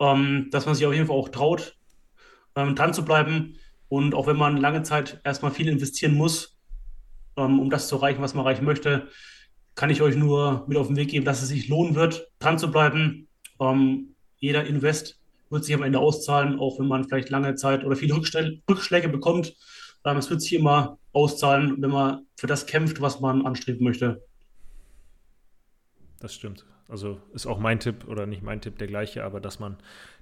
ähm, 0.00 0.48
dass 0.50 0.64
man 0.64 0.74
sich 0.74 0.86
auf 0.86 0.94
jeden 0.94 1.06
Fall 1.06 1.16
auch 1.16 1.28
traut, 1.28 1.76
ähm, 2.56 2.74
dran 2.74 2.94
zu 2.94 3.04
bleiben. 3.04 3.58
Und 3.88 4.14
auch 4.14 4.26
wenn 4.26 4.36
man 4.38 4.56
lange 4.56 4.82
Zeit 4.82 5.20
erstmal 5.24 5.52
viel 5.52 5.68
investieren 5.68 6.14
muss, 6.14 6.58
ähm, 7.36 7.60
um 7.60 7.68
das 7.68 7.86
zu 7.86 7.96
erreichen, 7.96 8.22
was 8.22 8.32
man 8.32 8.46
erreichen 8.46 8.64
möchte, 8.64 9.08
kann 9.74 9.90
ich 9.90 10.02
euch 10.02 10.16
nur 10.16 10.64
mit 10.66 10.76
auf 10.76 10.88
den 10.88 10.96
Weg 10.96 11.10
geben, 11.10 11.24
dass 11.24 11.42
es 11.42 11.48
sich 11.48 11.68
lohnen 11.68 11.94
wird, 11.94 12.28
dran 12.38 12.58
zu 12.58 12.70
bleiben. 12.70 13.28
Ähm, 13.60 14.14
jeder 14.38 14.64
Invest 14.64 15.18
wird 15.50 15.64
sich 15.64 15.74
am 15.74 15.82
Ende 15.82 15.98
auszahlen, 15.98 16.58
auch 16.58 16.78
wenn 16.78 16.86
man 16.86 17.04
vielleicht 17.04 17.30
lange 17.30 17.54
Zeit 17.54 17.84
oder 17.84 17.96
viele 17.96 18.14
Rückschläge 18.16 19.08
bekommt. 19.08 19.54
Ähm, 20.04 20.16
es 20.16 20.30
wird 20.30 20.42
sich 20.42 20.54
immer 20.54 20.98
auszahlen, 21.12 21.80
wenn 21.80 21.90
man 21.90 22.26
für 22.36 22.46
das 22.46 22.66
kämpft, 22.66 23.00
was 23.00 23.20
man 23.20 23.46
anstreben 23.46 23.84
möchte. 23.84 24.22
Das 26.20 26.34
stimmt. 26.34 26.66
Also 26.88 27.20
ist 27.32 27.46
auch 27.46 27.58
mein 27.58 27.78
Tipp 27.80 28.06
oder 28.08 28.26
nicht 28.26 28.42
mein 28.42 28.60
Tipp 28.60 28.78
der 28.78 28.88
gleiche, 28.88 29.24
aber 29.24 29.40
dass 29.40 29.60
man, 29.60 29.76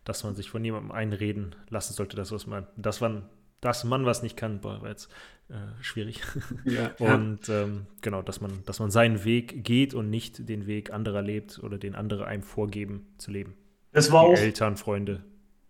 dass 0.05 0.23
man 0.25 0.35
sich 0.35 0.51
von 0.51 0.64
jemandem 0.64 0.93
einreden 0.93 1.55
lassen 1.70 1.95
sollte, 1.95 2.16
dass 2.16 2.31
was 2.31 2.47
man, 2.47 2.66
dass 2.77 3.01
man 3.01 3.29
dass 3.61 3.85
man 3.85 4.05
was 4.05 4.23
nicht 4.23 4.37
kann, 4.37 4.61
boah, 4.61 4.81
war 4.83 4.89
jetzt 4.89 5.09
äh, 5.49 5.55
schwierig. 5.83 6.21
Ja, 6.65 6.91
und 6.99 7.49
ähm, 7.49 7.87
genau, 8.03 8.23
dass 8.23 8.41
man, 8.41 8.63
dass 8.67 8.79
man 8.81 8.91
seinen 8.91 9.25
Weg 9.25 9.65
geht 9.65 9.95
und 9.95 10.11
nicht 10.11 10.49
den 10.49 10.67
Weg 10.67 10.93
anderer 10.93 11.23
lebt 11.23 11.59
oder 11.63 11.79
den 11.79 11.95
andere 11.95 12.27
einem 12.27 12.43
vorgeben 12.43 13.07
zu 13.19 13.31
leben. 13.31 13.55
Das 13.93 14.13
war 14.13 14.27
Die 14.27 14.33
auch, 14.33 14.39
Eltern, 14.39 14.77
Freunde. 14.77 15.25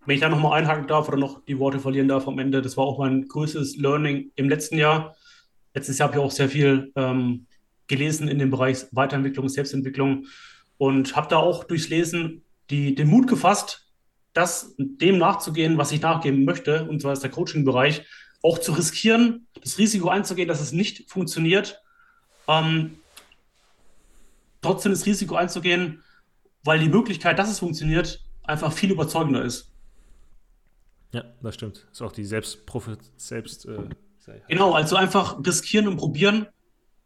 wenn 0.05 0.15
ich 0.17 0.21
da 0.21 0.29
nochmal 0.29 0.59
einhaken 0.59 0.87
darf 0.87 1.09
oder 1.09 1.17
noch 1.17 1.45
die 1.45 1.59
Worte 1.59 1.79
verlieren 1.79 2.09
darf 2.09 2.27
am 2.27 2.39
Ende, 2.39 2.61
das 2.63 2.77
war 2.77 2.85
auch 2.85 2.99
mein 2.99 3.29
größtes 3.29 3.77
Learning 3.77 4.33
im 4.35 4.49
letzten 4.49 4.79
Jahr. 4.79 5.15
Letztes 5.75 5.99
Jahr 5.99 6.09
habe 6.09 6.19
ich 6.19 6.25
auch 6.25 6.31
sehr 6.33 6.49
viel 6.49 6.91
ähm, 6.97 7.47
gelesen 7.87 8.29
in 8.29 8.39
dem 8.39 8.51
Bereich 8.51 8.87
Weiterentwicklung, 8.93 9.49
Selbstentwicklung 9.49 10.27
und 10.77 11.15
habe 11.15 11.29
da 11.29 11.37
auch 11.37 11.65
durchs 11.65 11.89
Lesen 11.89 12.43
die, 12.71 12.95
den 12.95 13.09
Mut 13.09 13.29
gefasst, 13.29 13.88
das 14.39 14.75
dem 14.79 15.19
nachzugehen, 15.19 15.79
was 15.79 15.91
ich 15.93 16.01
nachgeben 16.01 16.45
möchte, 16.45 16.85
und 16.89 17.01
zwar 17.03 17.13
ist 17.13 17.23
der 17.23 17.31
Coaching-Bereich, 17.31 18.05
auch 18.43 18.59
zu 18.59 18.73
riskieren, 18.73 19.47
das 19.61 19.79
Risiko 19.79 20.09
einzugehen, 20.11 20.47
dass 20.49 20.61
es 20.61 20.71
nicht 20.73 21.11
funktioniert, 21.11 21.83
ähm, 22.47 22.99
trotzdem 24.63 24.93
das 24.93 25.07
Risiko 25.07 25.35
einzugehen, 25.35 26.03
weil 26.65 26.79
die 26.79 26.89
Möglichkeit, 26.89 27.39
dass 27.39 27.51
es 27.51 27.59
funktioniert, 27.59 28.23
einfach 28.45 28.73
viel 28.73 28.91
überzeugender 28.93 29.43
ist. 29.45 29.73
Ja, 31.13 31.25
das 31.43 31.55
stimmt. 31.55 31.87
Ist 31.91 32.03
auch 32.03 32.13
die 32.13 32.25
Selbstprofi 32.25 32.97
selbst 33.17 33.67
äh, 33.67 33.79
sei- 34.19 34.43
Genau, 34.49 34.73
also 34.73 34.97
einfach 34.97 35.39
riskieren 35.45 35.89
und 35.89 35.97
probieren, 35.97 36.47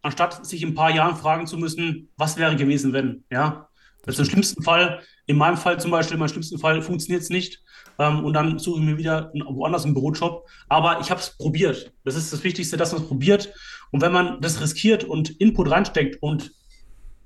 anstatt 0.02 0.44
sich 0.44 0.62
in 0.62 0.70
ein 0.70 0.74
paar 0.74 0.90
Jahren 0.90 1.16
fragen 1.16 1.46
zu 1.46 1.56
müssen, 1.56 2.08
was 2.16 2.36
wäre 2.36 2.56
gewesen, 2.56 2.92
wenn, 2.92 3.24
ja. 3.30 3.68
Also 4.06 4.22
im 4.22 4.28
schlimmsten 4.28 4.62
Fall, 4.62 5.00
in 5.26 5.36
meinem 5.36 5.56
Fall 5.56 5.78
zum 5.78 5.90
Beispiel, 5.90 6.14
in 6.14 6.20
meinem 6.20 6.28
schlimmsten 6.28 6.58
Fall 6.58 6.82
funktioniert 6.82 7.22
es 7.22 7.30
nicht. 7.30 7.62
Ähm, 7.98 8.24
und 8.24 8.32
dann 8.32 8.58
suche 8.58 8.80
ich 8.80 8.86
mir 8.86 8.98
wieder 8.98 9.30
einen- 9.32 9.44
woanders 9.56 9.84
einen 9.84 9.94
Bürojob. 9.94 10.44
Aber 10.68 11.00
ich 11.00 11.10
habe 11.10 11.20
es 11.20 11.36
probiert. 11.36 11.92
Das 12.04 12.16
ist 12.16 12.32
das 12.32 12.42
Wichtigste, 12.42 12.76
dass 12.76 12.92
man 12.92 13.02
es 13.02 13.08
probiert. 13.08 13.52
Und 13.90 14.00
wenn 14.00 14.12
man 14.12 14.40
das 14.40 14.60
riskiert 14.60 15.04
und 15.04 15.30
Input 15.40 15.70
reinsteckt 15.70 16.22
und 16.22 16.52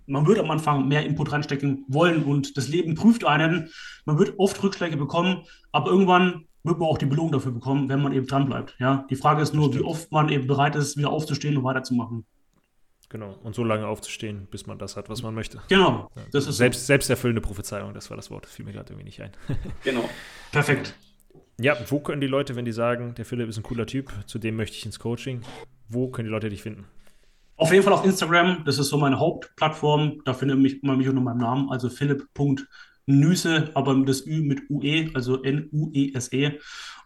man 0.07 0.27
wird 0.27 0.39
am 0.39 0.51
Anfang 0.51 0.87
mehr 0.87 1.05
Input 1.05 1.33
reinstecken 1.33 1.85
wollen 1.89 2.25
und 2.25 2.57
das 2.57 2.69
Leben 2.69 2.95
prüft 2.95 3.25
einen, 3.25 3.71
man 4.05 4.19
wird 4.19 4.35
oft 4.39 4.63
Rückschläge 4.63 4.97
bekommen, 4.97 5.45
aber 5.73 5.91
irgendwann 5.91 6.45
wird 6.63 6.79
man 6.79 6.89
auch 6.89 6.99
die 6.99 7.07
Belohnung 7.07 7.33
dafür 7.33 7.53
bekommen, 7.53 7.89
wenn 7.89 8.03
man 8.03 8.13
eben 8.13 8.27
dranbleibt. 8.27 8.77
Ja? 8.79 9.07
Die 9.11 9.17
Frage 9.17 9.43
ist 9.43 9.55
nur, 9.55 9.75
wie 9.75 9.81
oft 9.81 10.11
man 10.13 10.29
eben 10.29 10.47
bereit 10.47 10.77
ist, 10.77 10.97
wieder 10.97 11.11
aufzustehen 11.11 11.57
und 11.57 11.65
weiterzumachen. 11.65 12.27
Genau. 13.17 13.35
Und 13.43 13.55
so 13.55 13.65
lange 13.65 13.87
aufzustehen, 13.87 14.47
bis 14.51 14.67
man 14.67 14.79
das 14.79 14.95
hat, 14.95 15.09
was 15.09 15.23
man 15.23 15.35
möchte. 15.35 15.59
Genau, 15.69 16.11
das 16.33 16.47
ist 16.47 16.59
Selbst, 16.59 16.87
selbsterfüllende 16.87 17.41
Prophezeiung, 17.41 17.95
das 17.95 18.11
war 18.11 18.17
das 18.19 18.31
Wort. 18.31 18.45
Das 18.45 18.53
fiel 18.53 18.67
mir 18.67 18.73
gerade 18.73 18.93
irgendwie 18.93 19.07
nicht 19.07 19.23
ein. 19.23 19.31
genau. 19.85 20.07
Perfekt. 20.53 20.95
Ja, 21.59 21.79
wo 21.89 21.99
können 22.01 22.21
die 22.21 22.27
Leute, 22.27 22.57
wenn 22.57 22.67
die 22.67 22.73
sagen, 22.73 23.15
der 23.15 23.25
Philipp 23.25 23.49
ist 23.49 23.57
ein 23.57 23.63
cooler 23.63 23.87
Typ, 23.87 24.13
zu 24.27 24.39
dem 24.39 24.57
möchte 24.57 24.77
ich 24.77 24.85
ins 24.85 24.99
Coaching, 24.99 25.41
wo 25.89 26.09
können 26.11 26.27
die 26.27 26.31
Leute 26.31 26.51
dich 26.51 26.61
finden? 26.61 26.85
Auf 27.57 27.73
jeden 27.73 27.85
Fall 27.85 27.95
auf 27.95 28.05
Instagram, 28.05 28.65
das 28.67 28.77
ist 28.77 28.89
so 28.89 28.99
meine 28.99 29.19
Hauptplattform. 29.19 30.21
Da 30.27 30.35
findet 30.35 30.59
mich, 30.59 30.83
man 30.83 30.99
mich 30.99 31.09
unter 31.09 31.23
meinem 31.23 31.39
Namen, 31.39 31.71
also 31.71 31.89
philipp.nüse, 31.89 33.71
aber 33.73 33.95
das 34.05 34.27
Ü 34.27 34.43
mit 34.43 34.69
UE, 34.69 35.09
also 35.15 35.43
N-U-E-S-E. 35.43 36.59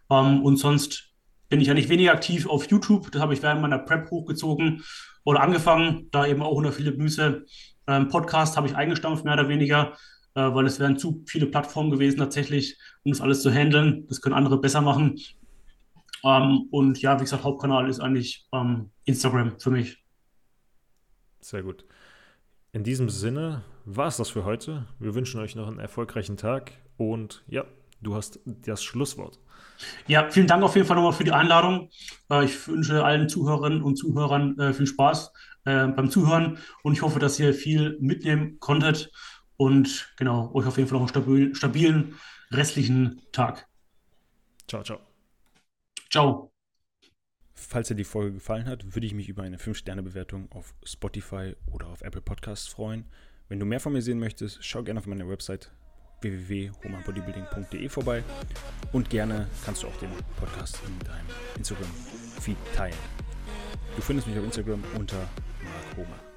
Ähm, 0.09 0.43
und 0.43 0.57
sonst 0.57 1.13
bin 1.47 1.61
ich 1.61 1.69
ja 1.69 1.73
nicht 1.73 1.87
weniger 1.87 2.11
aktiv 2.11 2.49
auf 2.49 2.69
YouTube. 2.69 3.09
Das 3.13 3.21
habe 3.21 3.33
ich 3.33 3.41
während 3.41 3.61
meiner 3.61 3.79
Prep 3.79 4.11
hochgezogen 4.11 4.83
oder 5.23 5.41
angefangen, 5.41 6.09
da 6.11 6.25
eben 6.25 6.41
auch 6.41 6.53
unter 6.53 6.71
Philipp 6.71 6.97
Nüse. 6.97 7.45
Ähm, 7.87 8.07
Podcast 8.07 8.57
habe 8.57 8.67
ich 8.67 8.75
eingestampft, 8.75 9.25
mehr 9.25 9.33
oder 9.33 9.49
weniger, 9.49 9.93
äh, 10.35 10.41
weil 10.41 10.65
es 10.65 10.79
wären 10.79 10.97
zu 10.97 11.23
viele 11.27 11.45
Plattformen 11.45 11.91
gewesen 11.91 12.17
tatsächlich, 12.19 12.77
um 13.03 13.11
das 13.11 13.21
alles 13.21 13.41
zu 13.41 13.51
handeln. 13.51 14.07
Das 14.07 14.21
können 14.21 14.35
andere 14.35 14.59
besser 14.59 14.81
machen. 14.81 15.19
Ähm, 16.23 16.67
und 16.71 17.01
ja, 17.01 17.17
wie 17.19 17.23
gesagt, 17.23 17.43
Hauptkanal 17.43 17.89
ist 17.89 17.99
eigentlich 17.99 18.47
ähm, 18.53 18.91
Instagram 19.05 19.59
für 19.59 19.71
mich. 19.71 20.03
Sehr 21.39 21.63
gut. 21.63 21.85
In 22.71 22.83
diesem 22.83 23.09
Sinne 23.09 23.63
war 23.85 24.07
es 24.07 24.17
das 24.17 24.29
für 24.29 24.45
heute. 24.45 24.87
Wir 24.99 25.15
wünschen 25.15 25.41
euch 25.41 25.55
noch 25.55 25.67
einen 25.67 25.79
erfolgreichen 25.79 26.37
Tag 26.37 26.73
und 26.97 27.43
ja, 27.47 27.65
du 28.01 28.15
hast 28.15 28.39
das 28.45 28.83
Schlusswort. 28.83 29.39
Ja, 30.07 30.29
vielen 30.29 30.47
Dank 30.47 30.63
auf 30.63 30.75
jeden 30.75 30.87
Fall 30.87 30.95
nochmal 30.95 31.13
für 31.13 31.23
die 31.23 31.31
Einladung. 31.31 31.89
Äh, 32.29 32.45
Ich 32.45 32.67
wünsche 32.67 33.03
allen 33.03 33.29
Zuhörerinnen 33.29 33.81
und 33.81 33.95
Zuhörern 33.97 34.57
äh, 34.59 34.73
viel 34.73 34.87
Spaß 34.87 35.31
äh, 35.65 35.87
beim 35.87 36.09
Zuhören 36.09 36.57
und 36.83 36.93
ich 36.93 37.01
hoffe, 37.01 37.19
dass 37.19 37.39
ihr 37.39 37.53
viel 37.53 37.97
mitnehmen 37.99 38.59
konntet 38.59 39.11
und 39.57 40.13
genau, 40.17 40.51
euch 40.53 40.65
auf 40.67 40.77
jeden 40.77 40.89
Fall 40.89 40.95
noch 40.99 41.01
einen 41.01 41.09
stabil, 41.09 41.55
stabilen 41.55 42.15
restlichen 42.51 43.21
Tag. 43.31 43.67
Ciao, 44.67 44.83
ciao. 44.83 44.99
Ciao. 46.11 46.51
Falls 47.53 47.87
dir 47.87 47.95
die 47.95 48.03
Folge 48.03 48.33
gefallen 48.33 48.65
hat, 48.67 48.95
würde 48.95 49.07
ich 49.07 49.13
mich 49.13 49.29
über 49.29 49.43
eine 49.43 49.57
5-Sterne-Bewertung 49.57 50.51
auf 50.51 50.73
Spotify 50.83 51.55
oder 51.67 51.87
auf 51.87 52.01
Apple 52.01 52.21
Podcasts 52.21 52.67
freuen. 52.67 53.05
Wenn 53.47 53.59
du 53.59 53.65
mehr 53.65 53.79
von 53.79 53.93
mir 53.93 54.01
sehen 54.01 54.19
möchtest, 54.19 54.63
schau 54.65 54.83
gerne 54.83 54.99
auf 54.99 55.07
meine 55.07 55.27
Website 55.29 55.71
www.homanbodybuilding.de 56.21 57.89
vorbei 57.89 58.23
und 58.91 59.09
gerne 59.09 59.47
kannst 59.65 59.83
du 59.83 59.87
auch 59.87 59.97
den 59.97 60.09
Podcast 60.39 60.79
in 60.87 60.99
deinem 61.07 61.27
Instagram-Feed 61.57 62.57
teilen. 62.75 62.95
Du 63.95 64.01
findest 64.01 64.27
mich 64.27 64.37
auf 64.37 64.45
Instagram 64.45 64.83
unter 64.97 65.17
Mark 65.17 65.97
Homer. 65.97 66.30